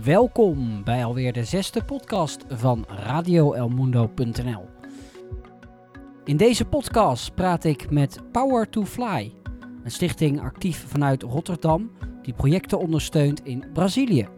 Welkom 0.00 0.84
bij 0.84 1.04
alweer 1.04 1.32
de 1.32 1.44
zesde 1.44 1.84
podcast 1.84 2.44
van 2.48 2.84
radioelmundo.nl. 2.88 4.68
In 6.24 6.36
deze 6.36 6.64
podcast 6.64 7.34
praat 7.34 7.64
ik 7.64 7.90
met 7.90 8.18
Power 8.30 8.68
to 8.68 8.84
Fly, 8.84 9.34
een 9.84 9.90
stichting 9.90 10.40
actief 10.40 10.84
vanuit 10.88 11.22
Rotterdam 11.22 11.90
die 12.22 12.34
projecten 12.34 12.78
ondersteunt 12.78 13.44
in 13.44 13.64
Brazilië. 13.72 14.28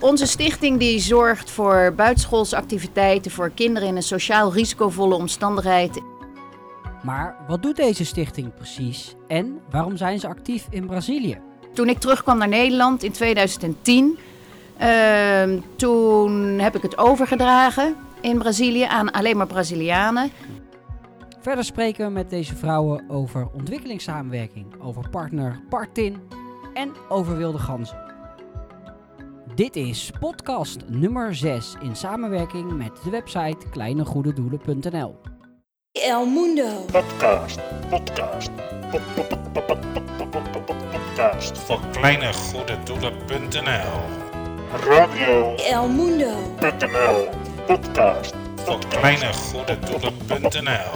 Onze 0.00 0.26
stichting 0.26 0.78
die 0.78 0.98
zorgt 0.98 1.50
voor 1.50 1.92
buitenschoolse 1.96 2.56
activiteiten 2.56 3.30
voor 3.30 3.50
kinderen 3.50 3.88
in 3.88 3.96
een 3.96 4.02
sociaal 4.02 4.52
risicovolle 4.52 5.14
omstandigheid. 5.14 6.02
Maar 7.02 7.36
wat 7.48 7.62
doet 7.62 7.76
deze 7.76 8.04
stichting 8.04 8.54
precies 8.54 9.14
en 9.28 9.60
waarom 9.70 9.96
zijn 9.96 10.20
ze 10.20 10.28
actief 10.28 10.66
in 10.70 10.86
Brazilië? 10.86 11.38
Toen 11.74 11.88
ik 11.88 11.98
terugkwam 11.98 12.38
naar 12.38 12.48
Nederland 12.48 13.02
in 13.02 13.12
2010, 13.12 14.18
Ehm, 14.78 15.58
toen 15.76 16.58
heb 16.58 16.76
ik 16.76 16.82
het 16.82 16.98
overgedragen 16.98 17.96
in 18.20 18.38
Brazilië 18.38 18.82
aan 18.82 19.10
alleen 19.10 19.36
maar 19.36 19.46
Brazilianen. 19.46 20.30
Verder 21.40 21.64
spreken 21.64 22.06
we 22.06 22.12
met 22.12 22.30
deze 22.30 22.56
vrouwen 22.56 23.04
over 23.08 23.48
ontwikkelingssamenwerking, 23.52 24.66
over 24.82 25.08
partner 25.10 25.60
Partin 25.68 26.20
en 26.74 26.92
over 27.08 27.36
wilde 27.36 27.58
ganzen. 27.58 28.04
Dit 29.54 29.76
is 29.76 30.10
podcast 30.20 30.78
nummer 30.86 31.34
6 31.34 31.74
in 31.80 31.96
samenwerking 31.96 32.72
met 32.72 32.90
de 33.04 33.10
website 33.10 33.68
kleinegoededoelen.nl. 33.70 35.16
El 35.92 36.26
Mundo. 36.26 36.68
Podcast, 36.92 37.60
podcast, 37.88 38.50
podcast 40.90 41.58
van 41.58 41.80
kleinegoededoelen.nl 41.90 44.25
radio.nl 44.84 45.54
El 45.70 45.88
Mundo. 45.88 46.54
podcast, 47.66 48.34
Voor 48.56 48.78
kleinegoededoelen.nl. 48.88 50.94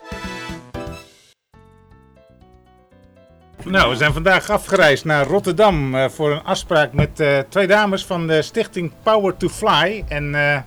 Nou, 3.65 3.91
we 3.91 3.97
zijn 3.97 4.13
vandaag 4.13 4.51
afgereisd 4.51 5.05
naar 5.05 5.27
Rotterdam 5.27 5.95
eh, 5.95 6.09
voor 6.09 6.31
een 6.31 6.43
afspraak 6.43 6.93
met 6.93 7.21
eh, 7.21 7.39
twee 7.49 7.67
dames 7.67 8.05
van 8.05 8.27
de 8.27 8.43
stichting 8.43 8.93
Power 9.03 9.37
to 9.37 9.49
Fly. 9.49 10.05
En 10.09 10.35
eh, 10.35 10.61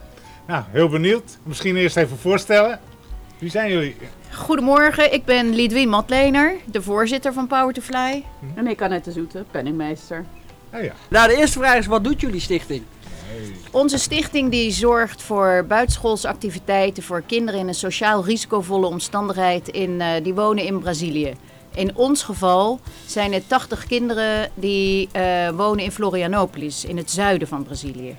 nou, 0.48 0.64
heel 0.70 0.90
benieuwd. 0.90 1.38
Misschien 1.44 1.76
eerst 1.76 1.98
even 1.98 2.18
voorstellen. 2.18 2.80
Wie 3.38 3.50
zijn 3.50 3.72
jullie? 3.72 3.96
Goedemorgen, 4.32 5.14
ik 5.14 5.26
ben 5.26 5.56
Lidwien 5.56 5.90
Matlener, 5.90 6.56
de 6.66 6.82
voorzitter 6.82 7.34
van 7.34 7.48
Power 7.48 7.74
to 7.74 7.82
Fly. 7.82 8.24
En 8.56 8.68
ik 8.68 8.82
Annette 8.82 9.12
Zoete, 9.12 9.46
penningmeester. 9.52 10.26
Oh 10.74 10.84
ja. 10.84 10.92
Nou, 11.08 11.28
de 11.28 11.38
eerste 11.38 11.60
vraag 11.60 11.78
is: 11.78 11.86
wat 11.86 12.04
doet 12.04 12.22
jullie 12.22 12.40
stichting? 12.40 12.84
Onze 13.72 13.98
stichting 13.98 14.52
die 14.52 14.72
zorgt 14.72 15.22
voor 15.22 15.66
buitenschoolse 15.68 16.28
activiteiten 16.28 17.04
voor 17.04 17.24
kinderen 17.26 17.60
in 17.60 17.68
een 17.68 17.74
sociaal 17.74 18.26
risicovolle 18.26 18.86
omstandigheid 18.86 19.68
in, 19.68 20.02
eh, 20.02 20.24
die 20.24 20.34
wonen 20.34 20.66
in 20.66 20.80
Brazilië. 20.80 21.34
In 21.76 21.96
ons 21.96 22.24
geval 22.24 22.80
zijn 23.06 23.34
het 23.34 23.50
80 23.50 23.86
kinderen 23.86 24.52
die 24.54 25.10
eh, 25.12 25.50
wonen 25.50 25.84
in 25.84 25.92
Florianopolis, 25.92 26.86
in 26.86 26.98
het 26.98 27.12
zuiden 27.12 27.48
van 27.48 27.64
Brazilië. 27.64 28.16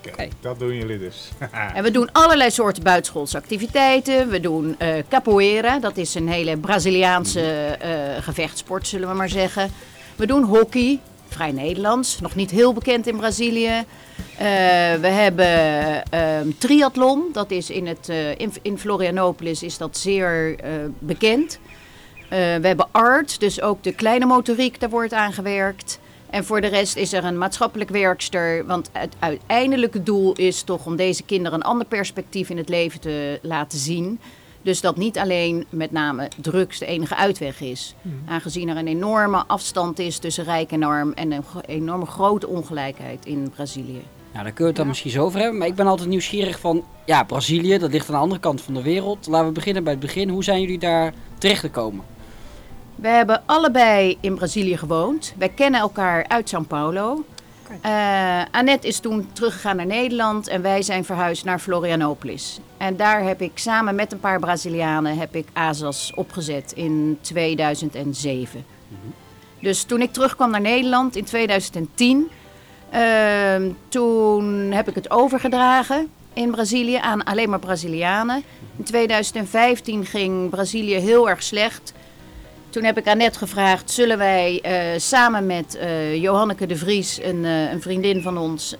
Kijk, 0.00 0.32
dat 0.40 0.58
doen 0.58 0.76
jullie 0.76 0.98
dus. 0.98 1.28
En 1.74 1.82
we 1.82 1.90
doen 1.90 2.12
allerlei 2.12 2.50
soorten 2.50 2.82
buitenschoolse 2.82 3.36
activiteiten. 3.36 4.28
We 4.28 4.40
doen 4.40 4.74
eh, 4.78 4.94
capoeira, 5.08 5.78
dat 5.78 5.96
is 5.96 6.14
een 6.14 6.28
hele 6.28 6.56
Braziliaanse 6.56 7.40
eh, 7.40 7.90
gevechtsport, 8.22 8.86
zullen 8.86 9.08
we 9.08 9.14
maar 9.14 9.28
zeggen. 9.28 9.70
We 10.16 10.26
doen 10.26 10.42
hockey, 10.42 11.00
vrij 11.28 11.52
Nederlands, 11.52 12.20
nog 12.20 12.34
niet 12.34 12.50
heel 12.50 12.72
bekend 12.72 13.06
in 13.06 13.16
Brazilië. 13.16 13.84
Eh, 14.38 14.46
we 15.00 15.08
hebben 15.08 15.46
ehm, 16.10 16.48
triathlon, 16.58 17.28
dat 17.32 17.50
is 17.50 17.70
in, 17.70 17.86
het, 17.86 18.08
eh, 18.08 18.30
in, 18.30 18.52
in 18.62 18.78
Florianopolis 18.78 19.62
is 19.62 19.78
dat 19.78 19.96
zeer 19.96 20.58
eh, 20.58 20.70
bekend. 20.98 21.58
We 22.28 22.36
hebben 22.62 22.88
art, 22.90 23.40
dus 23.40 23.60
ook 23.60 23.82
de 23.82 23.92
kleine 23.92 24.26
motoriek, 24.26 24.80
daar 24.80 24.90
wordt 24.90 25.12
aan 25.12 25.32
gewerkt. 25.32 25.98
En 26.30 26.44
voor 26.44 26.60
de 26.60 26.66
rest 26.66 26.96
is 26.96 27.12
er 27.12 27.24
een 27.24 27.38
maatschappelijk 27.38 27.90
werkster. 27.90 28.66
Want 28.66 28.90
het 28.92 29.14
uiteindelijke 29.18 30.02
doel 30.02 30.32
is 30.32 30.62
toch 30.62 30.86
om 30.86 30.96
deze 30.96 31.22
kinderen 31.22 31.58
een 31.58 31.66
ander 31.66 31.86
perspectief 31.86 32.50
in 32.50 32.56
het 32.56 32.68
leven 32.68 33.00
te 33.00 33.38
laten 33.42 33.78
zien. 33.78 34.20
Dus 34.62 34.80
dat 34.80 34.96
niet 34.96 35.18
alleen 35.18 35.66
met 35.70 35.92
name 35.92 36.28
drugs 36.40 36.78
de 36.78 36.86
enige 36.86 37.16
uitweg 37.16 37.60
is. 37.60 37.94
Aangezien 38.26 38.68
er 38.68 38.76
een 38.76 38.86
enorme 38.86 39.44
afstand 39.46 39.98
is 39.98 40.18
tussen 40.18 40.44
rijk 40.44 40.70
en 40.70 40.82
arm 40.82 41.12
en 41.12 41.32
een 41.32 41.44
enorme 41.66 42.06
grote 42.06 42.46
ongelijkheid 42.48 43.26
in 43.26 43.50
Brazilië. 43.54 44.02
Nou, 44.32 44.44
daar 44.44 44.52
kunnen 44.52 44.56
we 44.56 44.64
het 44.64 44.76
dan 44.76 44.86
misschien 44.86 45.10
zo 45.10 45.24
over 45.24 45.40
hebben. 45.40 45.58
Maar 45.58 45.68
ik 45.68 45.74
ben 45.74 45.86
altijd 45.86 46.08
nieuwsgierig 46.08 46.60
van, 46.60 46.84
ja, 47.06 47.22
Brazilië, 47.22 47.78
dat 47.78 47.90
ligt 47.90 48.08
aan 48.08 48.14
de 48.14 48.20
andere 48.20 48.40
kant 48.40 48.60
van 48.60 48.74
de 48.74 48.82
wereld. 48.82 49.26
Laten 49.26 49.46
we 49.46 49.52
beginnen 49.52 49.84
bij 49.84 49.92
het 49.92 50.02
begin. 50.02 50.28
Hoe 50.28 50.44
zijn 50.44 50.60
jullie 50.60 50.78
daar 50.78 51.12
terechtgekomen? 51.38 52.04
We 52.94 53.08
hebben 53.08 53.42
allebei 53.46 54.18
in 54.20 54.34
Brazilië 54.34 54.76
gewoond. 54.76 55.34
Wij 55.38 55.48
kennen 55.48 55.80
elkaar 55.80 56.28
uit 56.28 56.54
São 56.54 56.66
Paulo. 56.66 57.24
Eh, 57.80 58.42
Annette 58.50 58.86
is 58.86 58.98
toen 58.98 59.28
teruggegaan 59.32 59.76
naar 59.76 59.86
Nederland 59.86 60.48
en 60.48 60.62
wij 60.62 60.82
zijn 60.82 61.04
verhuisd 61.04 61.44
naar 61.44 61.58
Florianopolis. 61.58 62.60
En 62.76 62.96
daar 62.96 63.22
heb 63.22 63.40
ik 63.40 63.52
samen 63.54 63.94
met 63.94 64.12
een 64.12 64.20
paar 64.20 64.40
Brazilianen 64.40 65.18
heb 65.18 65.34
ik 65.34 65.48
ASAS 65.52 66.12
opgezet 66.14 66.72
in 66.72 67.18
2007. 67.20 68.64
Dus 69.60 69.82
toen 69.82 70.02
ik 70.02 70.12
terugkwam 70.12 70.50
naar 70.50 70.60
Nederland 70.60 71.16
in 71.16 71.24
2010, 71.24 72.30
ehm, 72.90 73.70
toen 73.88 74.44
heb 74.72 74.88
ik 74.88 74.94
het 74.94 75.10
overgedragen 75.10 76.08
in 76.32 76.50
Brazilië 76.50 76.96
aan 76.96 77.24
alleen 77.24 77.50
maar 77.50 77.58
Brazilianen. 77.58 78.42
In 78.76 78.84
2015 78.84 80.06
ging 80.06 80.50
Brazilië 80.50 80.94
heel 80.94 81.28
erg 81.28 81.42
slecht. 81.42 81.92
Toen 82.70 82.84
heb 82.84 82.98
ik 82.98 83.06
Annette 83.08 83.38
gevraagd, 83.38 83.90
zullen 83.90 84.18
wij 84.18 84.60
eh, 84.60 84.98
samen 84.98 85.46
met 85.46 85.76
eh, 85.76 86.22
Johanneke 86.22 86.66
de 86.66 86.76
Vries, 86.76 87.22
een, 87.22 87.44
eh, 87.44 87.70
een 87.72 87.82
vriendin 87.82 88.22
van 88.22 88.38
ons, 88.38 88.76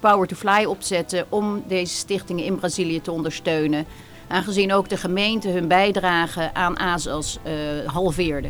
Power 0.00 0.26
to 0.26 0.36
Fly 0.36 0.64
opzetten 0.64 1.26
om 1.28 1.62
deze 1.66 1.94
stichtingen 1.94 2.44
in 2.44 2.56
Brazilië 2.58 3.00
te 3.00 3.10
ondersteunen. 3.12 3.84
Aangezien 4.28 4.72
ook 4.72 4.88
de 4.88 4.96
gemeente 4.96 5.48
hun 5.48 5.68
bijdrage 5.68 6.50
aan 6.54 6.78
ASAS 6.78 7.38
halveerde. 7.86 8.48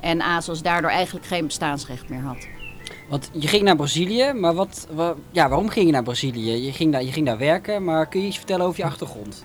En 0.00 0.20
ASAS 0.22 0.62
daardoor 0.62 0.90
eigenlijk 0.90 1.26
geen 1.26 1.46
bestaansrecht 1.46 2.08
meer 2.08 2.20
had. 2.22 2.46
Want 3.08 3.30
je 3.32 3.48
ging 3.48 3.62
naar 3.62 3.76
Brazilië, 3.76 4.32
maar 4.32 4.54
wat, 4.54 4.86
wa- 4.90 5.14
ja, 5.30 5.48
waarom 5.48 5.68
ging 5.68 5.86
je 5.86 5.92
naar 5.92 6.02
Brazilië? 6.02 6.64
Je 6.64 6.72
ging, 6.72 6.92
daar, 6.92 7.02
je 7.02 7.12
ging 7.12 7.26
daar 7.26 7.38
werken, 7.38 7.84
maar 7.84 8.06
kun 8.06 8.20
je 8.20 8.26
iets 8.26 8.36
vertellen 8.36 8.66
over 8.66 8.80
je 8.80 8.86
achtergrond? 8.86 9.44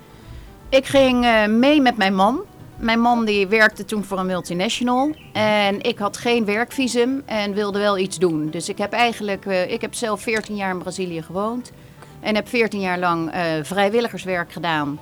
Ik 0.69 0.85
ging 0.85 1.47
mee 1.47 1.81
met 1.81 1.97
mijn 1.97 2.15
man. 2.15 2.39
Mijn 2.81 2.99
man 2.99 3.25
die 3.25 3.47
werkte 3.47 3.85
toen 3.85 4.03
voor 4.03 4.19
een 4.19 4.25
multinational. 4.25 5.15
En 5.33 5.81
ik 5.81 5.97
had 5.97 6.17
geen 6.17 6.45
werkvisum 6.45 7.21
en 7.25 7.53
wilde 7.53 7.79
wel 7.79 7.97
iets 7.97 8.17
doen. 8.17 8.49
Dus 8.49 8.69
ik 8.69 8.77
heb 8.77 8.93
eigenlijk, 8.93 9.45
eh, 9.45 9.71
ik 9.71 9.81
heb 9.81 9.93
zelf 9.93 10.21
14 10.21 10.55
jaar 10.55 10.71
in 10.71 10.77
Brazilië 10.77 11.21
gewoond. 11.21 11.71
En 12.19 12.35
heb 12.35 12.47
14 12.47 12.79
jaar 12.79 12.99
lang 12.99 13.31
eh, 13.31 13.43
vrijwilligerswerk 13.61 14.51
gedaan. 14.51 14.99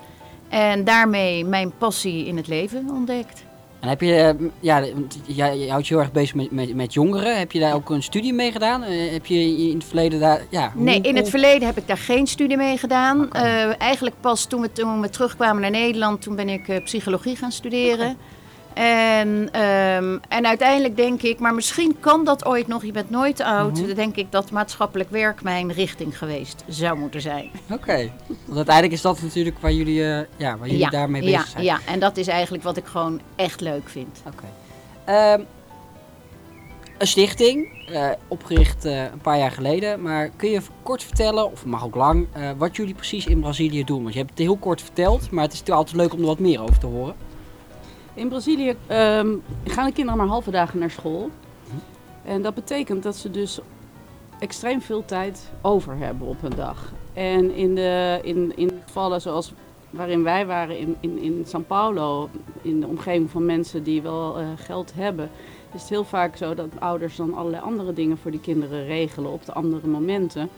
En 0.49 0.83
daarmee 0.83 1.45
mijn 1.45 1.71
passie 1.77 2.25
in 2.25 2.37
het 2.37 2.47
leven 2.47 2.89
ontdekt. 2.89 3.43
En 3.79 3.87
heb 3.89 4.01
je, 4.01 4.15
eh, 4.15 4.47
ja, 4.59 5.47
je 5.47 5.69
houdt 5.69 5.87
je 5.87 5.93
heel 5.93 6.03
erg 6.03 6.11
bezig 6.11 6.35
met, 6.35 6.51
met, 6.51 6.75
met 6.75 6.93
jongeren. 6.93 7.37
Heb 7.37 7.51
je 7.51 7.59
daar 7.59 7.73
ook 7.73 7.89
een 7.89 8.03
studie 8.03 8.33
mee 8.33 8.51
gedaan? 8.51 8.83
Eh, 8.83 9.11
heb 9.11 9.25
je 9.25 9.57
in 9.57 9.73
het 9.77 9.83
verleden 9.87 10.19
daar, 10.19 10.41
ja... 10.49 10.71
hoe- 10.73 10.83
Nee, 10.83 11.01
in 11.01 11.15
het 11.15 11.29
verleden 11.29 11.67
heb 11.67 11.77
ik 11.77 11.87
daar 11.87 11.97
geen 11.97 12.27
studie 12.27 12.57
mee 12.57 12.77
gedaan. 12.77 13.31
Eh, 13.31 13.81
eigenlijk 13.81 14.15
pas 14.21 14.45
toen 14.45 14.61
we, 14.61 14.71
toen 14.71 15.01
we 15.01 15.09
terugkwamen 15.09 15.61
naar 15.61 15.71
Nederland, 15.71 16.21
toen 16.21 16.35
ben 16.35 16.49
ik 16.49 16.81
psychologie 16.83 17.35
gaan 17.35 17.51
studeren. 17.51 18.17
En, 18.73 19.49
ehm, 19.51 20.17
en 20.27 20.45
uiteindelijk 20.45 20.95
denk 20.95 21.21
ik, 21.21 21.39
maar 21.39 21.53
misschien 21.53 21.99
kan 21.99 22.25
dat 22.25 22.45
ooit 22.45 22.67
nog, 22.67 22.85
je 22.85 22.91
bent 22.91 23.09
nooit 23.09 23.41
oud. 23.41 23.75
Dan 23.75 23.95
denk 23.95 24.15
ik 24.15 24.31
dat 24.31 24.51
maatschappelijk 24.51 25.09
werk 25.09 25.43
mijn 25.43 25.71
richting 25.71 26.17
geweest 26.17 26.63
zou 26.67 26.97
moeten 26.97 27.21
zijn. 27.21 27.49
Oké, 27.71 28.11
want 28.27 28.57
uiteindelijk 28.57 28.93
is 28.95 29.01
dat 29.01 29.21
natuurlijk 29.21 29.59
waar 29.59 29.71
jullie, 29.71 30.03
eh, 30.03 30.25
ja, 30.37 30.57
waar 30.57 30.67
jullie 30.67 30.89
daarmee 30.89 31.21
bezig 31.21 31.45
ja, 31.45 31.49
zijn. 31.49 31.63
ja, 31.63 31.79
en 31.85 31.99
dat 31.99 32.17
is 32.17 32.27
eigenlijk 32.27 32.63
wat 32.63 32.77
ik 32.77 32.85
gewoon 32.85 33.21
echt 33.35 33.61
leuk 33.61 33.89
vind. 33.89 34.21
Oké. 34.27 34.45
Ehm, 35.05 35.41
een 36.97 37.07
stichting, 37.07 37.87
eh, 37.91 38.09
opgericht 38.27 38.85
eh, 38.85 39.03
een 39.03 39.21
paar 39.21 39.37
jaar 39.37 39.51
geleden. 39.51 40.01
Maar 40.01 40.29
kun 40.35 40.49
je 40.49 40.61
kort 40.83 41.03
vertellen, 41.03 41.51
of 41.51 41.65
mag 41.65 41.83
ook 41.83 41.95
lang, 41.95 42.27
wat 42.57 42.75
jullie 42.75 42.93
precies 42.93 43.25
in 43.25 43.39
Brazilië 43.39 43.83
doen? 43.83 44.01
Want 44.01 44.13
je 44.13 44.19
hebt 44.19 44.31
het 44.31 44.39
heel 44.39 44.57
kort 44.57 44.81
verteld, 44.81 45.31
maar 45.31 45.43
het 45.43 45.53
is 45.53 45.59
natuurlijk 45.59 45.87
altijd 45.87 46.03
leuk 46.05 46.13
om 46.13 46.19
er 46.19 46.25
wat 46.25 46.39
meer 46.39 46.61
over 46.61 46.79
te 46.79 46.85
horen. 46.85 47.15
In 48.19 48.29
Brazilië 48.29 48.75
ehm, 48.87 49.35
gaan 49.65 49.85
de 49.85 49.91
kinderen 49.93 50.17
maar 50.17 50.27
halve 50.27 50.51
dagen 50.51 50.79
naar 50.79 50.91
school. 50.91 51.29
En 52.23 52.41
dat 52.41 52.53
betekent 52.53 53.03
dat 53.03 53.15
ze 53.15 53.31
dus 53.31 53.59
extreem 54.39 54.81
veel 54.81 55.05
tijd 55.05 55.51
over 55.61 55.97
hebben 55.97 56.27
op 56.27 56.43
een 56.43 56.55
dag. 56.55 56.91
En 57.13 57.55
in, 57.55 57.75
de, 57.75 58.19
in, 58.23 58.51
in 58.55 58.81
gevallen 58.85 59.21
zoals 59.21 59.53
waarin 59.89 60.23
wij 60.23 60.45
waren 60.45 60.77
in, 60.77 60.95
in, 60.99 61.17
in 61.21 61.45
São 61.45 61.67
Paulo, 61.67 62.29
in 62.61 62.79
de 62.79 62.87
omgeving 62.87 63.29
van 63.29 63.45
mensen 63.45 63.83
die 63.83 64.01
wel 64.01 64.37
eh, 64.37 64.47
geld 64.55 64.91
hebben, 64.95 65.29
is 65.73 65.81
het 65.81 65.89
heel 65.89 66.05
vaak 66.05 66.35
zo 66.35 66.53
dat 66.53 66.69
ouders 66.79 67.15
dan 67.15 67.33
allerlei 67.33 67.63
andere 67.63 67.93
dingen 67.93 68.17
voor 68.17 68.31
die 68.31 68.39
kinderen 68.39 68.85
regelen 68.85 69.31
op 69.31 69.45
de 69.45 69.53
andere 69.53 69.87
momenten. 69.87 70.49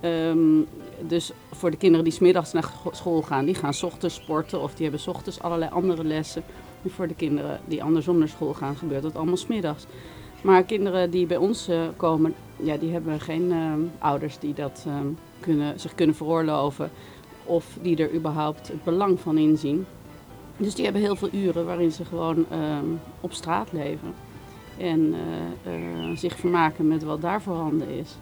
Ehm, 0.00 0.60
dus 1.00 1.32
voor 1.50 1.70
de 1.70 1.76
kinderen 1.76 2.04
die 2.04 2.14
smiddags 2.14 2.52
naar 2.52 2.70
school 2.90 3.22
gaan, 3.22 3.44
die 3.44 3.54
gaan 3.54 3.74
ochtends 3.82 4.14
sporten 4.14 4.62
of 4.62 4.74
die 4.74 4.88
hebben 4.88 5.08
ochtends 5.08 5.40
allerlei 5.40 5.70
andere 5.70 6.04
lessen. 6.04 6.42
Voor 6.86 7.08
de 7.08 7.14
kinderen 7.14 7.60
die 7.64 7.82
andersom 7.82 8.18
naar 8.18 8.28
school 8.28 8.54
gaan, 8.54 8.76
gebeurt 8.76 9.02
dat 9.02 9.16
allemaal 9.16 9.36
smiddags. 9.36 9.86
Maar 10.42 10.62
kinderen 10.62 11.10
die 11.10 11.26
bij 11.26 11.36
ons 11.36 11.68
eh, 11.68 11.80
komen, 11.96 12.34
ja, 12.56 12.76
die 12.76 12.92
hebben 12.92 13.20
geen 13.20 13.52
ehm, 13.52 13.80
ouders 13.98 14.38
die 14.38 14.54
dat 14.54 14.84
ehm, 14.86 15.06
kunnen, 15.40 15.80
zich 15.80 15.94
kunnen 15.94 16.16
veroorloven. 16.16 16.90
Of 17.44 17.78
die 17.82 17.96
er 17.96 18.14
überhaupt 18.14 18.68
het 18.68 18.84
belang 18.84 19.20
van 19.20 19.38
inzien. 19.38 19.86
Dus 20.56 20.74
die 20.74 20.84
hebben 20.84 21.02
heel 21.02 21.16
veel 21.16 21.28
uren 21.32 21.66
waarin 21.66 21.92
ze 21.92 22.04
gewoon 22.04 22.44
ehm, 22.50 22.86
op 23.20 23.32
straat 23.32 23.72
leven. 23.72 24.14
En 24.78 25.14
eh, 25.64 25.74
eh, 25.74 26.16
zich 26.16 26.36
vermaken 26.36 26.88
met 26.88 27.02
wat 27.02 27.20
daar 27.20 27.42
voorhanden 27.42 27.88
is. 27.88 28.16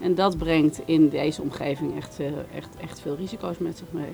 En 0.00 0.14
dat 0.14 0.38
brengt 0.38 0.80
in 0.84 1.08
deze 1.08 1.42
omgeving 1.42 1.96
echt, 1.96 2.20
eh, 2.20 2.26
echt, 2.54 2.76
echt 2.80 3.00
veel 3.00 3.16
risico's 3.16 3.58
met 3.58 3.78
zich 3.78 3.92
mee. 3.92 4.12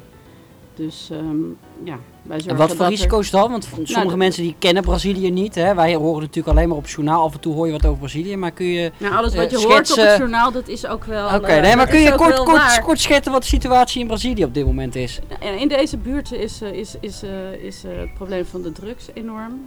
Dus 0.81 1.09
ehm, 1.13 1.41
ja, 1.85 1.99
wij 2.23 2.41
zorgen 2.41 2.51
En 2.51 2.57
wat 2.57 2.69
voor 2.69 2.79
dat 2.79 2.89
risico's 2.89 3.31
dan? 3.31 3.51
Want 3.51 3.65
sommige 3.65 4.09
dat- 4.09 4.17
mensen 4.17 4.43
die 4.43 4.55
kennen 4.59 4.83
Brazilië 4.83 5.31
niet. 5.31 5.55
Hè? 5.55 5.75
Wij 5.75 5.95
horen 5.95 6.21
natuurlijk 6.21 6.57
alleen 6.57 6.69
maar 6.69 6.77
op 6.77 6.83
het 6.83 6.93
journaal. 6.93 7.25
Af 7.25 7.33
en 7.35 7.41
toe 7.41 7.55
hoor 7.55 7.67
je 7.67 7.73
wat 7.73 7.87
over 7.87 7.99
Brazilië. 7.99 8.37
Maar 8.37 8.51
kun 8.51 8.67
je... 8.67 8.93
Nou, 8.99 9.15
alles 9.15 9.35
wat 9.35 9.45
eh, 9.45 9.51
je 9.51 9.67
hoort 9.67 9.91
op 9.91 9.97
het 9.97 10.17
journaal, 10.19 10.53
dat 10.53 10.69
is 10.69 10.87
ook 10.87 11.05
wel. 11.05 11.35
Oké, 11.35 11.47
eh, 11.47 11.63
nee, 11.63 11.77
maar 11.77 11.89
kun 11.89 12.01
je 12.01 12.15
kort, 12.15 12.39
kort, 12.39 12.81
kort 12.83 13.01
schetsen 13.01 13.33
wat 13.33 13.43
de 13.43 13.49
situatie 13.49 14.01
in 14.01 14.07
Brazilië 14.07 14.45
op 14.45 14.55
dit 14.55 14.65
moment 14.65 14.95
is? 14.95 15.21
En 15.41 15.59
In 15.59 15.69
deze 15.69 15.97
buurt 15.97 16.33
is, 16.33 16.63
eh, 16.63 16.73
is, 16.73 16.97
is, 17.01 17.23
eh, 17.23 17.53
is 17.53 17.85
eh, 17.85 17.91
het 17.99 18.15
probleem 18.15 18.45
van 18.45 18.63
de 18.63 18.73
drugs 18.73 19.09
enorm. 19.15 19.67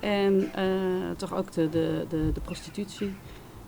En 0.00 0.50
eh, 0.54 0.64
toch 1.16 1.34
ook 1.36 1.52
de, 1.52 1.68
de, 1.68 2.04
de, 2.08 2.30
de 2.32 2.40
prostitutie. 2.40 3.14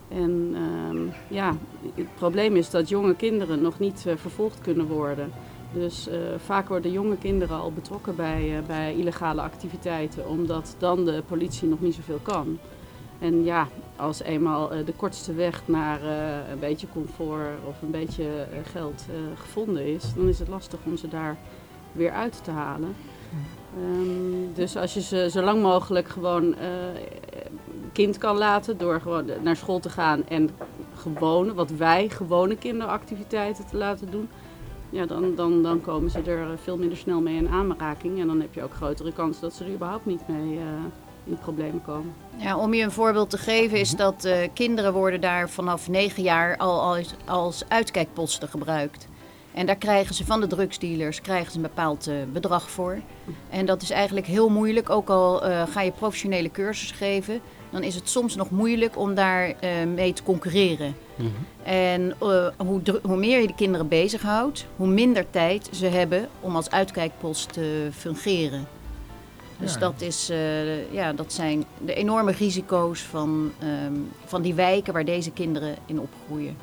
En 0.08 0.54
ehm, 0.54 1.34
ja, 1.34 1.56
het 1.94 2.14
probleem 2.14 2.56
is 2.56 2.70
dat 2.70 2.88
jonge 2.88 3.14
kinderen 3.14 3.62
nog 3.62 3.78
niet 3.78 4.04
eh, 4.06 4.12
vervolgd 4.16 4.58
kunnen 4.62 4.86
worden. 4.86 5.30
Dus 5.72 6.08
eh, 6.08 6.18
vaak 6.36 6.68
worden 6.68 6.92
jonge 6.92 7.16
kinderen 7.16 7.56
al 7.56 7.72
betrokken 7.72 8.16
bij, 8.16 8.56
eh, 8.56 8.66
bij 8.66 8.94
illegale 8.94 9.40
activiteiten, 9.40 10.28
omdat 10.28 10.74
dan 10.78 11.04
de 11.04 11.22
politie 11.26 11.68
nog 11.68 11.80
niet 11.80 11.94
zoveel 11.94 12.20
kan. 12.22 12.58
En 13.18 13.44
ja, 13.44 13.68
als 13.96 14.22
eenmaal 14.22 14.72
eh, 14.72 14.86
de 14.86 14.92
kortste 14.92 15.34
weg 15.34 15.62
naar 15.64 16.02
een 16.50 16.58
beetje 16.58 16.86
comfort 16.92 17.58
of 17.68 17.82
een 17.82 17.90
beetje 17.90 18.46
geld 18.72 19.04
gevonden 19.34 19.86
is, 19.86 20.14
dan 20.14 20.28
is 20.28 20.38
het 20.38 20.48
lastig 20.48 20.78
om 20.84 20.96
ze 20.96 21.08
daar 21.08 21.36
weer 21.92 22.12
uit 22.12 22.44
te 22.44 22.50
halen. 22.50 22.94
Ehm, 23.76 24.54
dus 24.54 24.76
als 24.76 24.94
je 24.94 25.00
ze 25.00 25.28
zo 25.30 25.42
lang 25.42 25.62
mogelijk 25.62 26.08
gewoon 26.08 26.54
kind 27.92 28.18
kan 28.18 28.36
laten 28.36 28.78
door 28.78 29.00
gewoon 29.00 29.24
naar 29.42 29.56
school 29.56 29.80
te 29.80 29.90
gaan 29.90 30.26
en 30.28 30.50
gewone, 30.94 31.54
wat 31.54 31.70
wij 31.70 32.08
gewone 32.08 32.56
kinderactiviteiten 32.56 33.66
te 33.66 33.76
laten 33.76 34.10
doen, 34.10 34.28
ja, 34.90 35.06
dan, 35.06 35.34
dan, 35.34 35.62
dan 35.62 35.80
komen 35.80 36.10
ze 36.10 36.20
er 36.20 36.58
veel 36.58 36.76
minder 36.76 36.98
snel 36.98 37.20
mee 37.20 37.36
in 37.36 37.48
aanraking. 37.48 38.20
En 38.20 38.26
dan 38.26 38.40
heb 38.40 38.54
je 38.54 38.62
ook 38.62 38.74
grotere 38.74 39.12
kans 39.12 39.40
dat 39.40 39.54
ze 39.54 39.64
er 39.64 39.72
überhaupt 39.72 40.06
niet 40.06 40.28
mee 40.28 40.56
eh, 40.56 40.64
in 41.24 41.38
problemen 41.38 41.82
komen. 41.82 42.14
Ja, 42.36 42.58
om 42.58 42.74
je 42.74 42.84
een 42.84 42.90
voorbeeld 42.90 43.30
te 43.30 43.38
geven 43.38 43.78
is 43.78 43.90
dat 43.90 44.24
eh, 44.24 44.48
kinderen 44.54 44.92
worden 44.92 45.20
daar 45.20 45.50
vanaf 45.50 45.88
negen 45.88 46.22
jaar 46.22 46.56
al 46.56 46.80
als, 46.80 47.14
als 47.26 47.64
uitkijkposten 47.68 48.48
gebruikt. 48.48 49.08
En 49.52 49.66
daar 49.66 49.76
krijgen 49.76 50.14
ze 50.14 50.24
van 50.24 50.40
de 50.40 50.46
drugsdealers 50.46 51.20
krijgen 51.20 51.50
ze 51.50 51.56
een 51.56 51.62
bepaald 51.62 52.06
eh, 52.06 52.14
bedrag 52.32 52.70
voor. 52.70 52.98
En 53.50 53.66
dat 53.66 53.82
is 53.82 53.90
eigenlijk 53.90 54.26
heel 54.26 54.48
moeilijk. 54.48 54.90
Ook 54.90 55.08
al 55.08 55.44
eh, 55.44 55.62
ga 55.68 55.80
je 55.80 55.90
professionele 55.90 56.50
cursus 56.50 56.90
geven, 56.90 57.40
dan 57.70 57.82
is 57.82 57.94
het 57.94 58.08
soms 58.08 58.36
nog 58.36 58.50
moeilijk 58.50 58.98
om 58.98 59.14
daar 59.14 59.48
eh, 59.60 59.70
mee 59.94 60.12
te 60.12 60.22
concurreren. 60.22 60.94
En 61.62 62.14
eh, 62.20 62.46
hoe, 62.56 62.80
hoe 63.02 63.16
meer 63.16 63.40
je 63.40 63.46
de 63.46 63.54
kinderen 63.54 63.88
bezighoudt, 63.88 64.66
hoe 64.76 64.86
minder 64.86 65.30
tijd 65.30 65.68
ze 65.72 65.86
hebben 65.86 66.28
om 66.40 66.56
als 66.56 66.70
uitkijkpost 66.70 67.52
te 67.52 67.88
fungeren. 67.96 68.66
Dus 69.58 69.72
Ja. 69.72 69.78
dat, 69.78 70.00
is, 70.00 70.28
eh, 70.30 70.92
ja, 70.92 71.12
dat 71.12 71.32
zijn 71.32 71.64
de 71.84 71.94
enorme 71.94 72.32
risico's 72.32 73.00
van, 73.00 73.52
ehm, 73.58 73.92
van 74.24 74.42
die 74.42 74.54
wijken 74.54 74.92
waar 74.92 75.04
deze 75.04 75.30
kinderen 75.30 75.74
in 75.86 76.00
opgroeien. 76.00 76.56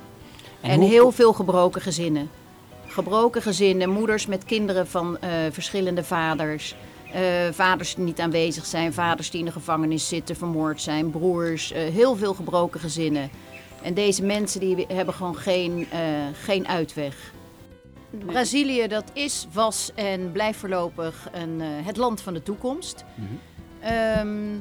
En, 0.62 0.80
hoe- 0.80 0.90
heel 0.90 1.12
veel 1.12 1.34
gebroken 1.34 1.82
gezinnen. 1.82 2.30
Gebroken 2.88 3.42
gezinnen, 3.42 3.90
moeders 3.90 4.26
met 4.26 4.46
kinderen 4.46 4.88
van 4.88 5.18
verschillende 5.52 6.04
vaders. 6.04 6.76
Eh, 7.14 7.22
vaders 7.52 7.96
die 7.96 8.04
niet 8.04 8.20
aanwezig 8.20 8.66
zijn, 8.66 8.94
vaders 8.94 9.30
die 9.30 9.40
in 9.40 9.46
de 9.46 9.52
gevangenis 9.52 10.08
zitten, 10.08 10.36
vermoord 10.36 10.82
zijn, 10.82 11.10
broers. 11.10 11.72
eh, 11.72 11.82
heel 11.82 12.16
veel 12.16 12.34
gebroken 12.34 12.80
gezinnen. 12.80 13.30
En 13.82 13.94
deze 13.94 14.24
mensen 14.24 14.60
die 14.60 14.86
hebben 14.88 15.14
gewoon 15.14 15.36
geen, 15.36 15.88
eh, 15.92 16.00
geen 16.44 16.68
uitweg. 16.68 17.34
Brazilië, 18.26 18.88
dat 18.88 19.12
is, 19.14 19.48
was 19.52 19.92
en 19.96 20.32
blijft 20.32 20.60
voorlopig 20.60 21.30
een, 21.32 21.62
eh, 21.62 21.68
het 21.86 21.98
land 21.98 22.22
van 22.22 22.34
de 22.34 22.44
toekomst. 22.44 23.06
Ehm, 23.80 24.56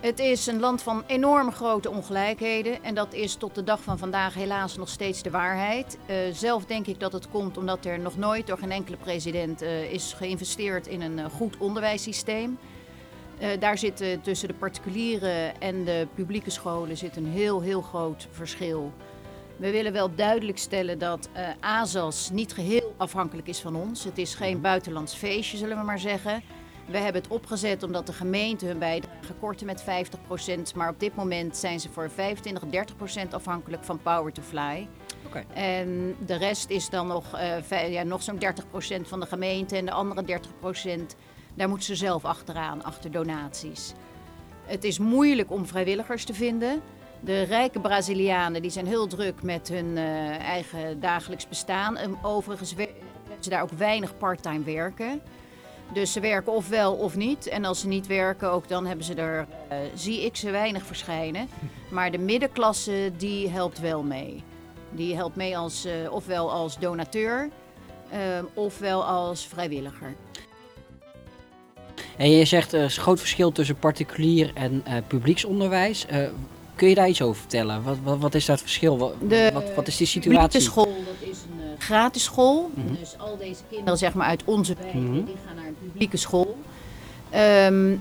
het 0.00 0.18
is 0.18 0.46
een 0.46 0.60
land 0.60 0.82
van 0.82 1.04
enorm 1.06 1.52
grote 1.52 1.90
ongelijkheden. 1.90 2.84
En 2.84 2.94
dat 2.94 3.14
is 3.14 3.34
tot 3.34 3.54
de 3.54 3.64
dag 3.64 3.82
van 3.82 3.98
vandaag 3.98 4.34
helaas 4.34 4.76
nog 4.76 4.88
steeds 4.88 5.22
de 5.22 5.30
waarheid. 5.30 5.98
Eh, 6.06 6.16
zelf 6.32 6.64
denk 6.64 6.86
ik 6.86 7.00
dat 7.00 7.12
het 7.12 7.28
komt 7.28 7.58
omdat 7.58 7.84
er 7.84 7.98
nog 7.98 8.16
nooit 8.16 8.46
door 8.46 8.58
geen 8.58 8.70
enkele 8.72 8.96
president 8.96 9.62
eh, 9.62 9.92
is 9.92 10.12
geïnvesteerd 10.12 10.86
in 10.86 11.00
een 11.00 11.18
eh, 11.18 11.24
goed 11.24 11.56
onderwijssysteem. 11.58 12.58
Daar 13.58 13.78
zit 13.78 14.04
tussen 14.22 14.48
de 14.48 14.54
particuliere 14.54 15.52
en 15.58 15.84
de 15.84 16.06
publieke 16.14 16.50
scholen 16.50 16.96
zit 16.96 17.16
een 17.16 17.26
heel, 17.26 17.60
heel 17.60 17.82
groot 17.82 18.28
verschil. 18.30 18.92
We 19.56 19.70
willen 19.70 19.92
wel 19.92 20.14
duidelijk 20.14 20.58
stellen 20.58 20.98
dat 20.98 21.28
ASAS 21.60 22.30
niet 22.30 22.52
geheel 22.52 22.94
afhankelijk 22.96 23.48
is 23.48 23.60
van 23.60 23.76
ons. 23.76 24.04
Het 24.04 24.18
is 24.18 24.34
geen 24.34 24.60
buitenlands 24.60 25.14
feestje, 25.14 25.56
zullen 25.56 25.78
we 25.78 25.84
maar 25.84 25.98
zeggen. 25.98 26.42
We 26.86 26.98
hebben 26.98 27.22
het 27.22 27.30
opgezet 27.30 27.82
omdat 27.82 28.06
de 28.06 28.12
gemeente 28.12 28.66
hun 28.66 28.78
bijdrage 28.78 29.32
korten 29.40 29.66
met 29.66 29.84
50%. 29.84 30.74
Maar 30.74 30.88
op 30.88 31.00
dit 31.00 31.14
moment 31.14 31.56
zijn 31.56 31.80
ze 31.80 31.88
voor 31.88 32.10
25, 32.10 32.62
30% 33.26 33.28
afhankelijk 33.30 33.84
van 33.84 34.00
Power 34.02 34.32
to 34.32 34.42
Fly. 34.42 34.88
Oké. 35.26 35.44
En 35.54 36.16
de 36.26 36.36
rest 36.36 36.70
is 36.70 36.90
dan 36.90 37.06
nog, 37.06 37.34
eh, 37.34 37.92
ja, 37.92 38.02
nog 38.02 38.22
zo'n 38.22 38.38
30% 38.38 39.08
van 39.08 39.20
de 39.20 39.26
gemeente. 39.26 39.76
En 39.76 39.84
de 39.84 39.90
andere 39.90 40.22
30% 40.22 41.16
daar 41.54 41.68
moeten 41.68 41.86
ze 41.86 41.94
zelf 41.94 42.24
achteraan, 42.24 42.84
achter 42.84 43.10
donaties. 43.10 43.92
Het 44.64 44.84
is 44.84 44.98
moeilijk 44.98 45.50
om 45.50 45.66
vrijwilligers 45.66 46.24
te 46.24 46.34
vinden. 46.34 46.82
De 47.20 47.42
rijke 47.42 47.80
Brazilianen 47.80 48.62
die 48.62 48.70
zijn 48.70 48.86
heel 48.86 49.06
druk 49.06 49.42
met 49.42 49.68
hun 49.68 49.96
eh, 49.96 50.38
eigen 50.38 51.00
dagelijks 51.00 51.48
bestaan. 51.48 51.96
En 51.96 52.16
overigens 52.22 52.74
hebben 52.76 52.96
ze 53.40 53.50
daar 53.50 53.62
ook 53.62 53.70
weinig 53.70 54.16
parttime 54.16 54.64
werken. 54.64 55.22
Dus 55.92 56.12
ze 56.12 56.20
werken 56.20 56.52
of 56.52 56.68
wel 56.68 56.94
of 56.94 57.16
niet. 57.16 57.46
En 57.48 57.64
als 57.64 57.80
ze 57.80 57.88
niet 57.88 58.06
werken, 58.06 58.50
ook 58.50 58.68
dan 58.68 58.86
hebben 58.86 59.04
ze 59.04 59.14
er, 59.14 59.46
eh, 59.68 59.78
zie 59.94 60.24
ik 60.24 60.36
ze 60.36 60.50
weinig 60.50 60.86
verschijnen. 60.86 61.48
Maar 61.88 62.10
de 62.10 62.18
middenklasse, 62.18 63.12
die 63.16 63.48
helpt 63.50 63.80
wel 63.80 64.02
mee. 64.02 64.42
Die 64.90 65.14
helpt 65.14 65.36
mee 65.36 65.56
als, 65.58 65.84
eh, 65.84 66.12
ofwel 66.12 66.52
als 66.52 66.78
donateur, 66.78 67.48
eh, 68.10 68.18
ofwel 68.54 69.04
als 69.04 69.46
vrijwilliger. 69.46 70.14
En 72.16 72.30
je 72.30 72.44
zegt 72.44 72.72
er 72.72 72.84
is 72.84 72.96
een 72.96 73.02
groot 73.02 73.18
verschil 73.18 73.52
tussen 73.52 73.76
particulier 73.78 74.50
en 74.54 74.82
eh, 74.84 74.94
publieksonderwijs. 75.06 76.06
Eh, 76.06 76.18
kun 76.74 76.88
je 76.88 76.94
daar 76.94 77.08
iets 77.08 77.22
over 77.22 77.40
vertellen? 77.40 77.82
Wat, 77.82 77.96
wat, 78.02 78.18
wat 78.18 78.34
is 78.34 78.44
dat 78.44 78.60
verschil? 78.60 78.98
Wat, 78.98 79.14
De 79.28 79.50
wat, 79.52 79.74
wat 79.74 79.86
is 79.88 79.96
die 79.96 80.06
Publieke 80.06 80.32
situatie? 80.34 80.60
school, 80.60 80.84
dat 81.04 81.28
is 81.30 81.38
een 81.50 81.55
gratis 81.78 82.24
school. 82.24 82.70
Mhm. 82.74 82.94
Dus 82.98 83.14
al 83.18 83.36
deze 83.38 83.60
kinderen 83.70 83.98
zeg 83.98 84.14
maar, 84.14 84.26
uit 84.26 84.42
onze 84.44 84.74
wijken, 84.80 85.02
Mhm. 85.02 85.24
die 85.24 85.36
gaan 85.46 85.56
naar 85.56 85.66
een 85.66 85.76
publieke 85.80 86.16
school. 86.16 86.56
Ehm, 87.30 87.94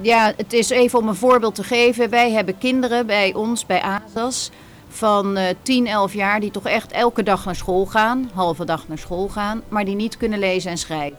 ja, 0.00 0.32
het 0.36 0.52
is 0.52 0.70
even 0.70 0.98
om 0.98 1.08
een 1.08 1.14
voorbeeld 1.14 1.54
te 1.54 1.64
geven. 1.64 2.10
Wij 2.10 2.30
hebben 2.32 2.58
kinderen 2.58 3.06
bij 3.06 3.34
ons, 3.34 3.66
bij 3.66 3.82
ASAS, 3.82 4.50
van 4.88 5.36
eh 5.36 5.54
10, 5.62 5.86
11 5.86 6.14
jaar... 6.14 6.40
die 6.40 6.50
toch 6.50 6.66
echt 6.66 6.92
elke 6.92 7.22
dag 7.22 7.44
naar 7.44 7.56
school 7.56 7.86
gaan, 7.86 8.30
halve 8.34 8.64
dag 8.64 8.88
naar 8.88 8.98
school 8.98 9.28
gaan... 9.28 9.62
maar 9.68 9.84
die 9.84 9.94
niet 9.94 10.16
kunnen 10.16 10.38
lezen 10.38 10.70
en 10.70 10.78
schrijven. 10.78 11.18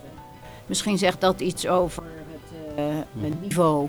Misschien 0.66 0.98
zegt 0.98 1.22
dat 1.22 1.40
iets 1.40 1.68
over 1.68 2.04
het, 2.04 2.76
eh, 2.78 2.84
het 3.22 3.42
niveau. 3.42 3.88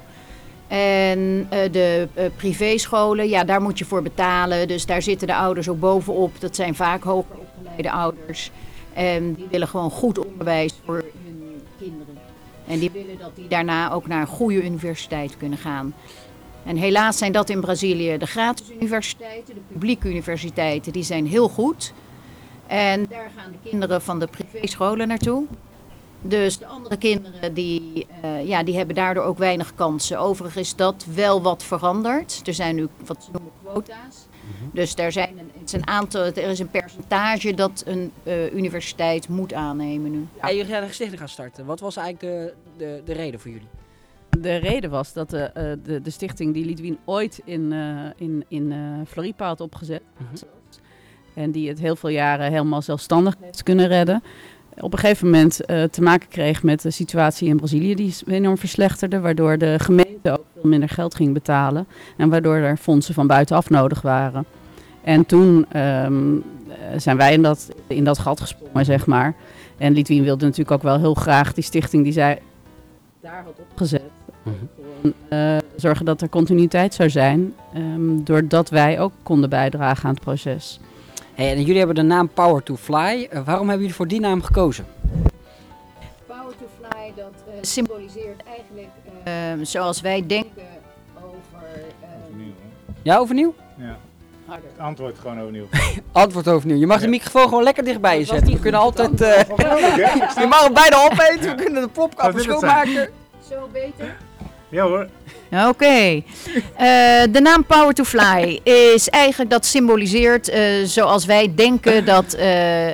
En 0.68 1.46
eh, 1.50 1.72
de 1.72 2.08
eh, 2.14 2.24
privéscholen, 2.36 3.28
ja, 3.28 3.44
daar 3.44 3.62
moet 3.62 3.78
je 3.78 3.84
voor 3.84 4.02
betalen. 4.02 4.68
Dus 4.68 4.86
daar 4.86 5.02
zitten 5.02 5.26
de 5.26 5.34
ouders 5.34 5.68
ook 5.68 5.80
bovenop. 5.80 6.40
Dat 6.40 6.56
zijn 6.56 6.74
vaak 6.74 7.02
hoger 7.02 7.36
opgeleide 7.60 7.90
ouders. 7.90 8.50
En 8.92 9.34
die 9.34 9.46
willen 9.50 9.68
gewoon 9.68 9.90
goed 9.90 10.26
onderwijs 10.26 10.74
voor 10.84 11.04
hun 11.24 11.62
kinderen. 11.78 12.18
En 12.66 12.78
die 12.78 12.90
willen 12.90 13.18
dat 13.18 13.36
die 13.36 13.48
daarna 13.48 13.92
ook 13.92 14.06
naar 14.06 14.20
een 14.20 14.26
goede 14.26 14.64
universiteit 14.64 15.36
kunnen 15.36 15.58
gaan. 15.58 15.94
En 16.64 16.76
helaas 16.76 17.18
zijn 17.18 17.32
dat 17.32 17.50
in 17.50 17.60
Brazilië 17.60 18.18
de 18.18 18.26
gratis 18.26 18.70
universiteiten, 18.70 19.54
de 19.54 19.60
publieke 19.72 20.08
universiteiten, 20.08 20.92
die 20.92 21.02
zijn 21.02 21.26
heel 21.26 21.48
goed. 21.48 21.92
En 22.66 23.06
daar 23.08 23.30
gaan 23.36 23.52
de 23.52 23.70
kinderen 23.70 24.02
van 24.02 24.18
de 24.18 24.26
privéscholen 24.26 25.08
naartoe. 25.08 25.46
Dus 26.22 26.58
de 26.58 26.66
andere 26.66 26.96
kinderen 26.96 27.54
die, 27.54 28.06
eh, 28.22 28.46
ja, 28.46 28.62
die 28.62 28.76
hebben 28.76 28.94
daardoor 28.94 29.24
ook 29.24 29.38
weinig 29.38 29.74
kansen. 29.74 30.18
Overigens 30.18 30.68
is 30.68 30.76
dat 30.76 31.06
wel 31.14 31.42
wat 31.42 31.62
veranderd. 31.62 32.42
Er 32.44 32.54
zijn 32.54 32.74
nu 32.74 32.88
wat 33.06 33.24
ze 33.24 33.30
noemen 33.32 33.52
quota's. 33.62 34.19
Dus 34.72 34.94
er, 34.94 35.12
zijn 35.12 35.38
een, 35.38 35.50
het 35.58 35.66
is 35.66 35.72
een 35.72 35.86
aantal, 35.86 36.24
er 36.24 36.38
is 36.38 36.58
een 36.58 36.70
percentage 36.70 37.54
dat 37.54 37.82
een 37.86 38.12
eh, 38.22 38.52
universiteit 38.54 39.28
moet 39.28 39.52
aannemen 39.52 40.10
nu. 40.10 40.26
Ja, 40.42 40.48
jullie 40.50 40.66
zijn 40.66 40.82
een 40.82 40.88
gestichting 40.88 41.18
gaan 41.18 41.28
starten. 41.28 41.64
Wat 41.64 41.80
was 41.80 41.96
eigenlijk 41.96 42.34
de, 42.34 42.54
de, 42.76 43.02
de 43.04 43.12
reden 43.12 43.40
voor 43.40 43.50
jullie? 43.50 43.68
De 44.40 44.56
reden 44.56 44.90
was 44.90 45.12
dat 45.12 45.30
de, 45.30 45.42
eh, 45.42 45.64
de, 45.82 46.02
de 46.02 46.10
stichting 46.10 46.54
die 46.54 46.64
Lidwien 46.64 46.98
ooit 47.04 47.40
in, 47.44 47.72
eh, 47.72 48.26
in, 48.26 48.44
in 48.48 48.72
eh, 48.72 48.78
Floripa 49.06 49.46
had 49.46 49.60
opgezet. 49.60 50.02
Mhm. 50.16 50.44
En 51.34 51.50
die 51.50 51.68
het 51.68 51.78
heel 51.78 51.96
veel 51.96 52.10
jaren 52.10 52.50
helemaal 52.50 52.82
zelfstandig 52.82 53.36
heeft 53.40 53.62
kunnen 53.62 53.88
redden. 53.88 54.22
Op 54.80 54.92
een 54.92 54.98
gegeven 54.98 55.30
moment 55.30 55.64
eh, 55.64 55.82
te 55.82 56.02
maken 56.02 56.28
kreeg 56.28 56.62
met 56.62 56.82
de 56.82 56.90
situatie 56.90 57.48
in 57.48 57.56
Brazilië 57.56 57.94
die 57.94 58.14
enorm 58.26 58.58
verslechterde. 58.58 59.20
Waardoor 59.20 59.58
de 59.58 59.78
gemeente 59.78 60.30
ook 60.30 60.44
veel 60.52 60.70
minder 60.70 60.88
geld 60.88 61.14
ging 61.14 61.32
betalen. 61.32 61.86
En 62.16 62.28
waardoor 62.28 62.54
er 62.54 62.76
fondsen 62.76 63.14
van 63.14 63.26
buitenaf 63.26 63.70
nodig 63.70 64.02
waren. 64.02 64.44
En 65.02 65.26
toen 65.26 65.66
ehm, 65.70 66.34
eh, 66.36 66.40
zijn 66.96 67.16
wij 67.16 67.32
in 67.32 67.42
dat, 67.42 67.68
in 67.86 68.04
dat 68.04 68.18
gat 68.18 68.40
gesprongen, 68.40 68.84
zeg 68.84 69.06
maar. 69.06 69.34
En 69.78 69.92
Lidwien 69.92 70.22
wilde 70.24 70.44
natuurlijk 70.44 70.70
ook 70.70 70.82
wel 70.82 70.98
heel 70.98 71.14
graag 71.14 71.54
die 71.54 71.64
stichting 71.64 72.04
die 72.04 72.12
zij 72.12 72.42
daar 73.20 73.42
had 73.44 73.54
opgezet. 73.70 74.02
Gewoon, 74.42 75.14
eh, 75.28 75.56
zorgen 75.76 76.04
dat 76.04 76.20
er 76.20 76.28
continuïteit 76.28 76.94
zou 76.94 77.10
zijn. 77.10 77.54
ehm, 77.74 78.22
doordat 78.24 78.68
wij 78.70 79.00
ook 79.00 79.12
konden 79.22 79.50
bijdragen 79.50 80.04
aan 80.08 80.14
het 80.14 80.22
proces. 80.24 80.80
Hey, 81.34 81.50
en 81.52 81.58
jullie 81.60 81.76
hebben 81.78 81.94
de 81.96 82.02
naam 82.02 82.28
Power 82.28 82.62
to 82.62 82.76
Fly. 82.76 83.26
Eh, 83.30 83.40
waarom 83.44 83.62
hebben 83.68 83.78
jullie 83.78 83.94
voor 83.94 84.08
die 84.08 84.20
naam 84.20 84.42
gekozen? 84.42 84.86
Power 86.26 86.52
to 86.58 86.66
Fly, 86.80 87.12
dat 87.16 87.32
eh, 87.46 87.54
symboliseert 87.60 88.42
eigenlijk 88.42 88.88
zoals 89.66 90.00
wij 90.00 90.26
denken 90.26 90.62
over... 91.16 91.66
eh, 92.00 92.08
Overnieuw, 92.26 92.52
hè? 92.60 92.92
Ja, 93.02 93.16
overnieuw? 93.18 93.54
Harder. 94.50 94.70
Het 94.72 94.80
antwoord 94.80 95.18
gewoon 95.18 95.40
overnieuw. 95.40 95.68
Antwoord 96.12 96.48
overnieuw. 96.48 96.78
Je 96.78 96.86
mag 96.86 97.00
de 97.00 97.08
microfoon 97.08 97.48
gewoon 97.48 97.62
lekker 97.62 97.84
dichtbij 97.84 98.18
je 98.18 98.24
zetten. 98.24 98.52
We 98.52 98.58
kunnen 98.58 98.80
het 98.86 98.98
altijd... 99.00 99.20
eh, 99.20 99.56
hè? 99.56 100.40
je 100.40 100.46
mag 100.46 100.62
hem 100.64 100.74
bijna 100.74 101.04
opeten. 101.04 101.56
We 101.56 101.62
kunnen 101.62 101.82
de 101.82 101.88
plopkap 101.88 102.32
Wat 102.32 102.44
wil 102.44 102.52
het 102.54 102.60
zijn? 102.60 102.86
schoonmaken. 102.86 103.12
Zo 103.48 103.68
beter? 103.72 104.16
Ja 104.68 104.82
hoor. 104.84 105.06
Oké. 105.68 105.86
Eh, 105.86 106.22
de 107.30 107.40
naam 107.42 107.64
Power 107.64 107.94
to 107.94 108.04
Fly 108.04 108.60
is 108.62 109.08
eigenlijk 109.08 109.50
dat 109.50 109.66
symboliseert 109.66 110.48
eh, 110.48 110.62
zoals 110.84 111.24
wij 111.24 111.52
denken 111.54 112.04
dat 112.04 112.32
eh, 112.34 112.48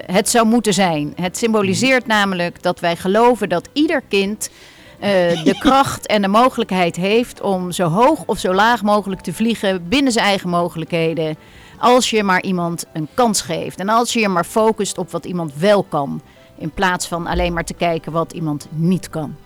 het 0.07 0.29
zou 0.29 0.47
moeten 0.47 0.75
zijn. 0.75 1.13
Het 1.21 1.37
symboliseert 1.37 2.07
namelijk 2.07 2.63
dat 2.63 2.81
wij 2.81 2.97
geloven 2.97 3.49
dat 3.49 3.69
ieder 3.73 4.03
kind 4.09 4.51
eh, 4.99 5.45
de 5.45 5.57
kracht 5.59 6.07
en 6.07 6.23
de 6.23 6.29
mogelijkheid 6.29 6.97
heeft 6.97 7.41
om 7.41 7.73
zo 7.73 7.89
hoog 7.89 8.23
of 8.27 8.39
zo 8.39 8.55
laag 8.55 8.83
mogelijk 8.83 9.21
te 9.21 9.33
vliegen 9.33 9.89
binnen 9.89 10.13
zijn 10.13 10.25
eigen 10.27 10.49
mogelijkheden. 10.49 11.37
Als 11.79 12.11
je 12.11 12.23
maar 12.23 12.43
iemand 12.43 12.85
een 12.93 13.09
kans 13.15 13.41
geeft. 13.41 13.81
En 13.81 13.89
als 13.89 14.13
je 14.13 14.21
je 14.21 14.29
maar 14.29 14.45
focust 14.45 14.99
op 14.99 15.11
wat 15.11 15.25
iemand 15.25 15.55
wel 15.55 15.83
kan. 15.83 16.21
In 16.59 16.71
plaats 16.71 17.07
van 17.07 17.27
alleen 17.27 17.53
maar 17.53 17.65
te 17.65 17.75
kijken 17.75 18.13
wat 18.13 18.33
iemand 18.33 18.67
niet 18.71 19.11
kan. 19.11 19.37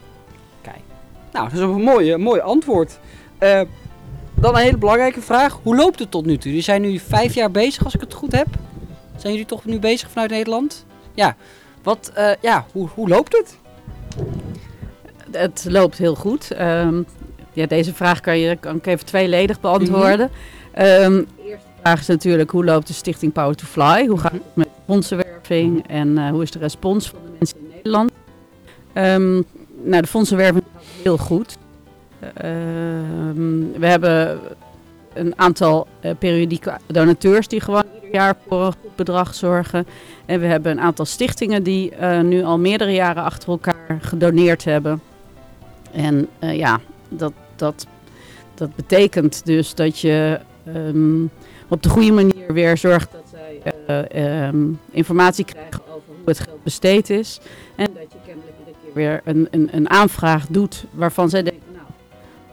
Nou, 1.33 1.45
dat 1.45 1.53
is 1.53 1.61
een 1.61 1.83
mooi, 1.83 2.17
mooi 2.17 2.41
antwoord. 2.41 2.99
Eh, 3.39 3.61
dan 4.35 4.55
een 4.55 4.63
hele 4.63 4.77
belangrijke 4.77 5.21
vraag. 5.21 5.59
Hoe 5.63 5.77
loopt 5.77 5.99
het 5.99 6.11
tot 6.11 6.27
nu 6.27 6.37
toe? 6.37 6.49
Jullie 6.49 6.63
zijn 6.63 6.83
nu 6.83 6.99
vijf 6.99 7.35
jaar 7.35 7.51
bezig, 7.51 7.85
als 7.85 7.95
ik 7.95 8.01
het 8.01 8.15
goed 8.15 8.33
heb. 8.33 8.47
Zijn 9.17 9.33
jullie 9.33 9.49
toch 9.49 9.65
nu 9.65 9.79
bezig 9.79 10.11
vanuit 10.11 10.31
Nederland? 10.31 10.85
Ja. 11.15 11.37
Wat, 11.83 12.11
eh, 12.15 12.31
ja, 12.41 12.67
hoe, 12.73 12.89
hoe 12.95 13.09
loopt 13.09 13.37
het? 13.37 13.59
Het 15.33 15.67
loopt 15.69 15.99
heel 15.99 16.15
goed. 16.15 16.51
Ehm, 16.51 17.03
ja, 17.53 17.67
deze 17.67 17.95
vraag 17.95 18.21
kan, 18.21 18.39
je, 18.39 18.57
kan 18.57 18.77
ik 18.77 18.87
even 18.87 19.07
tweeledig 19.07 19.61
beantwoorden. 19.61 20.31
Ehm, 20.73 21.13
de 21.13 21.27
eerste 21.45 21.69
vraag 21.81 22.01
is 22.01 22.07
natuurlijk 22.07 22.51
hoe 22.51 22.65
loopt 22.65 22.87
de 22.87 22.93
stichting 22.93 23.33
Power 23.33 23.55
to 23.55 23.67
Fly? 23.67 24.07
Hoe 24.07 24.19
gaat 24.19 24.33
het 24.33 24.43
met 24.55 24.69
fondsenwerving 24.87 25.87
en 25.89 26.19
eh, 26.19 26.31
hoe 26.31 26.43
is 26.43 26.51
de 26.51 26.59
respons 26.59 27.09
van 27.09 27.19
de 27.25 27.31
mensen 27.39 27.59
in 27.59 27.71
Nederland? 27.75 28.11
Ehm, 28.93 29.33
nou, 29.83 30.03
de 30.03 30.07
fondsenwerving 30.07 30.65
gaat 30.75 30.83
heel 31.03 31.19
goed. 31.19 31.59
We 33.79 33.87
hebben 33.87 34.41
een 35.13 35.33
aantal 35.37 35.87
eh, 36.01 36.11
periodieke 36.19 36.79
donateurs 36.87 37.49
die 37.49 37.61
gewoon 37.61 37.85
ieder 37.95 38.13
jaar 38.13 38.35
voor 38.49 38.61
een 38.67 38.73
goed 38.83 38.97
bedrag 38.97 39.35
zorgen. 39.35 39.87
En 40.27 40.41
we 40.41 40.47
hebben 40.47 40.73
een 40.73 40.81
aantal 40.81 41.05
stichtingen 41.05 41.63
die 41.63 41.95
eh, 41.95 42.21
nu 42.21 42.43
al 42.43 42.59
meerdere 42.59 42.93
jaren 42.93 43.23
achter 43.23 43.49
elkaar 43.49 43.99
gedoneerd 44.01 44.65
hebben. 44.65 45.01
En 45.93 46.29
eh, 46.39 46.57
ja, 46.57 46.81
dat, 47.09 47.33
dat, 47.57 47.87
dat 48.55 48.77
betekent 48.77 49.47
dus 49.47 49.75
dat 49.75 49.99
je 49.99 50.41
ehm, 50.65 51.25
op 51.69 51.83
de 51.83 51.89
goede 51.89 52.13
manier 52.13 52.53
weer 52.53 52.77
zorgt 52.77 53.13
dat 53.13 53.25
zij 53.31 53.73
eh, 53.87 54.47
ehm, 54.47 54.67
informatie 54.91 55.45
krijgen 55.45 55.81
over 55.87 56.07
hoe 56.07 56.25
het 56.25 56.39
geld 56.39 56.63
besteed 56.63 57.11
is. 57.11 57.41
En 57.77 57.87
dat 57.95 58.13
je 58.13 58.19
kennelijk 58.27 58.57
iedere 58.59 58.77
keer 58.83 58.95
weer 58.95 59.21
een, 59.25 59.49
een, 59.51 59.69
een 59.73 59.91
aanvraag 59.91 60.47
doet 60.47 60.85
waarvan 60.91 61.31
zij 61.31 61.43
denken, 61.43 61.63
nou, 61.73 61.87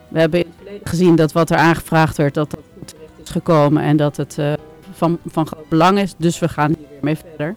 we 0.08 0.20
hebben 0.20 0.40
in 0.40 0.46
het 0.46 0.56
verleden 0.58 0.88
gezien 0.88 1.16
dat 1.16 1.32
wat 1.32 1.50
er 1.50 1.58
aangevraagd 1.58 2.18
werd, 2.18 2.34
dat 2.34 2.52
dat 2.52 2.60
goed 2.78 2.88
terecht 2.88 3.12
is 3.24 3.30
gekomen 3.30 3.84
en 3.84 3.98
dat 3.98 4.18
het 4.18 4.38
eh, 4.38 4.54
van, 4.92 5.18
van 5.26 5.48
groot 5.48 5.70
belang 5.70 6.00
is. 6.00 6.14
Dus 6.18 6.40
we 6.40 6.50
gaan 6.50 6.74
hier 6.78 6.88
weer 6.90 7.00
mee 7.02 7.18
verder. 7.18 7.56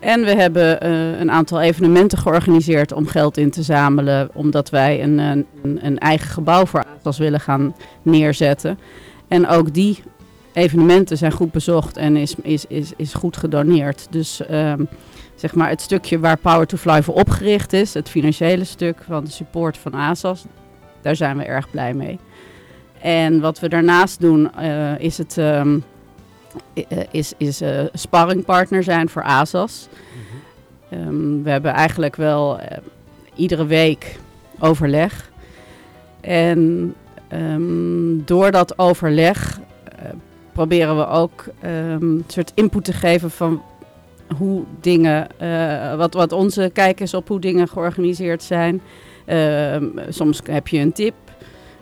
En 0.00 0.24
we 0.24 0.34
hebben 0.34 0.80
eh, 0.80 1.20
een 1.20 1.30
aantal 1.30 1.60
evenementen 1.60 2.18
georganiseerd 2.18 2.92
om 2.92 3.06
geld 3.06 3.36
in 3.36 3.50
te 3.50 3.62
zamelen, 3.62 4.30
omdat 4.32 4.70
wij 4.70 5.02
een, 5.02 5.18
een, 5.18 5.46
een 5.62 5.98
eigen 5.98 6.28
gebouw 6.28 6.66
voor 6.66 6.84
ASAS 6.98 7.18
willen 7.18 7.40
gaan 7.40 7.74
neerzetten. 8.02 8.78
En 9.28 9.48
ook 9.48 9.74
die 9.74 10.02
evenementen 10.52 11.16
zijn 11.16 11.32
goed 11.32 11.52
bezocht 11.52 11.96
en 11.96 12.16
is, 12.16 12.34
is, 12.42 12.64
is, 12.66 12.92
is 12.96 13.14
goed 13.14 13.36
gedoneerd. 13.36 14.06
Dus 14.10 14.46
ehm, 14.46 14.84
zeg 15.34 15.54
maar 15.54 15.68
het 15.68 15.80
stukje 15.80 16.18
waar 16.18 16.38
Power 16.38 16.66
to 16.66 16.76
Fly 16.76 17.02
voor 17.02 17.14
opgericht 17.14 17.72
is, 17.72 17.94
het 17.94 18.08
financiële 18.08 18.64
stuk 18.64 18.96
van 19.06 19.24
de 19.24 19.30
support 19.30 19.78
van 19.78 19.94
ASAS, 19.94 20.44
daar 21.02 21.16
zijn 21.16 21.36
we 21.36 21.44
erg 21.44 21.70
blij 21.70 21.94
mee. 21.94 22.18
En 23.00 23.40
wat 23.40 23.58
we 23.58 23.68
daarnaast 23.68 24.20
doen, 24.20 24.54
eh, 24.54 24.98
is 24.98 25.18
het 25.18 25.38
ehm, 25.38 25.74
eh, 25.74 25.82
is, 27.10 27.32
is 27.36 27.60
eh, 27.60 27.80
sparringpartner 27.92 28.82
zijn 28.82 29.08
voor 29.08 29.22
ASAS. 29.22 29.88
Ehm, 30.90 31.42
we 31.42 31.50
hebben 31.50 31.72
eigenlijk 31.72 32.16
wel 32.16 32.58
eh, 32.58 32.78
iedere 33.34 33.66
week 33.66 34.18
overleg. 34.58 35.30
En 36.20 36.94
ehm, 37.28 38.24
door 38.24 38.50
dat 38.50 38.78
overleg 38.78 39.60
eh, 39.84 40.08
proberen 40.52 40.96
we 40.96 41.06
ook 41.06 41.44
ehm, 41.60 42.02
een 42.02 42.24
soort 42.26 42.52
input 42.54 42.84
te 42.84 42.92
geven 42.92 43.30
van 43.30 43.62
hoe 44.36 44.64
dingen, 44.80 45.28
eh, 45.38 45.94
wat, 45.94 46.14
wat 46.14 46.32
onze 46.32 46.70
kijk 46.72 47.00
is 47.00 47.14
op 47.14 47.28
hoe 47.28 47.40
dingen 47.40 47.68
georganiseerd 47.68 48.42
zijn. 48.42 48.80
Soms 50.08 50.40
heb 50.44 50.68
je 50.68 50.78
een 50.78 50.92
tip. 50.92 51.14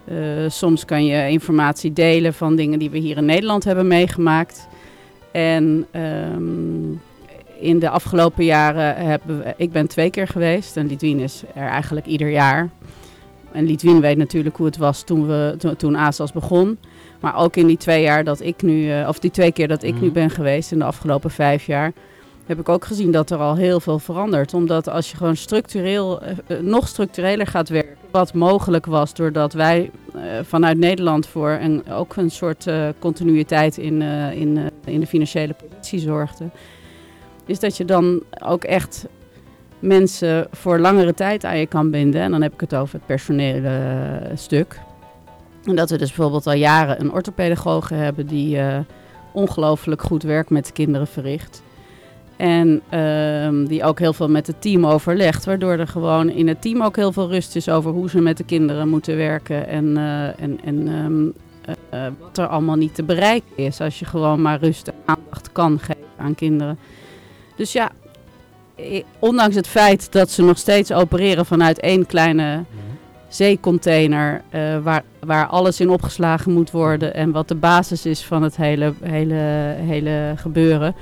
Eh, 0.09 0.17
soms 0.49 0.85
kan 0.85 1.05
je 1.05 1.29
informatie 1.29 1.93
delen 1.93 2.35
van 2.35 2.57
dingen 2.57 2.79
die 2.79 2.91
we 2.91 2.99
hier 2.99 3.17
in 3.17 3.25
Nederland 3.25 3.65
hebben 3.65 3.87
meegemaakt. 3.87 4.67
En 5.33 5.87
ehm, 5.91 6.91
in 7.61 7.79
de 7.79 7.89
afgelopen 7.89 8.45
jaren 8.45 8.97
hebben 8.97 9.39
we, 9.39 9.55
ik 9.57 9.73
ben 9.73 9.87
twee 9.87 10.11
keer 10.11 10.29
geweest 10.29 10.77
en 10.77 10.87
Lidwien 10.87 11.19
is 11.19 11.43
er 11.55 11.67
eigenlijk 11.69 12.07
ieder 12.07 12.31
jaar. 12.31 12.69
En 13.53 13.65
Lidwien 13.67 14.01
weet 14.01 14.17
natuurlijk 14.17 14.57
hoe 14.57 14.67
het 14.67 14.77
was 14.77 15.03
toen, 15.03 15.27
we, 15.27 15.55
to- 15.59 15.77
toen 15.77 15.97
ASAS 15.97 16.33
begon. 16.33 16.79
Maar 17.21 17.37
ook 17.37 17.57
in 17.57 17.67
die 17.67 17.77
twee 17.77 18.03
jaar 18.03 18.25
dat 18.25 18.41
ik 18.41 18.63
nu, 18.63 18.91
eh, 18.91 19.09
of 19.09 19.19
die 19.19 19.31
twee 19.31 19.53
keer 19.53 19.69
dat 19.69 19.83
ik 19.83 19.95
nu 19.95 20.05
Mhm. 20.07 20.13
ben 20.13 20.31
geweest 20.31 20.73
in 20.73 20.79
de 20.79 20.85
afgelopen 20.85 21.31
vijf 21.31 21.67
jaar, 21.67 21.93
heb 22.47 22.59
ik 22.61 22.69
ook 22.69 22.85
gezien 22.85 23.11
dat 23.11 23.31
er 23.31 23.39
al 23.39 23.57
heel 23.57 23.81
veel 23.81 23.99
verandert. 23.99 24.55
Omdat 24.55 24.89
als 24.89 25.11
je 25.11 25.17
gewoon 25.17 25.37
structureel, 25.37 26.21
eh, 26.23 26.57
nog 26.61 26.89
structureler 26.89 27.47
gaat 27.47 27.69
werken, 27.69 27.97
wat 28.17 28.35
mogelijk 28.35 28.87
was 28.87 29.15
doordat 29.15 29.53
wij 29.53 29.91
eh, 30.15 30.23
vanuit 30.43 30.79
Nederland 30.79 31.27
voor 31.27 31.51
een, 31.51 31.91
ook 31.91 32.17
een 32.17 32.31
soort 32.31 32.67
eh, 32.67 32.89
continuïteit 32.99 33.79
in, 33.79 34.03
eh, 34.03 34.33
in, 34.33 34.71
in 34.85 35.01
de 35.01 35.07
financiële 35.07 35.55
positie 35.55 35.99
zorgden, 35.99 36.53
is 37.47 37.59
dat 37.59 37.77
je 37.77 37.85
dan 37.85 38.23
ook 38.45 38.65
echt 38.65 39.07
mensen 39.79 40.47
voor 40.51 40.79
langere 40.79 41.15
tijd 41.15 41.45
aan 41.45 41.59
je 41.59 41.67
kan 41.67 41.91
binden. 41.91 42.21
En 42.21 42.31
dan 42.31 42.43
heb 42.43 42.53
ik 42.53 42.61
het 42.61 42.75
over 42.75 42.95
het 42.95 43.07
personele 43.07 44.21
stuk. 44.35 44.81
En 45.65 45.77
dat 45.77 45.91
we 45.91 45.99
dus 45.99 46.13
bijvoorbeeld 46.13 46.47
al 46.47 46.53
jaren 46.53 47.01
een 47.01 47.13
orthopedagoge 47.13 47.95
hebben 47.95 48.27
die 48.27 48.59
ongelooflijk 49.33 50.03
goed 50.03 50.23
werk 50.23 50.51
met 50.51 50.67
de 50.67 50.73
kinderen 50.73 51.07
verricht. 51.07 51.63
En 52.37 52.83
ehm, 52.89 53.65
die 53.65 53.85
ook 53.85 53.99
heel 53.99 54.13
veel 54.13 54.29
met 54.29 54.47
het 54.47 54.61
team 54.61 54.87
overlegt. 54.87 55.45
Waardoor 55.45 55.73
er 55.73 55.89
gewoon 55.89 56.31
in 56.31 56.49
het 56.49 56.63
team 56.63 56.83
ook 56.83 56.97
heel 56.97 57.13
veel 57.13 57.29
rust 57.29 57.57
is 57.57 57.69
over 57.69 57.91
hoe 57.91 58.11
ze 58.11 58.21
met 58.21 58.37
de 58.37 58.45
kinderen 58.45 58.89
moeten 58.89 59.17
werken. 59.17 59.69
En, 59.69 59.97
eh, 59.97 60.43
en, 60.43 60.61
en 60.65 60.89
ehm, 60.89 61.27
eh, 61.91 62.07
eh, 62.07 62.13
wat 62.21 62.39
er 62.39 62.47
allemaal 62.47 62.77
niet 62.77 62.95
te 62.95 63.03
bereiken 63.03 63.57
is. 63.57 63.81
Als 63.81 63.99
je 63.99 64.05
gewoon 64.05 64.43
maar 64.43 64.59
rust 64.59 64.89
en 64.89 64.95
aandacht 65.05 65.53
kan 65.53 65.79
geven 65.79 66.05
aan 66.17 66.35
kinderen. 66.35 66.79
Dus 67.57 67.73
ja, 67.73 67.91
ondanks 69.19 69.55
het 69.55 69.67
feit 69.67 70.13
dat 70.13 70.31
ze 70.31 70.43
nog 70.43 70.59
steeds 70.59 70.93
opereren 70.93 71.47
vanuit 71.47 71.81
één 71.81 72.07
kleine 72.07 72.65
zeecontainer 73.29 74.43
eh, 74.51 74.79
waar, 74.83 75.03
waar 75.21 75.47
alles 75.47 75.81
in 75.81 75.91
opgeslagen 75.91 76.53
moet 76.53 76.71
worden 76.71 77.15
en 77.15 77.31
wat 77.31 77.49
de 77.49 77.55
basis 77.55 78.07
is 78.07 78.25
van 78.25 78.43
het 78.43 78.57
hele, 78.57 78.93
hele, 79.03 79.75
hele 79.79 80.33
gebeuren, 80.37 80.95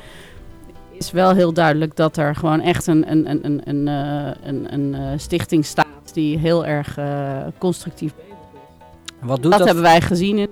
is 0.98 1.10
wel 1.10 1.34
heel 1.34 1.52
duidelijk 1.52 1.96
dat 1.96 2.16
er 2.16 2.36
gewoon 2.36 2.60
echt 2.60 2.86
een, 2.86 3.10
een, 3.10 3.30
een, 3.30 3.44
een, 3.44 3.60
een, 3.64 3.88
eh, 3.88 4.48
een, 4.48 4.72
een 4.72 4.94
eh, 4.94 5.18
stichting 5.18 5.64
staat 5.64 5.86
die 6.12 6.38
heel 6.38 6.66
erg 6.66 6.98
eh, 6.98 7.38
constructief 7.58 8.14
bezig 8.14 8.30
is. 8.30 9.26
Wat 9.26 9.42
doet 9.42 9.50
dat, 9.50 9.58
dat? 9.58 9.66
hebben 9.66 9.84
wij 9.84 10.00
gezien 10.00 10.38
in, 10.38 10.48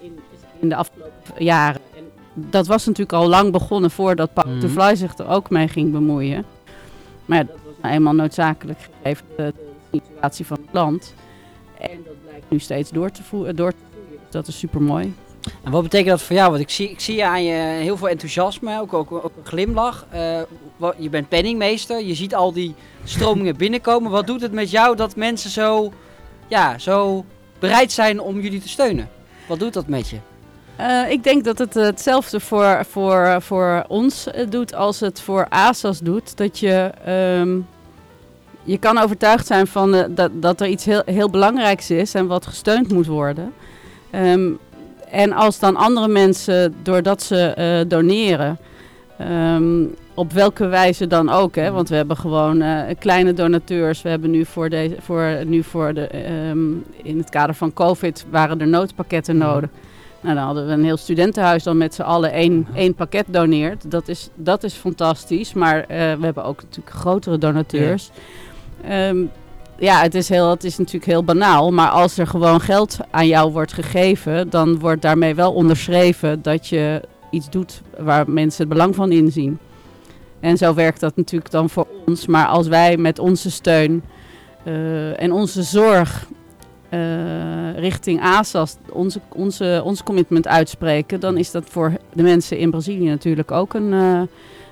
in, 0.00 0.18
in, 0.60 0.68
de 0.68 0.74
afgelopen 0.74 1.12
jaren. 1.38 1.80
En 1.96 2.04
dat 2.34 2.66
was 2.66 2.86
natuurlijk 2.86 3.12
al 3.12 3.28
lang 3.28 3.52
begonnen 3.52 3.90
voordat 3.90 4.32
Power 4.32 4.60
to 4.60 4.66
Mhm. 4.66 4.80
Fly 4.80 4.94
zich 4.94 5.18
er 5.18 5.28
ook 5.28 5.50
mee 5.50 5.68
ging 5.68 5.92
bemoeien. 5.92 6.44
Maar 7.24 7.38
ja, 7.38 7.44
dat 7.44 7.56
was 7.64 7.74
nou 7.82 7.94
eenmaal 7.94 8.14
noodzakelijk 8.14 8.78
gegeven 9.02 9.26
de, 9.36 9.54
de 9.90 9.98
situatie 9.98 10.46
van 10.46 10.58
het 10.60 10.74
land. 10.74 11.14
En 11.78 11.98
dat 12.04 12.14
blijkt 12.22 12.50
nu 12.50 12.58
steeds 12.58 12.90
door 12.90 13.10
te 13.10 13.22
voeren. 13.22 13.56
Door 13.56 13.70
te 13.70 13.76
voeren. 13.92 14.18
Dus 14.22 14.30
dat 14.30 14.46
is 14.46 14.58
super 14.58 14.82
mooi. 14.82 15.14
En 15.62 15.70
wat 15.70 15.82
betekent 15.82 16.10
dat 16.10 16.22
voor 16.22 16.36
jou? 16.36 16.50
Want 16.50 16.62
ik 16.62 16.70
zie, 16.70 16.90
ik 16.90 17.00
zie 17.00 17.24
aan 17.24 17.44
je 17.44 17.52
heel 17.54 17.96
veel 17.96 18.08
enthousiasme, 18.08 18.80
ook, 18.80 18.92
ook, 18.94 19.10
een 19.10 19.30
glimlach. 19.44 20.06
Eh, 20.10 20.40
wa- 20.76 20.94
je 20.98 21.10
bent 21.10 21.28
penningmeester, 21.28 22.04
je 22.04 22.14
ziet 22.14 22.34
al 22.34 22.52
die 22.52 22.74
stromingen 23.04 23.56
binnenkomen. 23.66 24.10
Wat 24.10 24.26
doet 24.26 24.40
het 24.40 24.52
met 24.52 24.70
jou 24.70 24.96
dat 24.96 25.16
mensen 25.16 25.50
zo, 25.50 25.92
ja, 26.48 26.78
zo 26.78 27.24
bereid 27.58 27.92
zijn 27.92 28.20
om 28.20 28.40
jullie 28.40 28.60
te 28.60 28.68
steunen? 28.68 29.08
Wat 29.48 29.58
doet 29.58 29.72
dat 29.74 29.86
met 29.86 30.08
je? 30.08 30.16
Eh, 30.76 31.10
ik 31.10 31.24
denk 31.24 31.44
dat 31.44 31.58
het 31.58 31.74
hetzelfde 31.74 32.40
voor, 32.40 32.84
voor, 32.88 33.36
voor 33.42 33.84
ons 33.88 34.26
eh, 34.30 34.46
doet 34.50 34.74
als 34.74 35.00
het 35.00 35.20
voor 35.20 35.46
ASAS 35.48 35.98
doet. 36.00 36.36
Dat 36.36 36.58
je, 36.58 36.90
ehm, 37.04 37.58
je 38.62 38.78
kan 38.78 38.98
overtuigd 38.98 39.46
zijn 39.46 39.66
van, 39.66 40.06
dat, 40.10 40.30
dat 40.34 40.60
er 40.60 40.66
iets 40.66 40.84
heel, 40.84 41.02
heel 41.04 41.30
belangrijks 41.30 41.90
is 41.90 42.14
en 42.14 42.26
wat 42.26 42.46
gesteund 42.46 42.92
moet 42.92 43.06
worden. 43.06 43.52
Ehm, 44.10 44.50
en 45.10 45.32
als 45.32 45.58
dan 45.58 45.76
andere 45.76 46.08
mensen, 46.08 46.74
doordat 46.82 47.22
ze 47.22 47.36
eh, 47.46 47.88
doneren, 47.88 48.58
ehm, 49.18 49.84
op 50.14 50.32
welke 50.32 50.66
wijze 50.66 51.06
dan 51.06 51.28
ook, 51.30 51.54
hè, 51.54 51.70
want 51.70 51.88
we 51.88 51.94
hebben 51.94 52.16
gewoon 52.16 52.60
eh, 52.60 52.80
kleine 52.98 53.32
donateurs. 53.32 54.02
We 54.02 54.08
hebben 54.08 54.30
nu 54.30 54.44
voor, 54.44 54.68
deze, 54.68 54.94
voor, 55.00 55.36
nu 55.46 55.62
voor 55.62 55.94
de, 55.94 56.06
ehm, 56.06 56.58
in 57.02 57.18
het 57.18 57.30
kader 57.30 57.54
van 57.54 57.72
COVID 57.72 58.26
waren 58.30 58.60
er 58.60 58.68
noodpakketten 58.68 59.36
Mhm. 59.36 59.46
nodig. 59.46 59.70
Nou, 60.20 60.34
dan 60.34 60.44
hadden 60.44 60.66
we 60.66 60.72
een 60.72 60.84
heel 60.84 60.96
studentenhuis 60.96 61.62
dan 61.62 61.76
met 61.76 61.94
z'n 61.94 62.02
allen 62.02 62.32
één, 62.32 62.66
één 62.74 62.94
pakket 62.94 63.26
doneert. 63.28 63.90
Dat 63.90 64.08
is, 64.08 64.28
dat 64.34 64.62
is 64.64 64.74
fantastisch, 64.74 65.52
maar 65.52 65.80
eh, 65.80 65.86
we 65.88 66.24
hebben 66.24 66.44
ook 66.44 66.62
natuurlijk 66.62 66.96
grotere 66.96 67.38
donateurs. 67.38 68.10
Ja. 68.88 69.24
Ja, 69.78 70.02
het 70.02 70.14
is, 70.14 70.28
heel, 70.28 70.50
het 70.50 70.64
is 70.64 70.78
natuurlijk 70.78 71.06
heel 71.06 71.24
banaal, 71.24 71.70
maar 71.70 71.88
als 71.88 72.18
er 72.18 72.26
gewoon 72.26 72.60
geld 72.60 72.98
aan 73.10 73.26
jou 73.26 73.52
wordt 73.52 73.72
gegeven, 73.72 74.50
dan 74.50 74.78
wordt 74.78 75.02
daarmee 75.02 75.34
wel 75.34 75.52
onderschreven 75.52 76.42
dat 76.42 76.66
je 76.68 77.02
iets 77.30 77.50
doet 77.50 77.82
waar 77.98 78.30
mensen 78.30 78.60
het 78.60 78.72
belang 78.72 78.94
van 78.94 79.12
inzien. 79.12 79.58
En 80.40 80.56
zo 80.56 80.74
werkt 80.74 81.00
dat 81.00 81.16
natuurlijk 81.16 81.50
dan 81.50 81.70
voor 81.70 81.86
ons. 82.06 82.26
Maar 82.26 82.46
als 82.46 82.66
wij 82.66 82.96
met 82.96 83.18
onze 83.18 83.50
steun 83.50 84.02
uh, 84.64 85.22
en 85.22 85.32
onze 85.32 85.62
zorg 85.62 86.26
uh, 86.90 87.78
richting 87.78 88.20
ASAS 88.22 88.76
onze, 88.92 89.20
onze, 89.32 89.80
ons 89.84 90.02
commitment 90.02 90.48
uitspreken, 90.48 91.20
dan 91.20 91.36
is 91.36 91.50
dat 91.50 91.64
voor 91.68 91.92
de 92.12 92.22
mensen 92.22 92.58
in 92.58 92.70
Brazilië 92.70 93.08
natuurlijk 93.08 93.50
ook 93.50 93.74
een, 93.74 93.92
uh, 93.92 94.22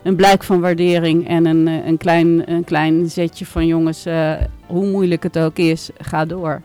een 0.05 0.17
blijk 0.17 0.45
van 0.45 0.61
waardering 0.61 1.29
en 1.29 1.47
een, 1.47 1.67
een, 1.67 1.97
klein, 1.97 2.51
een 2.51 2.65
klein 2.65 3.11
zetje 3.11 3.47
van 3.47 3.67
jongens, 3.67 4.07
uh, 4.07 4.35
hoe 4.67 4.87
moeilijk 4.87 5.23
het 5.23 5.39
ook 5.39 5.57
is, 5.57 5.91
ga 5.99 6.25
door. 6.25 6.63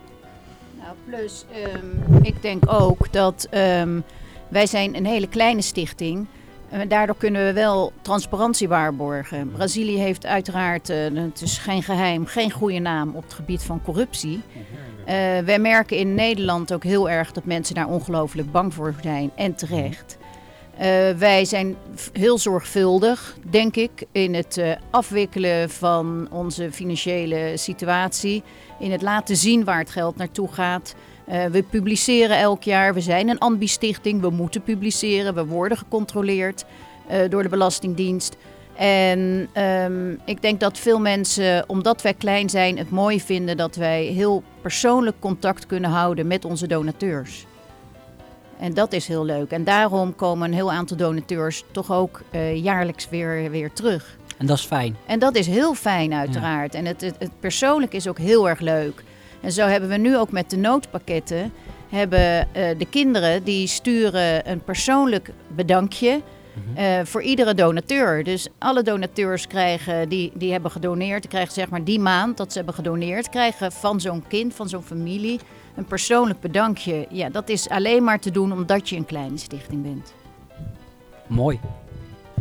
Nou, 0.78 0.96
plus, 1.06 1.46
um, 1.76 2.24
ik 2.24 2.42
denk 2.42 2.64
ook 2.68 3.14
dat 3.14 3.48
um, 3.82 4.04
wij 4.48 4.66
zijn 4.66 4.96
een 4.96 5.06
hele 5.06 5.28
kleine 5.28 5.62
stichting 5.62 6.28
uh, 6.74 6.80
daardoor 6.88 7.16
kunnen 7.16 7.46
we 7.46 7.54
wel 7.54 7.92
transparantie 8.02 8.68
waarborgen. 8.68 9.52
Brazilië 9.52 9.98
heeft 9.98 10.26
uiteraard, 10.26 10.90
uh, 10.90 10.98
het 11.14 11.42
is 11.42 11.58
geen 11.58 11.84
geheim, 11.84 12.26
geen 12.26 12.52
goede 12.52 12.80
naam 12.80 13.16
op 13.16 13.24
het 13.24 13.34
gebied 13.34 13.64
van 13.64 13.82
corruptie. 13.82 14.42
Wij 15.46 15.60
merken 15.60 15.98
in 15.98 16.16
Nederland 16.16 16.74
ook 16.74 16.84
heel 16.84 17.10
erg 17.10 17.32
dat 17.32 17.46
mensen 17.46 17.76
daar 17.76 17.88
ongelooflijk 17.88 18.52
bang 18.52 18.74
voor 18.74 18.94
zijn 19.02 19.32
en 19.36 19.56
terecht. 19.56 20.18
Uh, 20.80 20.86
wij 21.18 21.46
zijn 21.46 21.76
heel 22.14 22.38
zorgvuldig, 22.38 23.38
denk 23.50 23.76
ik, 23.76 24.04
in 24.12 24.34
het 24.34 24.58
uh, 24.58 24.72
afwikkelen 24.90 25.70
van 25.70 26.28
onze 26.32 26.72
financiële 26.72 27.52
situatie. 27.56 28.44
In 28.80 28.92
het 28.92 29.02
laten 29.02 29.36
zien 29.36 29.64
waar 29.64 29.78
het 29.78 29.90
geld 29.90 30.16
naartoe 30.16 30.48
gaat. 30.52 30.96
Uh, 31.30 31.46
we 31.46 31.64
publiceren 31.64 32.38
elk 32.38 32.64
jaar. 32.64 32.94
We 32.94 33.02
zijn 33.02 33.30
een 33.30 33.40
ambi-stichting. 33.40 34.22
We 34.22 34.30
moeten 34.30 34.64
publiceren. 34.64 35.34
We 35.36 35.46
worden 35.46 35.78
gecontroleerd 35.78 36.66
door 37.30 37.44
de 37.44 37.50
Belastingdienst. 37.50 38.38
En 38.76 39.50
um, 39.64 40.20
ik 40.26 40.42
denk 40.42 40.60
dat 40.60 40.78
veel 40.78 41.00
mensen, 41.00 41.64
omdat 41.68 42.02
wij 42.02 42.14
klein 42.14 42.50
zijn, 42.50 42.78
het 42.78 42.90
mooi 42.90 43.22
vinden 43.22 43.58
dat 43.58 43.76
wij 43.76 44.04
heel 44.04 44.44
persoonlijk 44.62 45.16
contact 45.20 45.66
kunnen 45.66 45.90
houden 45.90 46.28
met 46.28 46.46
onze 46.46 46.68
donateurs. 46.68 47.46
En 48.60 48.74
dat 48.74 48.94
is 48.94 49.08
heel 49.08 49.26
leuk. 49.26 49.52
En 49.52 49.64
daarom 49.64 50.16
komen 50.16 50.48
een 50.48 50.54
heel 50.54 50.72
aantal 50.72 50.98
donateurs 50.98 51.64
toch 51.72 51.92
ook 51.92 52.22
uh, 52.32 52.56
jaarlijks 52.64 53.10
weer, 53.10 53.52
weer 53.52 53.74
terug. 53.74 54.18
En 54.38 54.46
dat 54.46 54.58
is 54.58 54.66
fijn. 54.66 54.96
En 55.06 55.20
dat 55.20 55.36
is 55.36 55.48
heel 55.48 55.74
fijn, 55.74 56.14
uiteraard. 56.14 56.74
Ja. 56.74 56.80
En 56.80 56.86
het, 56.86 57.02
het, 57.02 57.16
het, 57.20 57.32
persoonlijk 57.40 57.94
is 57.94 58.08
ook 58.08 58.18
heel 58.18 58.50
erg 58.50 58.60
leuk. 58.60 59.04
En 59.42 59.52
zo 59.52 59.68
hebben 59.68 59.90
we 59.90 59.98
nu 59.98 60.18
ook 60.18 60.32
met 60.32 60.50
de 60.50 60.58
noodpakketten. 60.58 61.54
Hebben 61.90 62.48
uh, 62.58 62.64
de 62.78 62.88
kinderen 62.90 63.44
die 63.44 63.68
sturen 63.68 64.50
een 64.50 64.64
persoonlijk 64.64 65.32
bedankje. 65.48 66.22
Uh, 66.78 67.00
voor 67.04 67.22
iedere 67.22 67.54
donateur. 67.54 68.24
Dus 68.24 68.48
alle 68.58 68.84
donateurs 68.84 69.48
krijgen, 69.48 70.10
die, 70.10 70.32
die 70.34 70.52
hebben 70.52 70.72
gedoneerd, 70.72 71.28
krijgen 71.28 71.54
zeg 71.54 71.70
maar 71.70 71.84
die 71.84 72.00
maand 72.00 72.38
dat 72.38 72.52
ze 72.52 72.58
hebben 72.58 72.76
gedoneerd, 72.76 73.30
krijgen 73.30 73.72
van 73.72 74.02
zo'n 74.02 74.24
kind, 74.28 74.54
van 74.54 74.70
zo'n 74.70 74.84
familie, 74.84 75.40
een 75.80 75.86
persoonlijk 75.86 76.40
bedankje. 76.40 77.06
Ja, 77.10 77.30
dat 77.30 77.50
is 77.50 77.70
alleen 77.70 78.04
maar 78.04 78.20
te 78.20 78.32
doen 78.32 78.52
omdat 78.52 78.90
je 78.90 78.96
een 78.96 79.06
kleine 79.06 79.38
stichting 79.38 79.84
bent. 79.84 80.14
Mooi. 81.28 81.60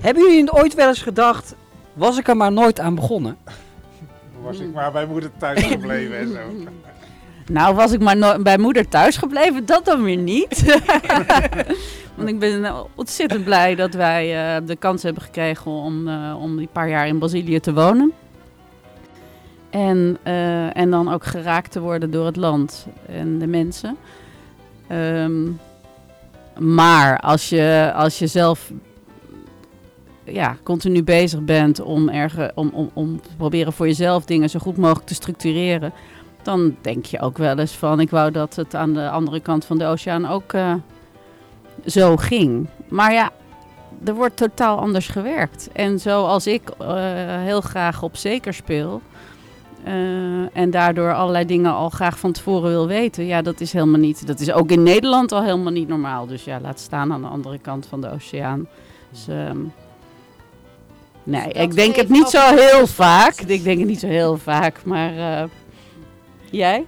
Hebben 0.00 0.22
jullie 0.22 0.52
ooit 0.52 0.74
wel 0.74 0.88
eens 0.88 1.02
gedacht, 1.02 1.54
was 1.92 2.18
ik 2.18 2.28
er 2.28 2.36
maar 2.36 2.52
nooit 2.52 2.80
aan 2.80 2.94
begonnen? 2.94 3.36
Was 4.42 4.58
ik 4.58 4.72
maar 4.72 4.92
bij 4.92 5.06
moeder 5.06 5.30
thuis 5.38 5.62
gebleven 5.62 6.18
en 6.18 6.28
zo. 6.28 6.40
Nou, 7.50 7.74
was 7.74 7.92
ik 7.92 8.00
maar 8.00 8.16
no 8.16 8.42
bij 8.42 8.58
moeder 8.58 8.88
thuis 8.88 9.16
gebleven, 9.16 9.66
dat 9.66 9.84
dan 9.84 10.02
weer 10.02 10.16
niet. 10.16 10.80
Want 12.16 12.28
ik 12.28 12.38
ben 12.38 12.86
ontzettend 12.94 13.44
blij 13.44 13.74
dat 13.74 13.94
wij 13.94 14.56
uh, 14.60 14.66
de 14.66 14.76
kans 14.76 15.02
hebben 15.02 15.22
gekregen 15.22 15.70
om, 15.70 16.08
uh, 16.08 16.36
om 16.40 16.56
die 16.56 16.68
paar 16.72 16.88
jaar 16.88 17.06
in 17.06 17.18
Brazilië 17.18 17.60
te 17.60 17.72
wonen. 17.72 18.12
En, 19.70 20.18
uh, 20.26 20.76
en 20.76 20.90
dan 20.90 21.12
ook 21.12 21.24
geraakt 21.24 21.72
te 21.72 21.80
worden 21.80 22.10
door 22.10 22.26
het 22.26 22.36
land 22.36 22.86
en 23.06 23.38
de 23.38 23.46
mensen. 23.46 23.96
Um, 24.92 25.60
maar 26.58 27.20
als 27.20 27.48
je, 27.48 27.92
als 27.94 28.18
je 28.18 28.26
zelf 28.26 28.72
ja, 30.24 30.56
continu 30.62 31.02
bezig 31.02 31.40
bent 31.40 31.80
om, 31.80 32.10
om, 32.54 32.70
om, 32.72 32.90
om 32.92 33.20
te 33.20 33.36
proberen 33.36 33.72
voor 33.72 33.86
jezelf 33.86 34.24
dingen 34.24 34.50
zo 34.50 34.58
goed 34.58 34.76
mogelijk 34.76 35.06
te 35.06 35.14
structureren, 35.14 35.92
dan 36.42 36.76
denk 36.80 37.04
je 37.04 37.20
ook 37.20 37.38
wel 37.38 37.58
eens 37.58 37.72
van 37.72 38.00
ik 38.00 38.10
wou 38.10 38.30
dat 38.30 38.56
het 38.56 38.74
aan 38.74 38.94
de 38.94 39.10
andere 39.10 39.40
kant 39.40 39.64
van 39.64 39.78
de 39.78 39.84
oceaan 39.84 40.26
ook 40.26 40.52
uh, 40.52 40.74
zo 41.86 42.16
ging. 42.16 42.68
Maar 42.88 43.12
ja, 43.12 43.30
er 44.04 44.14
wordt 44.14 44.36
totaal 44.36 44.78
anders 44.78 45.08
gewerkt. 45.08 45.68
En 45.72 46.00
zoals 46.00 46.46
ik 46.46 46.70
uh, 46.82 46.88
heel 47.42 47.60
graag 47.60 48.02
op 48.02 48.16
zeker 48.16 48.54
speel. 48.54 49.02
Uh, 49.86 50.56
en 50.56 50.70
daardoor 50.70 51.14
allerlei 51.14 51.44
dingen 51.44 51.72
al 51.72 51.88
graag 51.88 52.18
van 52.18 52.32
tevoren 52.32 52.70
wil 52.70 52.86
weten. 52.86 53.26
Ja, 53.26 53.42
dat 53.42 53.60
is 53.60 53.72
helemaal 53.72 54.00
niet. 54.00 54.26
Dat 54.26 54.40
is 54.40 54.52
ook 54.52 54.70
in 54.70 54.82
Nederland 54.82 55.32
al 55.32 55.42
helemaal 55.42 55.72
niet 55.72 55.88
normaal. 55.88 56.26
Dus 56.26 56.44
ja, 56.44 56.60
laat 56.60 56.80
staan 56.80 57.12
aan 57.12 57.20
de 57.20 57.28
andere 57.28 57.58
kant 57.58 57.86
van 57.86 58.00
de 58.00 58.10
oceaan. 58.12 58.68
Dus, 59.10 59.26
um, 59.28 59.72
nee, 61.22 61.52
dus 61.52 61.62
ik 61.62 61.74
denk 61.74 61.96
het 61.96 62.08
niet 62.08 62.28
zo 62.28 62.56
heel 62.56 62.86
vaak. 62.86 63.40
Ik 63.40 63.64
denk 63.64 63.78
het 63.78 63.88
niet 63.88 64.00
zo 64.00 64.06
heel 64.06 64.36
vaak. 64.36 64.84
Maar 64.84 65.14
uh, 65.14 65.42
jij? 66.50 66.84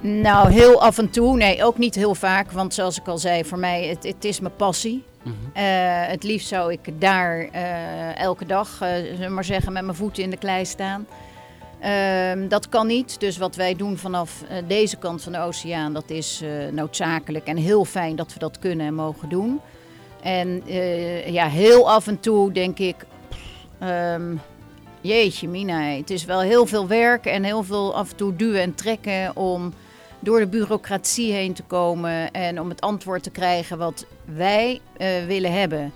Nou, 0.00 0.50
heel 0.50 0.82
af 0.82 0.98
en 0.98 1.10
toe. 1.10 1.36
Nee, 1.36 1.64
ook 1.64 1.78
niet 1.78 1.94
heel 1.94 2.14
vaak. 2.14 2.52
Want 2.52 2.74
zoals 2.74 2.98
ik 2.98 3.06
al 3.06 3.18
zei, 3.18 3.44
voor 3.44 3.58
mij, 3.58 3.86
het, 3.86 4.04
het 4.04 4.24
is 4.24 4.40
mijn 4.40 4.56
passie. 4.56 5.04
-hmm. 5.22 5.32
uh, 5.32 5.62
het 6.06 6.22
liefst 6.22 6.48
zou 6.48 6.72
ik 6.72 7.00
daar 7.00 7.48
uh, 7.54 8.18
elke 8.18 8.46
dag, 8.46 8.80
uh, 8.82 9.28
maar 9.28 9.44
zeggen, 9.44 9.72
met 9.72 9.84
mijn 9.84 9.96
voeten 9.96 10.22
in 10.22 10.30
de 10.30 10.36
klei 10.36 10.64
staan. 10.64 11.06
Uh, 11.84 12.48
dat 12.48 12.68
kan 12.68 12.86
niet. 12.86 13.20
Dus 13.20 13.38
wat 13.38 13.56
wij 13.56 13.76
doen 13.76 13.96
vanaf 13.96 14.44
deze 14.66 14.96
kant 14.96 15.22
van 15.22 15.32
de 15.32 15.38
oceaan, 15.38 15.92
dat 15.92 16.10
is 16.10 16.42
noodzakelijk 16.70 17.46
en 17.46 17.56
heel 17.56 17.84
fijn 17.84 18.16
dat 18.16 18.32
we 18.32 18.38
dat 18.38 18.58
kunnen 18.58 18.86
en 18.86 18.94
mogen 18.94 19.28
doen. 19.28 19.60
En 20.22 20.62
ja, 21.32 21.48
heel 21.48 21.90
af 21.90 22.06
en 22.06 22.20
toe 22.20 22.52
denk 22.52 22.78
ik, 22.78 22.96
Ehm, 23.84 24.36
jeetje, 25.00 25.48
Mina, 25.48 25.80
het 25.80 26.10
is 26.10 26.24
wel 26.24 26.40
heel 26.40 26.66
veel 26.66 26.86
werk 26.86 27.26
en 27.26 27.44
heel 27.44 27.62
veel 27.62 27.94
af 27.94 28.10
en 28.10 28.16
toe 28.16 28.36
duwen 28.36 28.60
en 28.60 28.74
trekken 28.74 29.36
om 29.36 29.72
door 30.20 30.38
de 30.38 30.46
bureaucratie 30.46 31.32
heen 31.32 31.52
te 31.52 31.62
komen 31.62 32.30
en 32.30 32.60
om 32.60 32.68
het 32.68 32.80
antwoord 32.80 33.22
te 33.22 33.30
krijgen 33.30 33.78
wat 33.78 34.06
wij 34.24 34.80
eh, 34.96 35.08
willen 35.26 35.52
hebben. 35.52 35.92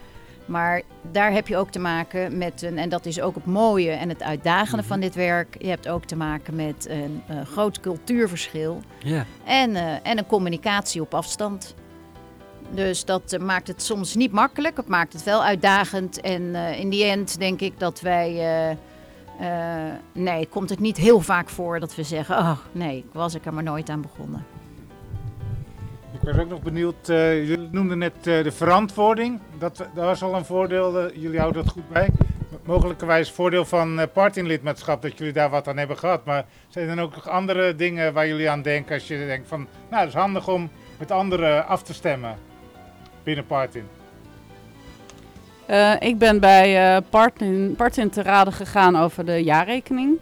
Maar 0.48 0.82
daar 1.10 1.32
heb 1.32 1.48
je 1.48 1.56
ook 1.56 1.70
te 1.70 1.78
maken 1.78 2.38
met 2.38 2.62
een, 2.62 2.78
en 2.78 2.88
dat 2.88 3.06
is 3.06 3.20
ook 3.20 3.34
het 3.34 3.46
mooie 3.46 3.90
en 3.90 4.08
het 4.08 4.22
uitdagende 4.22 4.82
van 4.82 5.00
dit 5.00 5.14
werk. 5.14 5.56
Je 5.58 5.68
hebt 5.68 5.88
ook 5.88 6.04
te 6.04 6.16
maken 6.16 6.56
met 6.56 6.86
een 6.88 7.22
eh, 7.26 7.40
groot 7.40 7.80
cultuurverschil 7.80 8.80
en, 9.44 9.76
eh, 9.76 9.92
en 10.02 10.18
een 10.18 10.26
communicatie 10.26 11.00
op 11.00 11.14
afstand. 11.14 11.74
Dus 12.70 13.04
dat 13.04 13.32
eh, 13.32 13.40
maakt 13.40 13.68
het 13.68 13.82
soms 13.82 14.14
niet 14.14 14.32
makkelijk, 14.32 14.76
het 14.76 14.88
maakt 14.88 15.12
het 15.12 15.24
wel 15.24 15.44
uitdagend. 15.44 16.20
En 16.20 16.54
in 16.54 16.88
die 16.90 17.04
end 17.04 17.38
denk 17.38 17.60
ik 17.60 17.78
dat 17.78 18.00
wij. 18.00 18.76
nee, 20.12 20.46
komt 20.46 20.70
het 20.70 20.80
niet 20.80 20.96
heel 20.96 21.20
vaak 21.20 21.48
voor 21.48 21.80
dat 21.80 21.94
we 21.94 22.02
zeggen: 22.02 22.38
Oh 22.38 22.58
nee, 22.72 23.04
was 23.12 23.34
ik 23.34 23.46
er 23.46 23.54
maar 23.54 23.62
nooit 23.62 23.90
aan 23.90 24.00
begonnen. 24.00 24.57
Ik 26.20 26.28
was 26.28 26.38
ook 26.38 26.48
nog 26.48 26.62
benieuwd, 26.62 27.08
eh, 27.08 27.48
jullie 27.48 27.68
noemden 27.70 27.98
net 27.98 28.26
eh, 28.26 28.42
de 28.42 28.52
verantwoording. 28.52 29.40
Dat, 29.58 29.76
dat 29.76 30.04
was 30.04 30.22
al 30.22 30.34
een 30.34 30.44
voordeel, 30.44 31.00
eh, 31.00 31.22
jullie 31.22 31.38
houden 31.38 31.64
dat 31.64 31.72
goed 31.72 31.88
bij. 31.88 32.08
Mogelijkerwijs 32.64 33.30
voordeel 33.30 33.64
van 33.64 34.08
partylidmaatschap 34.12 35.02
dat 35.02 35.18
jullie 35.18 35.32
daar 35.32 35.50
wat 35.50 35.68
aan 35.68 35.76
hebben 35.76 35.98
gehad. 35.98 36.24
Maar 36.24 36.44
zijn 36.68 36.88
er 36.88 36.96
dan 36.96 37.04
ook 37.04 37.14
nog 37.14 37.28
andere 37.28 37.74
dingen 37.74 38.12
waar 38.12 38.26
jullie 38.26 38.50
aan 38.50 38.62
denken 38.62 38.94
als 38.94 39.08
je 39.08 39.26
denkt 39.26 39.48
van... 39.48 39.66
Nou, 39.90 40.00
het 40.00 40.08
is 40.14 40.20
handig 40.20 40.48
om 40.48 40.70
met 40.98 41.10
anderen 41.10 41.66
af 41.66 41.82
te 41.82 41.94
stemmen 41.94 42.36
binnen 43.22 43.46
Partin. 43.46 43.88
Eh, 45.66 45.92
ik 45.98 46.18
ben 46.18 46.40
bij 46.40 46.94
eh 46.96 47.02
Partin, 47.10 47.74
Partin 47.76 48.10
te 48.10 48.22
raden 48.22 48.52
gegaan 48.52 48.96
over 48.96 49.24
de 49.24 49.44
jaarrekening. 49.44 50.18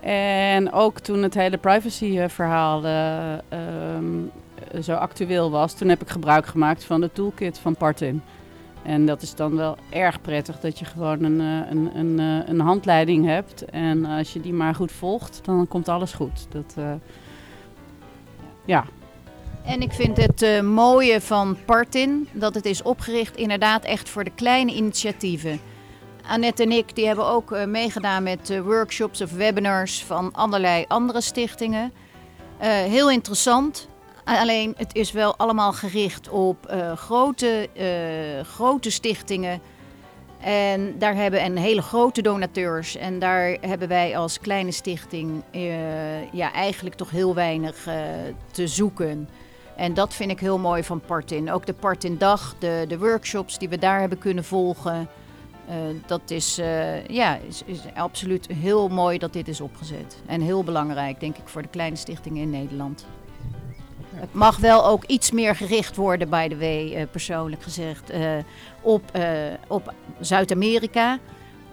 En 0.00 0.72
ook 0.72 0.98
toen 0.98 1.22
het 1.22 1.34
hele 1.34 1.56
privacy-verhaal 1.58 2.84
ehm, 2.84 4.04
zo 4.82 4.94
actueel 4.94 5.50
was, 5.50 5.74
toen 5.74 5.88
heb 5.88 6.00
ik 6.00 6.08
gebruik 6.08 6.46
gemaakt 6.46 6.84
van 6.84 7.00
de 7.00 7.12
toolkit 7.12 7.58
van 7.58 7.76
Partin. 7.76 8.22
En 8.82 9.06
dat 9.06 9.22
is 9.22 9.34
dan 9.34 9.56
wel 9.56 9.76
erg 9.90 10.20
prettig 10.20 10.60
dat 10.60 10.78
je 10.78 10.84
gewoon 10.84 11.22
een, 11.22 11.40
eh, 11.40 11.70
een, 11.70 11.90
een, 11.94 12.18
eh, 12.18 12.48
een 12.48 12.60
handleiding 12.60 13.26
hebt. 13.26 13.64
En 13.64 14.04
als 14.04 14.32
je 14.32 14.40
die 14.40 14.52
maar 14.52 14.74
goed 14.74 14.92
volgt, 14.92 15.40
dan 15.44 15.68
komt 15.68 15.88
alles 15.88 16.12
goed. 16.12 16.46
Dat, 16.50 16.74
eh, 16.76 16.92
ja, 18.64 18.84
En 19.64 19.80
ik 19.80 19.92
vind 19.92 20.16
het 20.16 20.42
eh, 20.42 20.60
mooie 20.60 21.20
van 21.20 21.56
Partin 21.64 22.28
dat 22.32 22.54
het 22.54 22.64
is 22.64 22.82
opgericht 22.82 23.36
inderdaad 23.36 23.84
echt 23.84 24.08
voor 24.08 24.24
de 24.24 24.32
kleine 24.34 24.74
initiatieven. 24.74 25.60
Annette 26.26 26.62
en 26.62 26.72
ik 26.72 26.94
die 26.94 27.06
hebben 27.06 27.26
ook 27.26 27.52
eh, 27.52 27.64
meegedaan 27.64 28.22
met 28.22 28.50
eh, 28.50 28.60
workshops 28.60 29.20
of 29.20 29.32
webinars 29.32 30.04
van 30.04 30.32
allerlei 30.32 30.84
andere 30.88 31.20
stichtingen. 31.20 31.92
Eh, 32.58 32.68
heel 32.68 33.10
interessant. 33.10 33.88
Alleen 34.38 34.74
het 34.76 34.94
is 34.94 35.12
wel 35.12 35.36
allemaal 35.36 35.72
gericht 35.72 36.28
op 36.28 36.66
eh, 36.66 36.96
grote, 36.96 37.68
eh, 37.74 38.46
grote 38.46 38.90
stichtingen. 38.90 39.60
En 40.40 40.98
daar 40.98 41.14
hebben 41.14 41.40
en 41.40 41.56
hele 41.56 41.82
grote 41.82 42.22
donateurs. 42.22 42.96
En 42.96 43.18
daar 43.18 43.56
hebben 43.60 43.88
wij 43.88 44.16
als 44.16 44.38
kleine 44.38 44.70
stichting 44.70 45.42
eh, 45.50 46.32
ja, 46.32 46.52
eigenlijk 46.52 46.94
toch 46.94 47.10
heel 47.10 47.34
weinig 47.34 47.88
te 48.50 48.66
zoeken. 48.66 49.28
En 49.76 49.94
dat 49.94 50.14
vind 50.14 50.30
ik 50.30 50.40
heel 50.40 50.58
mooi 50.58 50.84
van 50.84 51.00
Partin. 51.00 51.50
Ook 51.50 51.66
de 51.66 51.74
Partin 51.74 52.18
Dag, 52.18 52.54
de, 52.58 52.84
de 52.88 52.98
workshops 52.98 53.58
die 53.58 53.68
we 53.68 53.78
daar 53.78 54.00
hebben 54.00 54.18
kunnen 54.18 54.44
volgen. 54.44 55.08
dat 56.06 56.30
is, 56.30 56.60
ja, 57.08 57.38
is, 57.48 57.62
is 57.66 57.80
absoluut 57.94 58.46
heel 58.46 58.88
mooi 58.88 59.18
dat 59.18 59.32
dit 59.32 59.48
is 59.48 59.60
opgezet. 59.60 60.22
En 60.26 60.40
heel 60.40 60.64
belangrijk, 60.64 61.20
denk 61.20 61.36
ik, 61.36 61.48
voor 61.48 61.62
de 61.62 61.68
kleine 61.68 61.96
stichtingen 61.96 62.42
in 62.42 62.50
Nederland. 62.50 63.06
Het 64.14 64.34
mag 64.34 64.56
wel 64.56 64.86
ook 64.86 65.04
iets 65.04 65.30
meer 65.30 65.56
gericht 65.56 65.96
worden, 65.96 66.28
by 66.28 66.48
the 66.48 66.56
way, 66.56 66.94
eh, 66.94 67.06
persoonlijk 67.10 67.62
gezegd, 67.62 68.10
eh, 68.10 68.30
op, 68.80 69.02
eh, 69.12 69.24
op 69.68 69.94
Zuid-Amerika, 70.20 71.18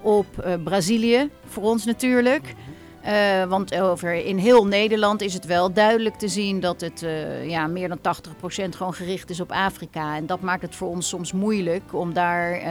op 0.01 0.25
Brazilië, 0.63 1.29
voor 1.45 1.63
ons 1.63 1.85
natuurlijk. 1.85 2.53
Eh, 3.01 3.43
want 3.43 3.75
over 3.75 4.13
in 4.13 4.37
heel 4.37 4.67
Nederland 4.67 5.21
is 5.21 5.33
het 5.33 5.45
wel 5.45 5.73
duidelijk 5.73 6.15
te 6.15 6.27
zien 6.27 6.59
dat 6.59 6.81
het 6.81 7.05
ja, 7.43 7.67
meer 7.67 7.87
dan 7.87 8.01
80% 8.01 8.75
gewoon 8.75 8.93
gericht 8.93 9.29
is 9.29 9.39
op 9.39 9.51
Afrika. 9.51 10.15
En 10.15 10.25
dat 10.25 10.41
maakt 10.41 10.61
het 10.61 10.75
voor 10.75 10.87
ons 10.87 11.07
soms 11.07 11.31
moeilijk 11.31 11.93
om 11.93 12.13
daar 12.13 12.61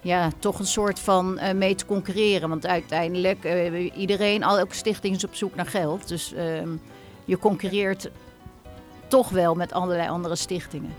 ja, 0.00 0.30
toch 0.38 0.58
een 0.58 0.66
soort 0.66 1.00
van 1.00 1.40
mee 1.54 1.74
te 1.74 1.86
concurreren. 1.86 2.48
Want 2.48 2.66
uiteindelijk, 2.66 3.48
iedereen, 3.96 4.44
al 4.44 4.58
elke 4.58 4.74
stichting 4.74 5.16
is 5.16 5.24
op 5.24 5.34
zoek 5.34 5.54
naar 5.54 5.66
geld. 5.66 6.08
Dus 6.08 6.32
ehm, 6.32 6.68
je 7.24 7.38
concurreert 7.38 8.10
toch 9.12 9.28
wel 9.28 9.54
met 9.54 9.72
allerlei 9.72 10.08
andere 10.08 10.36
stichtingen. 10.36 10.94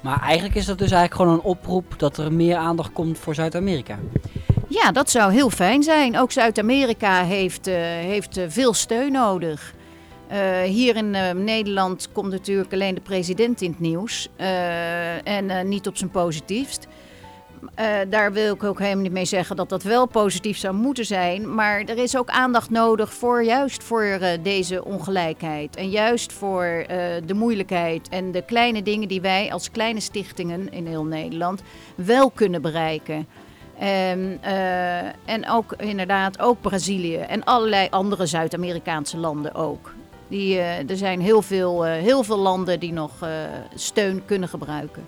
Maar 0.00 0.20
eigenlijk 0.20 0.54
is 0.54 0.66
dat 0.66 0.78
dus 0.78 0.90
eigenlijk 0.90 1.20
gewoon 1.20 1.38
een 1.38 1.50
oproep 1.50 1.98
dat 1.98 2.16
er 2.16 2.32
meer 2.32 2.56
aandacht 2.56 2.92
komt 2.92 3.18
voor 3.18 3.34
Zuid-Amerika. 3.34 3.98
Ja, 4.68 4.92
dat 4.92 5.10
zou 5.10 5.32
heel 5.32 5.50
fijn 5.50 5.82
zijn. 5.82 6.18
Ook 6.18 6.32
Zuid-Amerika 6.32 7.24
heeft, 7.24 7.66
eh, 7.66 7.74
heeft 7.82 8.36
eh, 8.36 8.44
veel 8.48 8.74
steun 8.74 9.12
nodig. 9.12 9.74
Eh, 10.28 10.60
hier 10.60 10.96
in 10.96 11.10
Nederland 11.44 12.08
komt 12.12 12.30
natuurlijk 12.30 12.72
alleen 12.72 12.94
de 12.94 13.00
president 13.00 13.60
in 13.60 13.70
het 13.70 13.80
nieuws. 13.80 14.28
en 15.24 15.68
niet 15.68 15.86
op 15.86 15.96
zijn 15.96 16.10
positiefst. 16.10 16.86
Eh, 17.74 17.86
daar 18.08 18.32
wil 18.32 18.54
ik 18.54 18.64
ook 18.64 18.78
helemaal 18.78 19.02
niet 19.02 19.12
mee 19.12 19.24
zeggen 19.24 19.56
dat 19.56 19.68
dat 19.68 19.82
wel 19.82 20.06
positief 20.06 20.58
zou 20.58 20.74
moeten 20.74 21.04
zijn. 21.04 21.54
Maar 21.54 21.80
er 21.80 21.98
is 21.98 22.16
ook 22.16 22.28
aandacht 22.28 22.70
nodig 22.70 23.12
voor 23.14 23.42
juist 23.42 23.82
voor 23.82 24.02
eh, 24.02 24.38
deze 24.42 24.84
ongelijkheid. 24.84 25.76
En 25.76 25.90
juist 25.90 26.32
voor 26.32 26.64
eh, 26.64 26.98
de 27.26 27.34
moeilijkheid 27.34 28.08
en 28.08 28.32
de 28.32 28.42
kleine 28.42 28.82
dingen 28.82 29.08
die 29.08 29.20
wij 29.20 29.52
als 29.52 29.70
kleine 29.70 30.00
stichtingen 30.00 30.72
in 30.72 30.86
heel 30.86 31.04
Nederland 31.04 31.62
wel 31.94 32.30
kunnen 32.30 32.62
bereiken. 32.62 33.26
En, 33.78 34.38
eh, 34.40 34.98
en 35.24 35.48
ook 35.48 35.74
inderdaad 35.78 36.40
ook 36.40 36.60
Brazilië 36.60 37.16
en 37.16 37.44
allerlei 37.44 37.88
andere 37.90 38.26
Zuid-Amerikaanse 38.26 39.16
landen 39.16 39.54
ook. 39.54 39.94
Die, 40.28 40.58
er 40.60 40.96
zijn 40.96 41.20
heel 41.20 41.42
veel, 41.42 41.84
heel 41.84 42.22
veel 42.22 42.38
landen 42.38 42.80
die 42.80 42.92
nog 42.92 43.12
steun 43.74 44.22
kunnen 44.24 44.48
gebruiken. 44.48 45.06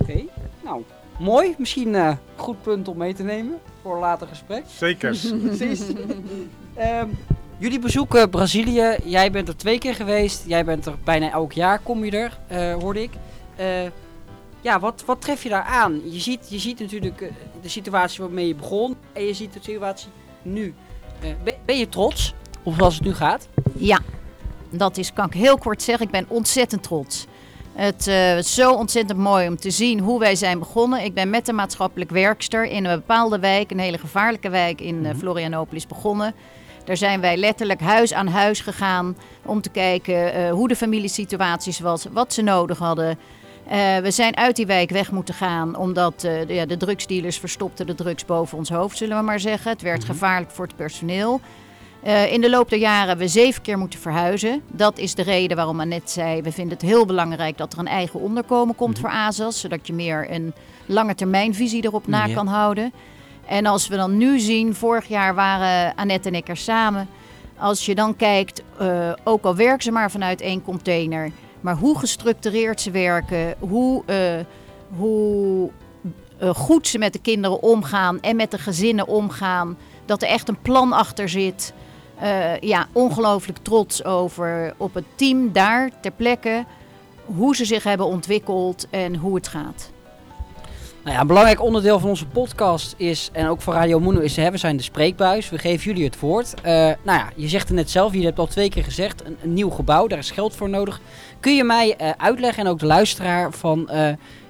Oké, 0.00 0.24
nou, 0.64 0.82
mooi. 1.18 1.54
Misschien 1.58 1.94
een 1.94 2.18
goed 2.36 2.62
punt 2.62 2.88
om 2.88 2.96
mee 2.96 3.14
te 3.14 3.22
nemen 3.22 3.58
voor 3.82 3.94
een 3.94 4.00
later 4.00 4.26
gesprek. 4.26 4.64
Zeker. 4.66 5.18
Precies. 5.44 5.82
Ehm, 6.74 7.08
jullie 7.58 7.78
bezoeken 7.78 8.30
Brazilië. 8.30 8.96
Jij 9.04 9.30
bent 9.30 9.48
er 9.48 9.56
twee 9.56 9.78
keer 9.78 9.94
geweest. 9.94 10.42
Jij 10.46 10.64
bent 10.64 10.86
er 10.86 10.94
bijna 11.04 11.30
elk 11.30 11.52
jaar, 11.52 11.78
kom 11.78 12.04
je 12.04 12.10
er, 12.10 12.38
eh, 12.46 12.74
hoorde 12.74 13.02
ik. 13.02 13.10
Eh, 13.56 13.66
ja, 14.60 14.80
wat, 14.80 15.02
wat 15.06 15.20
tref 15.20 15.42
je 15.42 15.48
daar 15.48 15.62
aan? 15.62 16.00
Je 16.04 16.20
ziet, 16.20 16.46
je 16.50 16.58
ziet 16.58 16.80
natuurlijk 16.80 17.20
eh, 17.20 17.28
de 17.62 17.68
situatie 17.68 18.22
waarmee 18.22 18.46
je 18.46 18.54
begon. 18.54 18.96
En 19.12 19.24
je 19.24 19.34
ziet 19.34 19.52
de 19.52 19.60
situatie 19.62 20.08
nu. 20.42 20.74
Eh, 21.20 21.30
ben, 21.44 21.54
ben 21.64 21.78
je 21.78 21.88
trots? 21.88 22.34
Of 22.62 22.74
zoals 22.76 22.94
het 22.94 23.04
nu 23.04 23.14
gaat? 23.14 23.48
Ja, 23.76 24.00
dat 24.70 24.96
is, 24.96 25.12
kan 25.12 25.26
ik 25.26 25.32
heel 25.32 25.58
kort 25.58 25.82
zeggen. 25.82 26.06
Ik 26.06 26.12
ben 26.12 26.24
ontzettend 26.28 26.82
trots. 26.82 27.26
Het 27.78 28.06
eh, 28.06 28.36
is 28.36 28.54
zo 28.54 28.72
ontzettend 28.72 29.18
mooi 29.18 29.48
om 29.48 29.56
te 29.56 29.70
zien 29.70 30.00
hoe 30.00 30.18
wij 30.18 30.34
zijn 30.34 30.58
begonnen. 30.58 31.04
Ik 31.04 31.14
ben 31.14 31.30
met 31.30 31.48
een 31.48 31.54
maatschappelijk 31.54 32.10
werkster 32.10 32.64
in 32.64 32.84
een 32.84 32.98
bepaalde 32.98 33.38
wijk, 33.38 33.70
een 33.70 33.78
hele 33.78 33.98
gevaarlijke 33.98 34.48
wijk 34.48 34.80
in 34.80 35.06
eh, 35.06 35.14
Florianopolis 35.16 35.86
begonnen. 35.86 36.34
Daar 36.84 36.96
zijn 36.96 37.20
wij 37.20 37.36
letterlijk 37.36 37.80
huis 37.80 38.12
aan 38.12 38.26
huis 38.26 38.60
gegaan 38.60 39.16
om 39.44 39.60
te 39.60 39.68
kijken 39.68 40.32
eh, 40.32 40.50
hoe 40.50 40.68
de 40.68 40.76
familiesituaties 40.76 41.80
was, 41.80 42.06
wat 42.12 42.32
ze 42.32 42.42
nodig 42.42 42.78
hadden. 42.78 43.18
We 44.02 44.10
zijn 44.10 44.36
uit 44.36 44.56
die 44.56 44.66
wijk 44.66 44.90
weg 44.90 45.10
moeten 45.10 45.34
gaan 45.34 45.76
omdat 45.76 46.20
de, 46.20 46.44
ja, 46.48 46.66
de 46.66 46.76
drugsdealers 46.76 47.38
verstopten 47.38 47.86
de 47.86 47.94
drugs 47.94 48.24
boven 48.24 48.58
ons 48.58 48.68
hoofd, 48.68 48.96
zullen 48.96 49.16
we 49.16 49.22
maar 49.22 49.40
zeggen. 49.40 49.70
Het 49.70 49.82
werd 49.82 50.04
gevaarlijk 50.04 50.50
voor 50.50 50.66
het 50.66 50.76
personeel. 50.76 51.40
Eh, 52.08 52.32
in 52.32 52.40
de 52.40 52.50
loop 52.50 52.70
der 52.70 52.78
jaren 52.78 53.08
hebben 53.08 53.26
we 53.26 53.32
zeven 53.32 53.62
keer 53.62 53.78
moeten 53.78 53.98
verhuizen. 53.98 54.62
Dat 54.72 54.98
is 54.98 55.14
de 55.14 55.22
reden 55.22 55.56
waarom 55.56 55.80
Annette 55.80 56.12
zei... 56.12 56.42
we 56.42 56.52
vinden 56.52 56.72
het 56.72 56.86
heel 56.86 57.06
belangrijk 57.06 57.58
dat 57.58 57.72
er 57.72 57.78
een 57.78 57.86
eigen 57.86 58.20
onderkomen 58.20 58.74
komt 58.74 58.98
voor 58.98 59.10
ASAS... 59.10 59.60
zodat 59.60 59.86
je 59.86 59.92
meer 59.92 60.30
een 60.30 60.54
lange 60.86 61.14
termijnvisie 61.14 61.84
erop 61.84 62.06
na 62.06 62.26
Ja. 62.26 62.34
kan 62.34 62.46
houden. 62.46 62.92
En 63.46 63.66
als 63.66 63.88
we 63.88 63.96
dan 63.96 64.16
nu 64.16 64.38
zien, 64.38 64.74
vorig 64.74 65.08
jaar 65.08 65.34
waren 65.34 65.94
Annette 65.96 66.28
en 66.28 66.34
ik 66.34 66.48
er 66.48 66.56
samen... 66.56 67.08
als 67.56 67.86
je 67.86 67.94
dan 67.94 68.16
kijkt, 68.16 68.62
eh, 68.78 69.12
ook 69.24 69.44
al 69.44 69.56
werken 69.56 69.82
ze 69.82 69.90
maar 69.90 70.10
vanuit 70.10 70.40
één 70.40 70.62
container... 70.62 71.30
maar 71.60 71.76
hoe 71.76 71.98
gestructureerd 71.98 72.80
ze 72.80 72.90
werken, 72.90 73.54
hoe, 73.58 74.02
eh, 74.06 74.44
hoe 74.96 75.70
goed 76.54 76.86
ze 76.86 76.98
met 76.98 77.12
de 77.12 77.20
kinderen 77.20 77.62
omgaan... 77.62 78.20
en 78.20 78.36
met 78.36 78.50
de 78.50 78.58
gezinnen 78.58 79.06
omgaan, 79.06 79.78
dat 80.04 80.22
er 80.22 80.28
echt 80.28 80.48
een 80.48 80.62
plan 80.62 80.92
achter 80.92 81.28
zit... 81.28 81.72
Eh, 82.20 82.58
ja, 82.60 82.88
ongelooflijk 82.92 83.58
trots 83.62 84.04
over 84.04 84.74
op 84.76 84.94
het 84.94 85.04
team 85.14 85.52
daar 85.52 85.90
ter 86.00 86.10
plekke. 86.10 86.64
Hoe 87.24 87.56
ze 87.56 87.64
zich 87.64 87.82
hebben 87.82 88.06
ontwikkeld 88.06 88.86
en 88.90 89.16
hoe 89.16 89.34
het 89.34 89.48
gaat. 89.48 89.90
Nou 91.02 91.14
ja, 91.14 91.20
een 91.20 91.26
belangrijk 91.26 91.62
onderdeel 91.62 91.98
van 91.98 92.08
onze 92.08 92.26
podcast 92.26 92.94
is, 92.96 93.30
en 93.32 93.48
ook 93.48 93.60
voor 93.60 93.74
Radio 93.74 94.00
Moeno 94.00 94.20
is, 94.20 94.34
we 94.34 94.56
zijn 94.56 94.76
de 94.76 94.82
spreekbuis. 94.82 95.50
We 95.50 95.58
geven 95.58 95.84
jullie 95.84 96.04
het 96.04 96.20
woord. 96.20 96.54
Eh, 96.54 96.72
nou 96.82 97.18
ja, 97.18 97.28
je 97.36 97.48
zegt 97.48 97.68
het 97.68 97.76
net 97.76 97.90
zelf, 97.90 98.12
je 98.12 98.24
hebt 98.24 98.38
al 98.38 98.46
twee 98.46 98.68
keer 98.68 98.84
gezegd, 98.84 99.24
een, 99.24 99.54
nieuw 99.54 99.70
gebouw, 99.70 100.06
daar 100.06 100.18
is 100.18 100.30
geld 100.30 100.54
voor 100.56 100.68
nodig. 100.68 101.00
Kun 101.40 101.56
je 101.56 101.64
mij 101.64 101.96
eh, 101.96 102.10
uitleggen, 102.16 102.64
en 102.64 102.70
ook 102.70 102.78
de 102.78 102.86
luisteraar, 102.86 103.52
van 103.52 103.88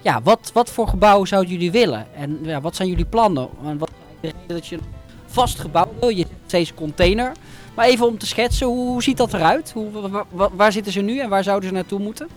ja, 0.02 0.22
wat, 0.22 0.50
wat 0.54 0.70
voor 0.70 0.88
gebouw 0.88 1.24
zouden 1.24 1.52
jullie 1.52 1.70
willen? 1.70 2.06
En 2.14 2.38
ja, 2.42 2.60
wat 2.60 2.76
zijn 2.76 2.88
jullie 2.88 3.04
plannen? 3.04 3.48
En 3.64 3.78
wat 3.78 3.90
de 4.20 4.26
reden 4.26 4.40
dat 4.46 4.66
je 4.66 4.76
een 4.76 4.82
vast 5.26 5.58
gebouw 5.58 5.92
wil? 6.00 6.08
Je 6.08 6.26
steeds 6.46 6.74
container. 6.74 7.32
Maar 7.78 7.86
even 7.86 8.06
om 8.06 8.18
te 8.18 8.26
schetsen, 8.26 8.66
hoe, 8.66 9.02
ziet 9.02 9.16
dat 9.16 9.34
eruit? 9.34 9.72
Hoe, 9.72 9.90
wa- 9.90 10.24
wa- 10.30 10.50
waar 10.52 10.72
zitten 10.72 10.92
ze 10.92 11.00
nu 11.00 11.18
en 11.18 11.28
waar 11.28 11.42
zouden 11.42 11.68
ze 11.68 11.74
naartoe 11.74 11.98
moeten? 11.98 12.28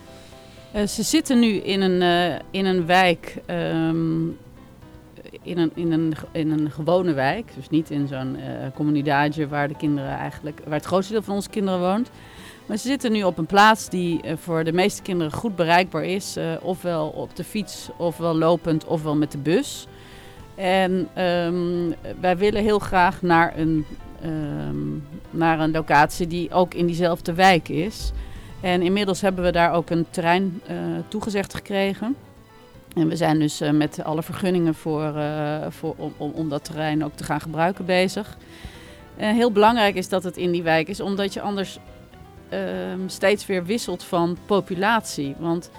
Eh, 0.72 0.86
ze 0.86 1.02
zitten 1.02 1.38
nu 1.38 1.48
in 1.48 1.80
een, 1.80 2.02
eh, 2.02 2.38
in 2.50 2.64
een 2.64 2.86
wijk, 2.86 3.36
ehm, 3.46 4.22
in, 5.42 5.58
een, 5.58 5.70
in, 5.74 5.92
een, 5.92 6.14
in 6.32 6.50
een 6.50 6.70
gewone 6.70 7.12
wijk. 7.12 7.52
Dus 7.56 7.68
niet 7.68 7.90
in 7.90 8.08
zo'n 8.08 8.36
comunidade 8.74 9.48
waar 9.48 9.68
de 9.68 9.76
kinderen 9.76 10.10
eigenlijk, 10.10 10.60
waar 10.64 10.74
het 10.74 10.84
grootste 10.84 11.12
deel 11.12 11.22
van 11.22 11.34
onze 11.34 11.48
kinderen 11.50 11.80
woont. 11.80 12.10
Maar 12.66 12.76
ze 12.76 12.88
zitten 12.88 13.12
nu 13.12 13.22
op 13.22 13.38
een 13.38 13.46
plaats 13.46 13.88
die 13.88 14.20
voor 14.36 14.64
de 14.64 14.72
meeste 14.72 15.02
kinderen 15.02 15.32
goed 15.32 15.56
bereikbaar 15.56 16.04
is. 16.04 16.36
ofwel 16.60 17.08
op 17.08 17.36
de 17.36 17.44
fiets, 17.44 17.88
ofwel 17.96 18.34
lopend, 18.34 18.84
ofwel 18.84 19.16
met 19.16 19.32
de 19.32 19.38
bus. 19.38 19.86
En 20.54 21.08
ehm, 21.14 21.90
wij 22.20 22.36
willen 22.36 22.62
heel 22.62 22.78
graag 22.78 23.22
naar 23.22 23.58
een, 23.58 23.84
ehm, 24.22 24.76
naar 25.30 25.60
een 25.60 25.70
locatie 25.70 26.26
die 26.26 26.52
ook 26.52 26.74
in 26.74 26.86
diezelfde 26.86 27.34
wijk 27.34 27.68
is. 27.68 28.12
En 28.62 28.82
inmiddels 28.82 29.20
hebben 29.20 29.44
we 29.44 29.52
daar 29.52 29.72
ook 29.72 29.90
een 29.90 30.06
terrein 30.10 30.60
eh, 30.66 30.76
toegezegd 31.08 31.54
gekregen. 31.54 32.16
En 32.94 33.08
we 33.08 33.16
zijn 33.16 33.38
dus 33.38 33.60
eh, 33.60 33.70
met 33.70 34.04
alle 34.04 34.22
vergunningen 34.22 34.74
voor, 34.74 35.16
eh, 35.16 35.66
voor, 35.68 35.94
om, 35.96 36.14
om, 36.16 36.30
om 36.30 36.48
dat 36.48 36.64
terrein 36.64 37.04
ook 37.04 37.14
te 37.14 37.24
gaan 37.24 37.40
gebruiken 37.40 37.84
bezig. 37.84 38.36
Heel 39.16 39.52
belangrijk 39.52 39.94
is 39.94 40.08
dat 40.08 40.24
het 40.24 40.36
in 40.36 40.50
die 40.50 40.62
wijk 40.62 40.88
is, 40.88 41.00
omdat 41.00 41.32
je 41.32 41.40
anders 41.40 41.78
ehm, 42.48 43.00
steeds 43.06 43.46
weer 43.46 43.64
wisselt 43.64 44.04
van 44.04 44.36
populatie. 44.46 45.34
Want 45.38 45.70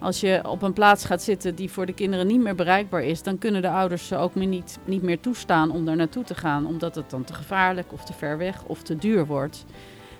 als 0.00 0.20
je 0.20 0.40
op 0.48 0.62
een 0.62 0.72
plaats 0.72 1.04
gaat 1.04 1.22
zitten 1.22 1.54
die 1.54 1.70
voor 1.70 1.86
de 1.86 1.92
kinderen 1.92 2.26
niet 2.26 2.42
meer 2.42 2.54
bereikbaar 2.54 3.02
is, 3.02 3.22
dan 3.22 3.38
kunnen 3.38 3.62
de 3.62 3.70
ouders 3.70 4.06
ze 4.06 4.16
ook 4.16 4.34
niet, 4.34 4.78
niet 4.84 5.02
meer 5.02 5.20
toestaan 5.20 5.70
om 5.70 5.84
daar 5.84 5.96
naartoe 5.96 6.24
te 6.24 6.34
gaan, 6.34 6.66
omdat 6.66 6.94
het 6.94 7.10
dan 7.10 7.24
te 7.24 7.34
gevaarlijk 7.34 7.92
of 7.92 8.04
te 8.04 8.12
ver 8.12 8.38
weg 8.38 8.62
of 8.64 8.82
te 8.82 8.96
duur 8.96 9.26
wordt. 9.26 9.64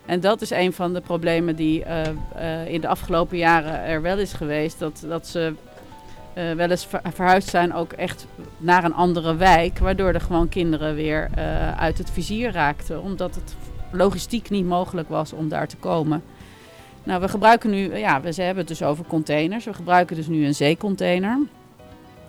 En 0.07 0.21
dat 0.21 0.41
is 0.41 0.51
een 0.51 0.73
van 0.73 0.93
de 0.93 1.01
problemen 1.01 1.57
die 1.57 1.85
eh, 1.85 2.67
in 2.67 2.81
de 2.81 2.89
afgelopen 2.89 3.37
jaren 3.37 3.85
er 3.85 4.03
wel 4.03 4.19
is 4.19 4.33
geweest. 4.33 4.79
Dat, 4.79 5.05
dat 5.09 5.27
ze 5.27 5.55
eh, 6.35 6.53
wel 6.53 6.71
eens 6.71 6.87
ver- 6.87 7.03
verhuisd 7.15 7.49
zijn 7.49 7.75
ook 7.75 7.93
echt 7.93 8.27
naar 8.59 8.85
een 8.85 8.95
andere 8.95 9.37
wijk. 9.37 9.79
Waardoor 9.79 10.13
er 10.13 10.21
gewoon 10.21 10.49
kinderen 10.49 10.95
weer 10.95 11.31
uit 11.77 11.99
het 11.99 12.11
vizier 12.11 12.53
raakten. 12.53 13.03
Omdat 13.03 13.35
het 13.35 13.57
logistiek 13.93 14.51
niet 14.51 14.67
mogelijk 14.67 15.09
was 15.09 15.33
om 15.33 15.49
daar 15.49 15.69
te 15.69 15.77
komen. 15.77 16.23
Nou, 17.05 17.21
we 17.21 17.29
gebruiken 17.29 17.71
nu, 17.71 17.97
ja, 17.97 18.21
we 18.21 18.33
ze 18.33 18.43
hebben 18.43 18.59
het 18.59 18.79
dus 18.79 18.83
over 18.83 19.05
containers. 19.05 19.65
We 19.65 19.75
gebruiken 19.75 20.17
dus 20.17 20.27
nu 20.27 20.47
een 20.47 20.55
zeecontainer. 20.55 21.39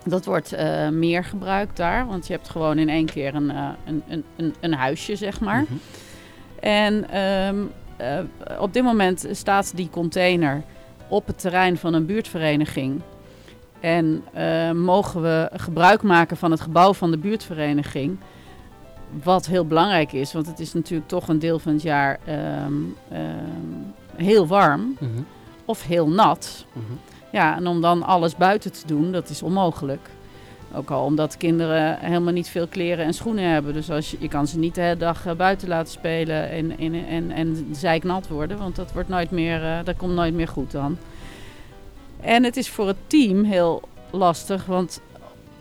Dat 0.06 0.26
wordt 0.26 0.54
eh, 0.54 0.90
meer 0.90 1.24
gebruikt 1.24 1.78
daar, 1.78 2.08
want 2.08 2.28
je 2.28 2.34
hebt 2.34 2.50
gewoon 2.50 2.78
in 2.78 2.90
één 2.90 3.06
keer 3.06 3.36
een, 3.36 3.52
eh, 3.52 3.70
een, 3.86 4.24
een, 4.36 4.56
een, 4.60 4.74
huisje, 4.74 5.16
zeg 5.16 5.40
maar. 5.40 5.62
Mhm. 5.62 5.74
En 6.60 7.10
ehm, 7.10 7.58
eh, 7.98 8.20
op 8.60 8.74
dit 8.74 8.84
moment 8.84 9.28
staat 9.32 9.76
die 9.76 9.90
container 9.90 10.64
op 11.08 11.28
het 11.28 11.40
terrein 11.40 11.78
van 11.78 11.94
een 11.94 12.06
buurtvereniging. 12.06 13.02
En 13.80 14.24
mogen 14.76 15.22
we 15.22 15.50
gebruik 15.54 16.02
maken 16.02 16.38
van 16.38 16.52
het 16.52 16.62
gebouw 16.62 16.94
van 16.94 17.12
de 17.12 17.18
buurtvereniging. 17.18 18.18
Wat 19.24 19.46
heel 19.46 19.66
belangrijk 19.66 20.12
is, 20.12 20.34
want 20.34 20.48
het 20.48 20.60
is 20.60 20.74
natuurlijk 20.74 21.10
toch 21.10 21.28
een 21.28 21.40
deel 21.40 21.60
van 21.60 21.74
het 21.74 21.82
jaar 21.82 22.20
ehm, 22.26 22.74
ehm, 23.10 23.26
heel 24.22 24.48
warm 24.48 24.96
Mhm. 25.00 25.10
of 25.66 25.84
heel 25.84 26.10
nat. 26.10 26.66
Mhm. 26.74 26.86
Ja, 27.32 27.56
en 27.56 27.68
om 27.68 27.82
dan 27.82 28.04
alles 28.04 28.36
buiten 28.36 28.72
te 28.72 28.88
doen, 28.88 29.12
dat 29.12 29.30
is 29.30 29.42
onmogelijk. 29.44 30.10
Ook 30.76 30.90
al 30.92 31.06
omdat 31.06 31.38
kinderen 31.38 31.98
helemaal 32.00 32.34
niet 32.34 32.48
veel 32.50 32.68
kleren 32.68 33.06
en 33.06 33.14
schoenen 33.14 33.44
hebben. 33.44 33.74
Dus 33.74 33.90
als 33.92 34.12
je, 34.12 34.18
je 34.20 34.28
kan 34.28 34.48
ze 34.48 34.58
niet 34.60 34.76
de 34.76 34.82
hele 34.82 34.98
dag 34.98 35.26
eh, 35.26 35.34
buiten 35.34 35.68
laten 35.68 35.92
spelen 35.92 36.50
en, 36.50 36.78
en, 36.78 36.94
en, 37.08 37.32
en 37.32 37.68
zeiknat 37.72 38.28
worden. 38.28 38.58
Want 38.58 38.76
dat, 38.76 38.92
wordt 38.94 39.10
nooit 39.10 39.32
meer, 39.32 39.64
eh, 39.64 39.78
dat 39.84 39.96
komt 39.98 40.14
nooit 40.14 40.34
meer 40.34 40.48
goed 40.48 40.72
dan. 40.72 40.98
En 42.22 42.44
het 42.44 42.58
is 42.58 42.70
voor 42.70 42.88
het 42.88 42.98
team 43.08 43.44
heel 43.44 43.82
lastig. 44.10 44.66
Want 44.66 45.02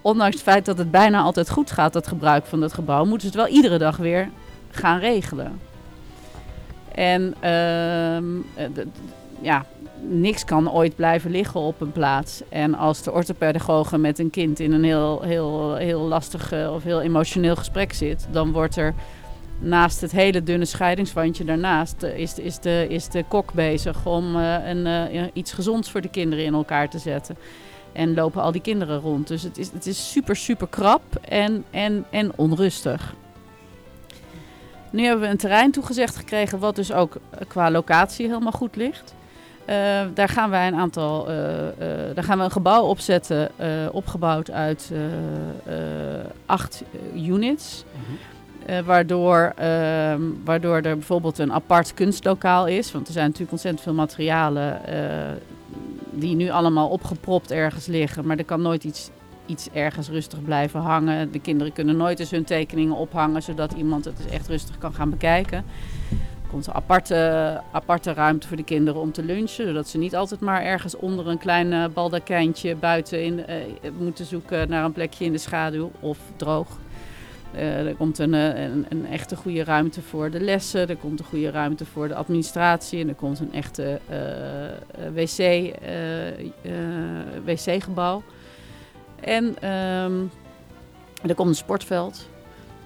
ondanks 0.01 0.35
het 0.35 0.43
feit 0.45 0.65
dat 0.65 0.79
het 0.79 0.91
bijna 0.91 1.21
altijd 1.21 1.51
goed 1.51 1.71
gaat, 1.71 1.93
dat 1.93 2.07
gebruik 2.09 2.47
van 2.47 2.61
dat 2.61 2.73
gebouw, 2.73 3.05
moeten 3.05 3.31
ze 3.31 3.37
het 3.39 3.47
wel 3.47 3.57
iedere 3.57 3.79
dag 3.79 3.97
weer 3.97 4.29
gaan 4.71 4.99
regelen. 4.99 5.61
En 6.95 7.35
ehm, 7.41 8.25
eh, 8.55 8.85
ja, 9.41 9.65
niks 10.09 10.45
kan 10.45 10.73
ooit 10.73 10.97
blijven 10.97 11.31
liggen 11.31 11.61
op 11.61 11.81
een 11.81 11.93
plaats. 11.93 12.43
En 12.49 12.75
als 12.75 13.03
de 13.03 13.13
orthopedagoge 13.13 13.99
met 13.99 14.19
een 14.19 14.31
kind 14.31 14.61
in 14.61 14.73
een 14.73 14.85
heel, 14.85 15.23
heel, 15.23 15.75
heel 15.75 16.01
lastig 16.01 16.53
eh, 16.53 16.73
of 16.75 16.83
heel 16.83 17.01
emotioneel 17.01 17.57
gesprek 17.57 17.93
zit, 17.93 18.27
dan 18.31 18.53
wordt 18.53 18.77
er 18.77 18.95
naast 19.59 20.01
het 20.01 20.13
hele 20.13 20.43
dunne 20.43 20.65
scheidingswandje 20.65 21.45
daarnaast, 21.45 22.03
eh, 22.03 22.19
is, 22.19 22.35
de- 22.35 22.43
is, 22.43 22.59
de, 22.59 22.87
is 22.89 23.09
de 23.09 23.25
kok 23.29 23.53
bezig 23.53 24.07
om 24.07 24.37
een, 24.37 25.31
iets 25.33 25.53
gezonds 25.53 25.91
voor 25.91 26.01
de 26.01 26.09
kinderen 26.11 26.45
in 26.45 26.55
elkaar 26.55 26.89
te 26.91 26.99
zetten. 26.99 27.37
En 27.93 28.15
lopen 28.15 28.43
al 28.43 28.53
die 28.53 28.61
kinderen 28.61 29.01
rond. 29.01 29.29
Dus 29.29 29.43
het 29.43 29.59
is, 29.59 29.71
het 29.73 29.87
is 29.87 30.11
super, 30.11 30.37
super 30.37 30.67
krap 30.67 31.03
en, 31.29 31.65
en, 31.71 32.05
en 32.11 32.33
onrustig. 32.37 33.15
Nu 34.91 35.05
hebben 35.05 35.25
we 35.25 35.31
een 35.31 35.37
terrein 35.37 35.71
toegezegd 35.71 36.17
gekregen, 36.17 36.59
wat 36.59 36.77
dus 36.77 36.93
ook 36.93 37.15
eh, 37.15 37.41
qua 37.49 37.71
locatie 37.71 38.27
helemaal 38.27 38.53
goed 38.53 38.77
ligt. 38.77 39.15
Eh, 39.71 40.01
daar 40.15 40.29
gaan 40.29 40.51
wij 40.51 40.67
een 40.67 40.75
aantal, 40.75 41.29
eh, 41.29 41.69
eh, 41.69 42.15
daar 42.15 42.25
gaan 42.25 42.39
we 42.39 42.45
een 42.45 42.51
gebouw 42.51 42.85
opzetten, 42.85 43.51
opgebouwd 43.93 44.51
uit 44.51 44.93
acht 46.47 46.83
units. 47.15 47.85
Mhm. 47.93 48.85
Waardoor, 48.85 49.53
ehm, 49.57 50.21
waardoor 50.45 50.75
er 50.75 50.83
bijvoorbeeld 50.83 51.39
een 51.39 51.53
apart 51.53 51.95
kunstlokaal 51.95 52.67
is. 52.67 52.93
Want 52.93 53.07
er 53.07 53.13
zijn 53.13 53.25
natuurlijk 53.25 53.53
ontzettend 53.53 53.83
veel 53.83 53.95
materialen 53.95 54.81
die 56.11 56.37
nu 56.37 56.51
allemaal 56.51 56.89
opgepropt 56.89 57.51
ergens 57.51 57.87
liggen. 57.87 58.27
Maar 58.27 58.39
er 58.39 58.45
kan 58.45 58.63
nooit 58.63 58.85
iets, 58.85 59.11
iets 59.51 59.69
ergens 59.73 60.09
rustig 60.09 60.43
blijven 60.43 60.81
hangen. 60.81 61.33
De 61.33 61.41
kinderen 61.41 61.73
kunnen 61.73 61.97
nooit 61.97 62.21
eens 62.21 62.31
hun 62.31 62.45
tekeningen 62.45 62.97
ophangen, 62.97 63.43
zodat 63.43 63.73
iemand 63.73 64.05
het 64.05 64.17
dus 64.17 64.27
echt 64.27 64.49
rustig 64.49 64.79
kan 64.79 64.95
gaan 64.95 65.11
bekijken. 65.11 65.65
Er 66.43 66.57
komt 66.57 66.67
een 66.67 66.75
aparte, 66.75 67.61
aparte 67.73 68.13
ruimte 68.13 68.49
voor 68.49 68.57
de 68.57 68.65
kinderen 68.65 69.01
om 69.01 69.13
te 69.13 69.23
lunchen. 69.23 69.67
Zodat 69.67 69.89
ze 69.89 69.99
niet 69.99 70.17
altijd 70.17 70.41
maar 70.41 70.63
ergens 70.63 70.97
onder 70.97 71.29
een 71.29 71.39
klein 71.39 71.73
eh, 71.73 71.85
baldakijntje 71.95 72.75
buiten 72.77 73.25
in, 73.25 73.47
eh, 73.47 73.57
moeten 73.99 74.25
zoeken 74.25 74.69
naar 74.69 74.85
een 74.85 74.93
plekje 74.93 75.25
in 75.25 75.33
de 75.33 75.39
schaduw 75.39 75.91
of 76.01 76.19
droog. 76.37 76.79
Eh, 77.53 77.87
er 77.87 77.95
komt 77.95 78.19
een, 78.19 78.33
een, 78.33 78.87
een 78.89 79.07
echte 79.07 79.37
goede 79.37 79.65
ruimte 79.65 80.03
voor 80.03 80.31
de 80.31 80.41
lessen. 80.41 80.89
Er 80.89 80.97
komt 80.97 81.19
een 81.19 81.25
goede 81.25 81.51
ruimte 81.51 81.85
voor 81.85 82.09
de 82.09 82.15
administratie. 82.15 83.01
En 83.01 83.09
er 83.09 83.15
komt 83.15 83.41
een 83.41 83.53
echte 83.53 84.01
wc, 85.15 85.75
wc-gebouw. 87.45 88.23
En 89.21 89.57
ehm, 89.61 90.23
er 91.29 91.35
komt 91.35 91.49
een 91.49 91.55
sportveld. 91.55 92.29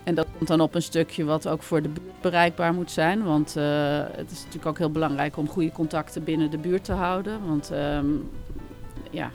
En 0.04 0.14
dat 0.14 0.26
komt 0.36 0.48
dan 0.48 0.60
op 0.60 0.74
een 0.74 0.82
stukje 0.82 1.24
wat 1.24 1.48
ook 1.48 1.62
voor 1.62 1.82
de 1.82 1.88
buurt 1.88 2.20
bereikbaar 2.20 2.74
moet 2.74 2.90
zijn. 2.90 3.22
Want 3.22 3.56
eh, 3.56 3.64
het 4.12 4.30
is 4.30 4.38
natuurlijk 4.38 4.66
ook 4.66 4.78
heel 4.78 4.90
belangrijk 4.90 5.36
om 5.36 5.48
goede 5.48 5.72
contacten 5.72 6.24
binnen 6.24 6.50
de 6.50 6.58
buurt 6.58 6.84
te 6.84 6.92
houden. 6.92 7.46
Want 7.46 7.70
ehm, 7.70 8.06
ja, 9.10 9.30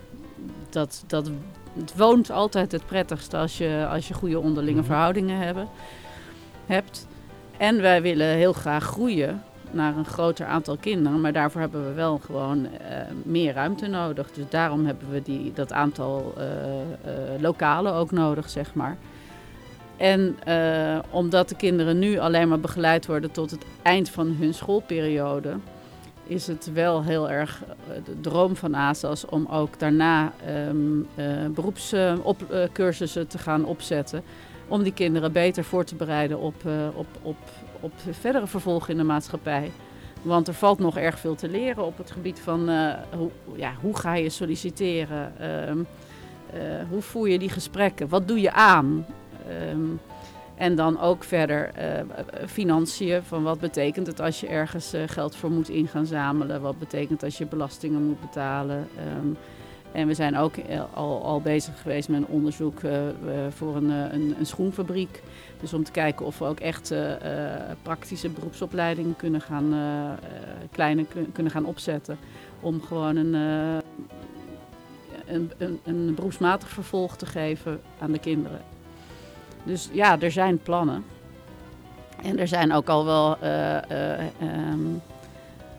dat, 0.69 1.03
dat, 1.07 1.29
het 1.79 1.97
woont 1.97 2.31
altijd 2.31 2.71
het 2.71 2.85
prettigste 2.85 3.37
als 3.37 3.57
je, 3.57 3.87
als 3.89 4.07
je 4.07 4.13
goede 4.13 4.39
onderlinge 4.39 4.77
Mhm. 4.77 4.85
verhoudingen 4.85 5.37
hebben, 5.37 5.67
hebt. 6.65 7.07
En 7.57 7.81
wij 7.81 8.01
willen 8.01 8.27
heel 8.27 8.53
graag 8.53 8.83
groeien 8.83 9.43
naar 9.73 9.97
een 9.97 10.05
groter 10.05 10.45
aantal 10.45 10.77
kinderen. 10.77 11.21
Maar 11.21 11.33
daarvoor 11.33 11.61
hebben 11.61 11.87
we 11.87 11.93
wel 11.93 12.17
gewoon 12.25 12.65
eh, 12.65 12.97
meer 13.23 13.53
ruimte 13.53 13.87
nodig. 13.87 14.31
Dus 14.31 14.45
daarom 14.49 14.85
hebben 14.85 15.11
we 15.11 15.21
die, 15.21 15.53
dat 15.53 15.71
aantal 15.71 16.33
eh, 16.37 16.43
lokalen 17.39 17.93
ook 17.93 18.11
nodig, 18.11 18.49
zeg 18.49 18.73
maar. 18.73 18.97
En 19.97 20.37
omdat 21.09 21.49
de 21.49 21.55
kinderen 21.55 21.99
nu 21.99 22.17
alleen 22.17 22.47
maar 22.47 22.59
begeleid 22.59 23.05
worden 23.05 23.31
tot 23.31 23.51
het 23.51 23.65
eind 23.81 24.09
van 24.09 24.35
hun 24.39 24.53
schoolperiode, 24.53 25.53
is 26.23 26.47
het 26.47 26.73
wel 26.73 27.03
heel 27.03 27.29
erg 27.29 27.63
de 28.05 28.19
droom 28.21 28.55
van 28.55 28.75
ASAS 28.75 29.25
om 29.25 29.47
ook 29.51 29.79
daarna 29.79 30.31
ehm 30.45 31.53
beroepscursussen 31.53 33.27
te 33.27 33.37
gaan 33.37 33.65
opzetten. 33.65 34.23
Om 34.69 34.83
die 34.83 34.93
kinderen 34.93 35.31
beter 35.31 35.63
voor 35.63 35.83
te 35.83 35.95
bereiden 35.95 36.39
op, 36.39 36.65
eh, 36.65 36.87
op, 36.93 37.07
op, 37.21 37.37
op 37.79 37.91
verdere 38.11 38.47
vervolg 38.47 38.89
in 38.89 38.97
de 38.97 39.03
maatschappij. 39.03 39.71
Want 40.21 40.47
er 40.47 40.53
valt 40.53 40.79
nog 40.79 40.97
erg 40.97 41.19
veel 41.19 41.35
te 41.35 41.49
leren 41.49 41.85
op 41.85 41.97
het 41.97 42.11
gebied 42.11 42.39
van 42.39 42.69
eh, 42.69 42.93
hoe, 43.17 43.31
ja, 43.55 43.73
hoe 43.81 43.97
ga 43.97 44.15
je 44.15 44.29
solliciteren. 44.29 45.33
Ehm, 45.39 45.77
hoe 46.89 47.01
voer 47.01 47.29
je 47.29 47.39
die 47.39 47.49
gesprekken? 47.49 48.09
Wat 48.09 48.27
doe 48.27 48.41
je 48.41 48.51
aan? 48.51 49.05
Ehm, 49.47 49.89
en 50.59 50.75
dan 50.75 50.99
ook 50.99 51.23
verder 51.23 51.71
eh, 51.73 52.05
financiën. 52.47 53.23
Van 53.23 53.43
wat 53.43 53.59
betekent 53.59 54.07
het 54.07 54.19
als 54.19 54.39
je 54.39 54.47
ergens 54.47 54.93
eh, 54.93 55.01
geld 55.05 55.35
voor 55.35 55.51
moet 55.51 55.69
in 55.69 55.87
gaan 55.87 56.05
zamelen? 56.05 56.61
Wat 56.61 56.79
betekent 56.79 57.23
als 57.23 57.37
je 57.37 57.45
belastingen 57.45 58.03
moet 58.03 58.19
betalen? 58.19 58.87
Ehm, 58.97 59.27
en 59.91 60.07
we 60.07 60.13
zijn 60.13 60.37
ook 60.37 60.55
al, 60.93 61.23
al 61.23 61.41
bezig 61.41 61.81
geweest 61.81 62.09
met 62.09 62.21
een 62.21 62.27
onderzoek 62.27 62.79
voor 63.49 63.75
een, 63.75 63.89
een, 63.89 64.35
een, 64.39 64.45
schoenfabriek. 64.45 65.21
Dus 65.59 65.73
om 65.73 65.83
te 65.83 65.91
kijken 65.91 66.25
of 66.25 66.39
we 66.39 66.45
ook 66.45 66.59
echt 66.59 66.93
praktische 67.81 68.29
beroepsopleidingen 68.29 69.15
kunnen 69.15 69.41
gaan, 69.41 69.73
kleine 70.71 71.05
kunnen 71.33 71.51
gaan 71.51 71.65
opzetten. 71.65 72.17
Om 72.59 72.81
gewoon 72.81 73.15
een, 73.15 73.33
een, 75.25 75.51
een, 75.57 75.79
een 75.83 76.15
beroepsmatig 76.15 76.69
vervolg 76.69 77.15
te 77.15 77.25
geven 77.25 77.81
aan 77.99 78.11
de 78.11 78.19
kinderen. 78.19 78.61
Dus 79.63 79.89
ja, 79.91 80.19
er 80.19 80.31
zijn 80.31 80.59
plannen. 80.59 81.03
En 82.23 82.39
er 82.39 82.47
zijn 82.47 82.73
ook 82.73 82.89
al 82.89 83.05
wel 83.05 83.37
um, 84.41 85.01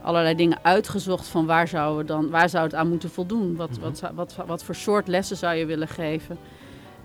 allerlei 0.03 0.35
dingen 0.35 0.59
uitgezocht 0.63 1.29
van 1.29 1.47
waar 1.47 1.69
zou, 1.69 1.97
we 1.97 2.05
dan, 2.05 2.31
waar 2.31 2.49
zou 2.49 2.65
het 2.65 2.75
aan 2.75 2.89
moeten 2.89 3.11
voldoen. 3.11 3.57
Wat, 3.57 3.71
mm 3.71 3.81
wat, 3.81 4.03
wat, 4.15 4.37
wat, 4.47 4.65
voor 4.65 4.75
soort 4.75 5.09
lessen 5.09 5.37
zou 5.37 5.55
je 5.55 5.67
willen 5.67 5.89
geven. 5.89 6.39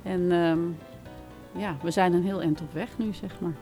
En 0.04 0.32
um, 0.32 0.78
ja, 1.52 1.76
we 1.82 1.92
zijn 1.92 2.14
een 2.14 2.24
heel 2.24 2.42
eind 2.42 2.62
op 2.62 2.74
weg 2.74 2.90
nu, 2.98 3.14
zeg 3.14 3.32
maar. 3.40 3.54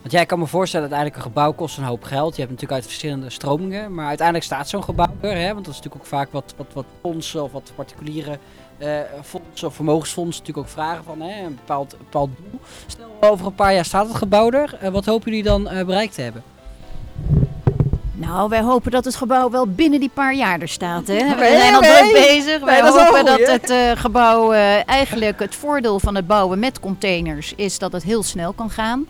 Want 0.00 0.14
jij 0.14 0.26
kan 0.26 0.38
me 0.38 0.46
voorstellen, 0.46 0.90
uiteindelijk 0.90 1.24
een 1.24 1.30
gebouw 1.32 1.52
kost 1.52 1.78
een 1.78 1.84
hoop 1.84 2.02
geld. 2.02 2.34
Je 2.34 2.40
hebt 2.40 2.52
natuurlijk 2.52 2.80
uit 2.80 2.90
verschillende 2.90 3.30
stromingen. 3.30 3.94
Maar 3.94 4.06
uiteindelijk 4.06 4.46
staat 4.46 4.68
zo'n 4.68 4.84
gebouw 4.84 5.14
er. 5.20 5.36
Hè? 5.36 5.52
Want 5.52 5.64
dat 5.64 5.74
is 5.74 5.80
natuurlijk 5.80 6.02
ook 6.02 6.18
vaak 6.18 6.32
wat, 6.32 6.54
wat, 6.56 6.66
wat 6.72 6.84
fondsen 7.00 7.42
of 7.42 7.52
wat 7.52 7.72
particuliere 7.74 8.38
uh, 8.78 9.00
fondsen 9.22 9.68
of 9.68 9.74
vermogensfondsen 9.74 10.40
natuurlijk 10.40 10.66
ook 10.66 10.74
vragen 10.74 11.04
van 11.04 11.20
hè, 11.20 11.44
een 11.44 11.54
bepaald, 11.54 11.94
bepaald 11.98 12.30
doel. 12.36 12.60
Stel, 12.86 13.08
over 13.20 13.46
een 13.46 13.54
paar 13.54 13.74
jaar 13.74 13.84
staat 13.84 14.08
het 14.08 14.16
gebouw 14.16 14.50
er. 14.50 14.78
Uh, 14.82 14.88
wat 14.88 15.04
hopen 15.04 15.30
jullie 15.30 15.44
dan 15.44 15.72
uh, 15.72 15.84
bereikt 15.84 16.14
te 16.14 16.22
hebben? 16.22 16.42
Nou, 18.26 18.48
wij 18.48 18.60
hopen 18.60 18.90
dat 18.90 19.04
het 19.04 19.16
gebouw 19.16 19.50
wel 19.50 19.66
binnen 19.66 20.00
die 20.00 20.10
paar 20.14 20.34
jaar 20.34 20.60
er 20.60 20.68
staat. 20.68 21.06
Hè? 21.06 21.34
We 21.34 21.56
zijn 21.60 21.74
al 21.74 21.80
druk 21.80 22.12
bezig. 22.12 22.60
wij 22.64 22.80
hopen 22.80 23.24
dat 23.24 23.46
het 23.46 23.70
uh, 23.70 23.90
gebouw 23.94 24.52
uh, 24.52 24.88
eigenlijk 24.88 25.38
het 25.38 25.54
voordeel 25.54 26.00
van 26.00 26.14
het 26.14 26.26
bouwen 26.26 26.58
met 26.58 26.80
containers 26.80 27.52
is 27.56 27.78
dat 27.78 27.92
het 27.92 28.02
heel 28.02 28.22
snel 28.22 28.52
kan 28.52 28.70
gaan. 28.70 29.06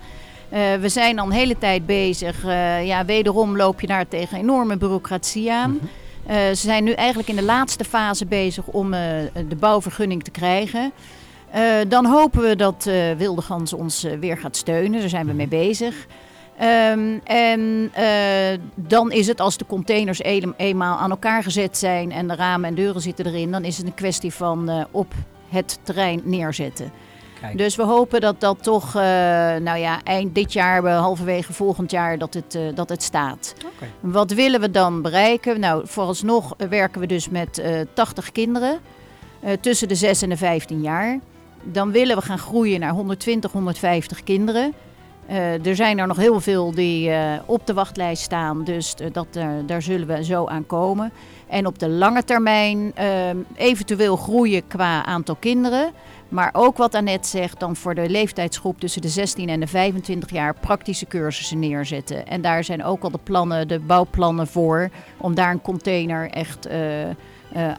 Uh, 0.52 0.58
we 0.80 0.88
zijn 0.88 1.18
al 1.18 1.26
een 1.26 1.32
hele 1.32 1.58
tijd 1.58 1.86
bezig. 1.86 2.42
ja, 2.82 3.04
wederom 3.04 3.56
loop 3.56 3.80
je 3.80 3.86
daar 3.86 4.08
tegen 4.08 4.38
enorme 4.38 4.76
bureaucratie 4.76 5.52
aan. 5.52 5.70
Mm 5.70 5.78
-hmm. 5.78 5.88
Uh, 6.30 6.36
ze 6.36 6.54
zijn 6.54 6.84
nu 6.84 6.92
eigenlijk 6.92 7.28
in 7.28 7.36
de 7.36 7.42
laatste 7.42 7.84
fase 7.84 8.26
bezig 8.26 8.66
om 8.66 8.94
uh, 8.94 9.00
de 9.48 9.56
bouwvergunning 9.56 10.22
te 10.22 10.30
krijgen. 10.30 10.92
Uh, 11.54 11.62
dan 11.88 12.06
hopen 12.06 12.40
we 12.40 12.56
dat 12.56 12.88
Wilde 13.16 13.42
Gans 13.42 13.72
ons 13.72 14.06
weer 14.20 14.38
gaat 14.38 14.56
steunen. 14.56 15.00
Daar 15.00 15.08
zijn 15.08 15.26
we 15.26 15.32
mee 15.32 15.48
bezig. 15.48 16.06
Um, 16.62 17.20
en 17.24 17.92
dan 18.74 19.12
is 19.12 19.26
het 19.26 19.40
als 19.40 19.56
de 19.56 19.66
containers 19.66 20.22
eenmaal 20.56 20.98
aan 20.98 21.10
elkaar 21.10 21.42
gezet 21.42 21.78
zijn 21.78 22.12
en 22.12 22.28
de 22.28 22.34
ramen 22.34 22.68
en 22.68 22.74
deuren 22.74 23.00
zitten 23.00 23.26
erin, 23.26 23.50
dan 23.50 23.64
is 23.64 23.76
het 23.76 23.86
een 23.86 23.94
kwestie 23.94 24.34
van 24.34 24.86
op 24.90 25.14
het 25.48 25.78
terrein 25.82 26.20
neerzetten. 26.24 26.92
Dus 27.54 27.76
we 27.76 27.82
hopen 27.82 28.20
dat 28.20 28.40
dat 28.40 28.62
toch, 28.62 28.86
uh, 28.86 29.02
nou 29.56 29.78
ja, 29.78 30.00
eind 30.04 30.34
dit 30.34 30.52
jaar, 30.52 30.88
halverwege 30.88 31.52
volgend 31.52 31.90
jaar, 31.90 32.18
dat 32.18 32.34
het, 32.34 32.58
dat 32.74 32.88
het 32.88 33.02
staat. 33.02 33.54
Okay. 33.74 33.88
Wat 34.00 34.32
willen 34.32 34.60
we 34.60 34.70
dan 34.70 35.02
bereiken? 35.02 35.60
Nou, 35.60 35.82
vooralsnog 35.86 36.54
werken 36.68 37.00
we 37.00 37.06
dus 37.06 37.28
met 37.28 37.58
uh, 37.58 37.80
80 37.92 38.32
kinderen 38.32 38.78
tussen 39.60 39.88
de 39.88 39.94
6 39.94 40.22
en 40.22 40.28
de 40.28 40.36
15 40.36 40.80
jaar. 40.80 41.18
Dan 41.62 41.90
willen 41.90 42.16
we 42.16 42.22
gaan 42.22 42.38
groeien 42.38 42.80
naar 42.80 42.92
120, 42.92 43.52
150 43.52 44.22
kinderen. 44.24 44.74
Er 45.62 45.76
zijn 45.76 45.98
er 45.98 46.06
nog 46.06 46.16
heel 46.16 46.40
veel 46.40 46.70
die 46.70 47.12
op 47.46 47.66
de 47.66 47.74
wachtlijst 47.74 48.22
staan, 48.22 48.64
dus 48.64 48.94
dat, 49.12 49.26
daar 49.66 49.82
zullen 49.82 50.06
we 50.06 50.24
zo 50.24 50.46
aan 50.46 50.66
komen. 50.66 51.12
En 51.46 51.66
op 51.66 51.78
de 51.78 51.88
lange 51.88 52.24
termijn 52.24 52.92
eventueel 53.54 54.16
groeien 54.16 54.66
qua 54.66 55.04
aantal 55.04 55.34
kinderen. 55.34 55.92
Maar 56.28 56.50
ook 56.52 56.76
wat 56.76 56.94
Annette 56.94 57.28
zegt, 57.28 57.60
dan 57.60 57.76
voor 57.76 57.94
de 57.94 58.08
leeftijdsgroep 58.08 58.80
tussen 58.80 59.02
de 59.02 59.08
16 59.08 59.48
en 59.48 59.60
de 59.60 59.66
25 59.66 60.30
jaar 60.30 60.54
praktische 60.54 61.06
cursussen 61.06 61.58
neerzetten. 61.58 62.26
En 62.26 62.40
daar 62.40 62.64
zijn 62.64 62.84
ook 62.84 63.02
al 63.02 63.10
de 63.10 63.18
plannen, 63.22 63.68
de 63.68 63.78
bouwplannen 63.78 64.46
voor, 64.46 64.90
om 65.16 65.34
daar 65.34 65.50
een 65.50 65.62
container 65.62 66.30
echt 66.30 66.68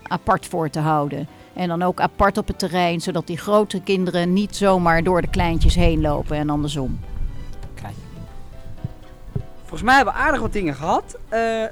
apart 0.08 0.46
voor 0.46 0.70
te 0.70 0.80
houden. 0.80 1.28
En 1.54 1.68
dan 1.68 1.82
ook 1.82 2.00
apart 2.00 2.38
op 2.38 2.48
het 2.48 2.60
terrein, 2.60 3.02
zodat 3.02 3.28
die 3.28 3.38
grote 3.38 3.82
kinderen 3.82 4.34
niet 4.34 4.56
zomaar 4.56 5.04
door 5.04 5.22
de 5.22 5.30
kleintjes 5.30 5.76
heen 5.76 6.02
lopen 6.02 6.38
en 6.38 6.50
andersom. 6.50 7.00
Volgens 9.74 9.92
mij 9.94 10.04
hebben 10.04 10.22
we 10.22 10.28
aardig 10.28 10.42
wat 10.42 10.54
dingen 10.54 10.76
gehad. 10.76 11.18
Uh, 11.34 11.64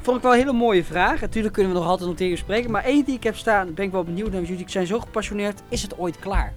Vond 0.00 0.16
ik 0.16 0.22
wel 0.22 0.32
een 0.32 0.38
hele 0.38 0.52
mooie 0.52 0.84
vraag. 0.84 1.20
Natuurlijk 1.20 1.54
kunnen 1.54 1.72
we 1.72 1.78
nog 1.78 1.88
altijd 1.88 2.08
nog 2.08 2.18
tegen 2.18 2.38
spreken. 2.38 2.70
Maar 2.70 2.84
één 2.84 3.04
die 3.04 3.14
ik 3.14 3.22
heb 3.22 3.36
staan, 3.36 3.74
ben 3.74 3.84
ik 3.84 3.92
wel 3.92 4.04
benieuwd 4.04 4.32
naar 4.32 4.42
jullie. 4.42 4.64
zijn 4.68 4.86
zo 4.86 5.00
gepassioneerd. 5.00 5.62
Is 5.68 5.82
het 5.82 5.98
ooit 5.98 6.18
klaar? 6.18 6.52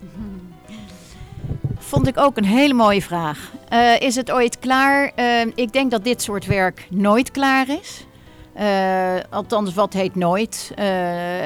Vond 1.90 2.06
ik 2.06 2.18
ook 2.18 2.36
een 2.36 2.44
hele 2.44 2.74
mooie 2.74 3.02
vraag. 3.02 3.52
Uh, 3.72 4.00
is 4.00 4.14
het 4.14 4.30
ooit 4.30 4.58
klaar? 4.58 5.12
Uh, 5.16 5.40
ik 5.54 5.72
denk 5.72 5.90
dat 5.90 6.04
dit 6.04 6.22
soort 6.22 6.46
werk 6.46 6.86
nooit 6.90 7.30
klaar 7.30 7.66
is. 7.68 8.06
Althans, 9.30 9.74
wat 9.74 9.92
heet 9.92 10.14
nooit? 10.14 10.74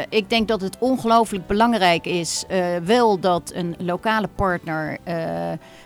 ik 0.09 0.31
denk 0.31 0.49
dat 0.49 0.61
het 0.61 0.77
ongelooflijk 0.79 1.47
belangrijk 1.47 2.07
is, 2.07 2.45
wel 2.85 3.21
dat 3.21 3.53
een 3.55 3.77
lokale 3.79 4.29
partner 4.35 4.99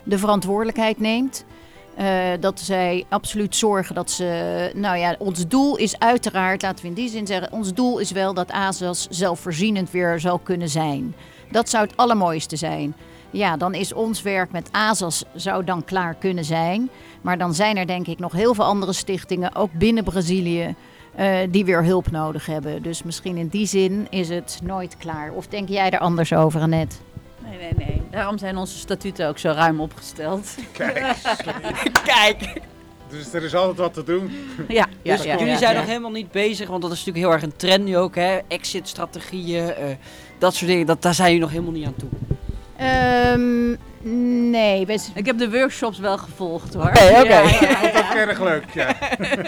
de 0.03 0.18
verantwoordelijkheid 0.18 1.00
neemt. 1.00 1.44
Uh, 1.98 2.07
dat 2.40 2.61
zij 2.61 3.05
absoluut 3.09 3.57
zorgen 3.57 3.94
dat 3.94 4.11
ze. 4.11 4.70
Nou 4.74 4.96
ja, 4.96 5.14
ons 5.18 5.48
doel 5.48 5.76
is 5.76 5.98
uiteraard, 5.98 6.62
laten 6.62 6.83
we 6.83 6.88
in 6.88 6.94
die 6.94 7.09
zin 7.09 7.26
zeggen, 7.26 7.53
ons 7.53 7.74
doel 7.74 7.98
is 7.98 8.11
wel 8.11 8.35
dat 8.35 8.50
ASAS 8.50 9.07
zelfvoorzienend 9.11 9.90
weer 9.90 10.20
zal 10.20 10.38
kunnen 10.38 10.68
zijn. 10.68 11.14
Dat 11.50 11.68
zou 11.68 11.87
het 11.87 11.96
allermooiste 11.96 12.57
zijn. 12.57 12.94
Ja, 13.31 13.57
dan 13.57 13.74
is 13.74 13.92
ons 13.92 14.22
werk 14.22 14.53
met 14.53 14.68
ASAS 14.72 15.24
zou 15.35 15.64
dan 15.64 15.85
klaar 15.85 16.14
kunnen 16.14 16.44
zijn. 16.44 16.90
Maar 17.20 17.38
dan 17.38 17.55
zijn 17.55 17.76
er 17.76 17.87
denk 17.87 18.07
ik 18.07 18.18
nog 18.18 18.33
heel 18.33 18.55
veel 18.55 18.64
andere 18.64 18.92
stichtingen, 18.92 19.55
ook 19.55 19.72
binnen 19.72 20.05
Brazilië, 20.05 20.74
uh, 21.18 21.37
die 21.50 21.64
weer 21.64 21.85
hulp 21.85 22.11
nodig 22.11 22.46
hebben. 22.46 22.83
Dus 22.83 23.03
misschien 23.03 23.37
in 23.37 23.48
die 23.48 23.66
zin 23.66 24.07
is 24.11 24.29
het 24.29 24.61
nooit 24.62 24.96
klaar. 24.96 25.33
Of 25.33 25.46
denk 25.46 25.68
jij 25.68 25.90
er 25.90 25.98
anders 25.98 26.33
over, 26.33 26.61
Annette? 26.61 26.96
Nee, 27.44 27.59
nee, 27.59 27.87
nee. 27.87 28.03
Daarom 28.11 28.38
zijn 28.38 28.57
onze 28.57 28.79
statuten 28.79 29.29
ook 29.29 29.38
zo 29.38 29.50
ruim 29.50 29.81
opgesteld. 29.81 30.55
Kijk. 30.72 31.14
Kijk. 32.05 32.53
Dus 33.09 33.33
er 33.33 33.42
is 33.42 33.55
altijd 33.55 33.76
wat 33.79 33.94
te 33.94 34.03
doen. 34.03 34.31
Ja, 34.68 34.87
ja, 35.03 35.16
dus 35.16 35.24
ja 35.24 35.33
jullie 35.33 35.53
ja, 35.53 35.59
zijn 35.59 35.72
ja. 35.72 35.79
nog 35.79 35.88
helemaal 35.88 36.11
niet 36.11 36.31
bezig, 36.31 36.68
want 36.68 36.83
dat 36.83 36.92
is 36.92 36.98
natuurlijk 36.98 37.24
heel 37.24 37.35
erg 37.35 37.42
een 37.42 37.57
trend 37.57 37.85
nu 37.85 37.96
ook, 37.96 38.14
hè? 38.14 38.38
Exit-strategieën, 38.48 39.64
uh, 39.64 39.72
dat 40.38 40.55
soort 40.55 40.70
dingen, 40.70 40.87
dat, 40.87 41.03
daar 41.03 41.14
zijn 41.14 41.26
jullie 41.26 41.42
nog 41.42 41.50
helemaal 41.50 41.72
niet 41.72 41.87
aan 41.87 41.94
toe. 41.96 42.09
Um, 43.33 43.79
nee. 44.50 44.87
We... 44.87 44.98
Ik 45.14 45.26
heb 45.26 45.38
de 45.38 45.50
workshops 45.50 45.98
wel 45.98 46.18
gevolgd 46.18 46.74
hoor. 46.74 46.87
Oké, 46.87 47.05
oké. 47.05 47.20
Okay. 47.20 47.50
Ja, 47.61 47.81
dat 47.92 48.05
is 48.05 48.14
erg 48.14 48.40
leuk, 48.40 48.64
ja. 48.74 48.96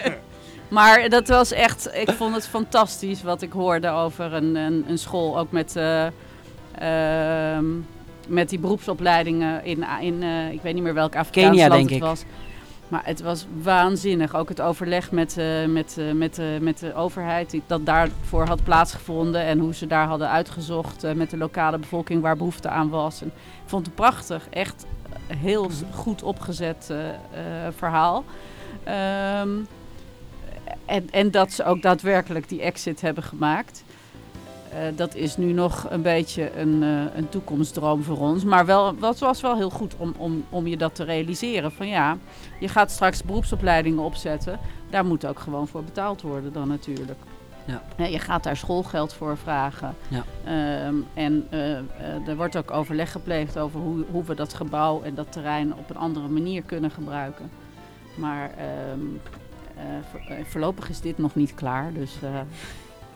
maar 0.69 1.09
dat 1.09 1.29
was 1.29 1.53
echt, 1.53 1.95
ik 1.95 2.11
vond 2.11 2.35
het 2.35 2.47
fantastisch 2.47 3.23
wat 3.23 3.43
ik 3.43 3.53
hoorde 3.53 3.89
over 3.89 4.33
een, 4.33 4.57
een, 4.57 4.85
een 4.89 4.99
school, 4.99 5.39
ook 5.39 5.51
met... 5.51 5.77
Uh, 5.77 6.07
met 8.29 8.49
die 8.49 8.59
beroepsopleidingen 8.59 9.65
in, 9.65 9.85
in 10.01 10.23
uh, 10.23 10.53
ik 10.53 10.63
weet 10.63 10.75
niet 10.75 10.83
meer 10.83 10.95
welk 10.95 11.17
Afrikaans 11.17 11.49
Kenia, 11.49 11.69
land 11.69 11.89
denk 11.89 11.89
het 11.89 11.99
ik. 11.99 12.05
was. 12.05 12.25
Maar 12.89 13.03
het 13.05 13.21
was 13.21 13.47
waanzinnig. 13.63 14.35
Ook 14.35 14.49
het 14.49 14.61
overleg 14.61 15.11
met, 15.11 15.39
uh, 15.39 15.67
met, 15.67 15.97
uh, 15.99 16.13
met, 16.13 16.41
met 16.61 16.79
de 16.79 16.95
overheid 16.95 17.51
die 17.51 17.63
dat 17.67 17.87
daarvoor 17.87 18.47
had 18.47 18.65
plaatsgevonden. 18.65 19.43
En 19.43 19.59
hoe 19.59 19.75
ze 19.75 19.87
daar 19.87 20.07
hadden 20.07 20.29
uitgezocht 20.29 21.15
met 21.15 21.31
de 21.31 21.37
lokale 21.37 21.79
bevolking 21.79 22.23
waar 22.23 22.37
behoefte 22.37 22.69
aan 22.69 22.89
was. 22.89 23.21
En 23.21 23.27
ik 23.37 23.69
vond 23.69 23.87
het 23.87 23.95
prachtig. 23.95 24.47
Echt 24.51 24.87
heel 25.27 25.71
goed 25.91 26.23
opgezet 26.23 26.93
verhaal. 27.77 28.25
Um, 29.41 29.67
en, 30.87 31.11
en 31.11 31.31
dat 31.31 31.53
ze 31.53 31.65
ook 31.65 31.83
daadwerkelijk 31.83 32.49
die 32.49 32.63
exit 32.63 33.01
hebben 33.01 33.23
gemaakt. 33.23 33.85
Uh, 34.73 34.79
dat 34.97 35.15
is 35.15 35.37
nu 35.37 35.53
nog 35.53 35.87
een 35.91 36.03
beetje 36.03 36.57
een, 36.57 36.83
uh, 36.83 37.03
een 37.15 37.29
toekomstdroom 37.29 38.03
voor 38.03 38.19
ons. 38.19 38.45
Maar 38.45 38.67
wel, 38.67 38.99
dat 38.99 39.19
was 39.19 39.41
wel 39.41 39.57
heel 39.57 39.71
goed 39.71 39.95
om, 39.97 40.15
om, 40.17 40.45
om 40.49 40.67
je 40.67 40.77
dat 40.77 40.95
te 40.95 41.05
realiseren. 41.05 41.73
Van 41.73 41.89
ja, 41.89 42.17
je 42.61 42.69
gaat 42.69 42.91
straks 42.91 43.23
beroepsopleidingen 43.23 44.03
opzetten. 44.03 44.59
Daar 44.91 45.05
moet 45.05 45.27
ook 45.27 45.39
gewoon 45.39 45.69
voor 45.69 45.85
betaald 45.85 46.23
worden 46.23 46.53
dan 46.53 46.69
natuurlijk. 46.69 47.19
Ja. 47.97 48.07
Je 48.07 48.19
gaat 48.19 48.43
daar 48.43 48.57
schoolgeld 48.57 49.13
voor 49.13 49.37
vragen. 49.37 49.95
Ja. 50.09 50.25
Um, 50.87 51.07
en 51.15 51.47
er 52.27 52.37
wordt 52.37 52.57
ook 52.57 52.71
overleg 52.71 53.13
gepleegd 53.13 53.59
over 53.59 53.81
hoe, 53.81 54.05
hoe 54.11 54.25
we 54.25 54.35
dat 54.35 54.55
gebouw 54.55 55.03
en 55.03 55.15
dat 55.15 55.33
terrein 55.33 55.75
op 55.75 55.91
een 55.91 55.97
andere 55.97 56.29
manier 56.29 56.63
kunnen 56.63 56.91
gebruiken. 56.91 57.51
Maar 58.15 58.51
um, 58.93 59.21
voorlopig 60.45 60.89
is 60.89 61.01
dit 61.01 61.19
nog 61.19 61.35
niet 61.35 61.55
klaar. 61.55 61.93
Dus 61.93 62.17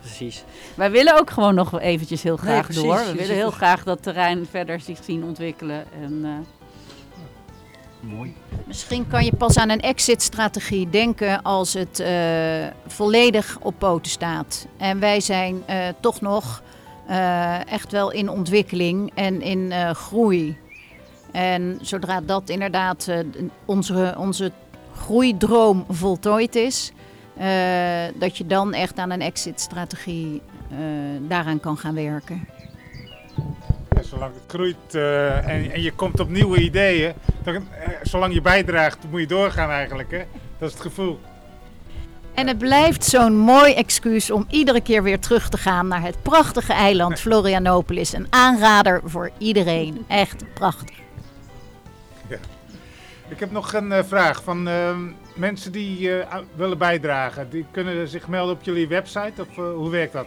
precies. 0.06 0.44
Wij 0.74 0.90
willen 0.90 1.18
ook 1.18 1.30
gewoon 1.30 1.54
nog 1.54 1.80
eventjes 1.80 2.22
heel 2.22 2.36
graag 2.36 2.64
precies. 2.64 2.82
door. 2.82 3.04
We 3.04 3.14
willen 3.14 3.34
heel 3.34 3.50
graag 3.50 3.84
dat 3.84 4.02
terrein 4.02 4.46
verder 4.50 4.80
zich 4.80 4.98
zien 5.04 5.24
ontwikkelen. 5.24 5.84
En, 6.02 6.20
eh, 6.24 6.30
Mooi. 8.00 8.34
Misschien 8.64 9.06
kan 9.08 9.24
je 9.24 9.32
pas 9.36 9.56
aan 9.58 9.68
een 9.68 9.80
exit-strategie 9.80 10.90
denken 10.90 11.42
als 11.42 11.72
het 11.72 12.00
eh, 12.00 12.66
volledig 12.86 13.58
op 13.60 13.74
poten 13.78 14.10
staat. 14.10 14.66
En 14.76 15.00
wij 15.00 15.20
zijn 15.20 15.62
eh, 15.66 15.76
toch 16.00 16.20
nog 16.20 16.62
eh, 17.06 17.72
echt 17.72 17.92
wel 17.92 18.10
in 18.12 18.28
ontwikkeling 18.30 19.10
en 19.14 19.42
in 19.42 19.72
eh, 19.72 19.90
groei. 19.90 20.56
En 21.32 21.78
zodra 21.82 22.20
dat 22.20 22.48
inderdaad 22.48 23.08
eh, 23.08 23.18
onze, 23.64 24.14
onze 24.18 24.52
groeidroom 24.96 25.84
voltooid 25.88 26.54
is, 26.54 26.92
dat 28.14 28.38
je 28.38 28.46
dan 28.46 28.74
echt 28.74 28.98
aan 28.98 29.10
een 29.10 29.20
exit-strategie 29.20 30.42
eh, 30.70 30.78
daaraan 31.28 31.60
kan 31.60 31.78
gaan 31.78 31.94
werken. 31.94 32.48
Ja, 33.90 34.02
zolang 34.02 34.34
het 34.34 34.42
groeit 34.46 34.94
eh, 34.94 35.48
en, 35.48 35.72
en 35.72 35.82
je 35.82 35.92
komt 35.92 36.20
op 36.20 36.28
nieuwe 36.28 36.58
ideeën, 36.58 37.12
dan, 37.42 37.54
eh, 37.54 37.62
zolang 38.02 38.34
je 38.34 38.40
bijdraagt, 38.40 38.98
moet 39.10 39.20
je 39.20 39.26
doorgaan 39.26 39.70
eigenlijk. 39.70 40.10
Hè? 40.10 40.22
Dat 40.58 40.68
is 40.68 40.74
het 40.74 40.82
gevoel. 40.82 41.20
En 42.34 42.46
het 42.46 42.58
blijft 42.58 43.04
zo'n 43.04 43.36
mooi 43.36 43.74
excuus 43.74 44.30
om 44.30 44.46
iedere 44.50 44.80
keer 44.80 45.02
weer 45.02 45.20
terug 45.20 45.48
te 45.48 45.58
gaan 45.58 45.88
naar 45.88 46.02
het 46.02 46.22
prachtige 46.22 46.72
eiland 46.72 47.20
Florianopolis. 47.20 48.12
Een 48.12 48.26
aanrader 48.30 49.00
voor 49.04 49.30
iedereen. 49.38 50.04
Echt 50.08 50.44
prachtig. 50.54 50.96
Ik 53.28 53.40
heb 53.40 53.50
nog 53.50 53.72
een 53.72 53.92
eh, 53.92 54.04
vraag 54.04 54.42
van 54.42 54.68
eh, 54.68 54.96
mensen 55.36 55.72
die 55.72 56.20
eh, 56.20 56.38
willen 56.54 56.78
bijdragen. 56.78 57.50
Die 57.50 57.66
kunnen 57.70 58.08
zich 58.08 58.28
melden 58.28 58.54
op 58.54 58.62
jullie 58.62 58.88
website 58.88 59.40
of 59.40 59.58
eh, 59.58 59.74
hoe 59.74 59.90
werkt 59.90 60.12
dat? 60.12 60.26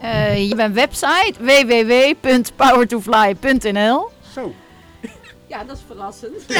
Eh, 0.00 0.42
je 0.42 0.48
hebt 0.48 0.60
een 0.60 0.74
website 0.74 1.32
www.powertofly.nl 1.38 4.08
Zo. 4.34 4.54
ja, 5.48 5.64
dat 5.64 5.76
is 5.76 5.82
verrassend. 5.86 6.46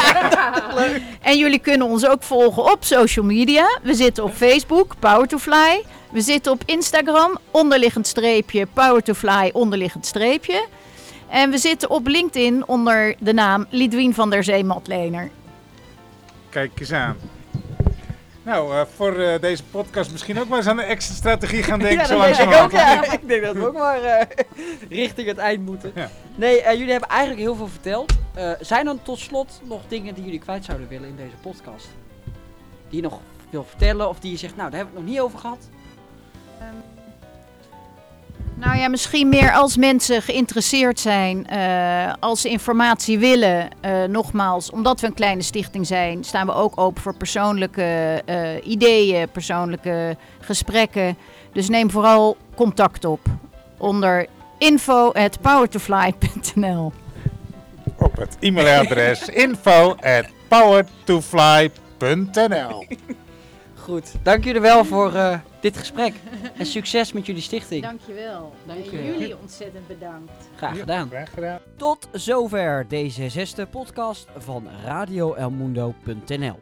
En 1.21 1.39
jullie 1.39 1.59
kunnen 1.59 1.87
ons 1.87 2.07
ook 2.07 2.23
volgen 2.23 2.73
op 2.73 2.85
social 2.85 3.25
media. 3.25 3.79
We 3.83 3.95
zitten 3.95 4.25
op 4.25 4.35
Facebook, 4.35 4.95
Power 4.99 5.29
to 5.29 5.39
Fly. 5.39 5.85
We 6.11 6.21
zitten 6.21 6.53
op 6.53 6.63
Instagram, 6.65 7.39
onderliggend 7.51 8.07
streepje, 8.07 8.67
Power 8.67 9.03
to 9.03 9.15
Fly, 9.15 9.51
onderliggend 9.53 10.07
streepje. 10.07 10.67
En 11.29 11.51
we 11.51 11.59
zitten 11.59 11.91
op 11.91 12.07
LinkedIn 12.07 12.67
onder 12.67 13.15
de 13.19 13.33
naam 13.33 13.67
Lidwien 13.71 14.15
van 14.15 14.31
der 14.31 14.45
Zee 14.45 14.65
Matlener. 14.65 15.31
Kijk 16.49 16.81
eens 16.81 16.93
aan. 16.93 17.17
Nou, 18.43 18.75
eh, 18.75 18.83
voor 18.97 19.19
eh, 19.19 19.41
deze 19.41 19.65
podcast 19.65 20.11
misschien 20.11 20.41
ook 20.41 20.49
maar 20.49 20.59
eens 20.59 20.67
aan 20.67 20.77
de 20.77 20.83
exit 20.83 21.17
strategie 21.17 21.63
gaan 21.63 21.79
denken. 21.79 21.99
Ja, 21.99 22.05
zo 22.05 22.19
dat 22.19 22.37
denk 22.37 22.53
ik 22.53 22.63
ook. 22.63 22.71
Ja. 22.71 23.13
Ik 23.13 23.29
denk 23.29 23.43
dat 23.43 23.57
we 23.57 23.67
ook 23.67 23.79
maar 23.79 24.03
eh, 24.03 24.27
richting 24.89 25.29
het 25.29 25.39
eind 25.39 25.65
moeten. 25.65 25.93
Ja. 25.95 26.11
Nee, 26.35 26.63
eh, 26.63 26.73
jullie 26.73 26.91
hebben 26.91 27.09
eigenlijk 27.09 27.41
heel 27.41 27.55
veel 27.55 27.69
verteld. 27.69 28.13
Eh, 28.35 28.53
zijn 28.61 28.87
er 28.87 29.03
tot 29.03 29.19
slot 29.19 29.61
nog 29.65 29.81
dingen 29.89 30.15
die 30.15 30.25
jullie 30.25 30.39
kwijt 30.39 30.65
zouden 30.65 30.89
willen 30.89 31.09
in 31.09 31.17
deze 31.17 31.37
podcast? 31.43 31.89
Die 32.89 33.03
je 33.03 33.09
nog 33.09 33.21
wil 33.51 33.65
vertellen 33.65 34.09
of 34.09 34.21
die 34.21 34.31
je 34.31 34.37
zegt, 34.37 34.57
nou, 34.57 34.71
daar 34.71 34.79
hebben 34.79 34.95
we 34.95 35.01
het 35.01 35.09
nog 35.09 35.17
niet 35.17 35.27
over 35.27 35.39
gehad? 35.39 35.69
Nou 38.61 38.79
ja, 38.79 38.89
misschien 38.89 39.29
meer 39.29 39.53
als 39.53 39.77
mensen 39.77 40.23
geïnteresseerd 40.23 41.01
zijn, 41.01 41.47
eh, 41.47 42.13
als 42.21 42.41
ze 42.41 42.49
informatie 42.49 43.19
willen. 43.19 43.69
eh, 43.81 44.05
nogmaals, 44.05 44.71
omdat 44.71 45.01
we 45.01 45.07
een 45.07 45.15
kleine 45.15 45.43
stichting 45.43 45.87
zijn, 45.87 46.25
staan 46.25 46.47
we 46.47 46.53
ook 46.53 46.81
open 46.81 47.03
voor 47.03 47.15
persoonlijke 47.15 48.23
eh, 48.25 48.67
ideeën, 48.67 49.29
persoonlijke 49.29 50.17
gesprekken. 50.41 51.17
Dus 51.53 51.69
neem 51.69 51.91
vooral 51.91 52.37
contact 52.55 53.05
op 53.05 53.21
onder 53.79 54.27
info@powertofly.nl. 54.59 56.93
Op 57.99 58.17
het 58.17 58.37
e-mailadres 58.41 59.29
info 59.45 59.95
at 60.01 60.25
powertofly.nl 60.49 62.87
Goed, 63.89 64.15
dank 64.23 64.45
jullie 64.45 64.61
wel 64.61 64.85
voor 64.85 65.15
eh, 65.15 65.39
dit 65.61 65.77
gesprek. 65.77 66.15
En 66.57 66.67
succes 66.67 67.13
met 67.13 67.27
jullie 67.27 67.43
stichting. 67.43 67.83
Dankjewel. 67.83 68.53
Dank 68.67 68.85
En 68.87 68.91
je. 68.91 69.05
jullie 69.05 69.39
ontzettend 69.39 69.87
bedankt. 69.87 70.49
Graag 70.57 70.79
gedaan. 70.79 71.09
Graag 71.09 71.31
gedaan. 71.31 71.59
Tot 71.77 72.09
zover 72.13 72.85
deze 72.89 73.29
zesde 73.29 73.67
podcast 73.67 74.27
van 74.37 74.67
radioelmundo.nl. 74.85 76.59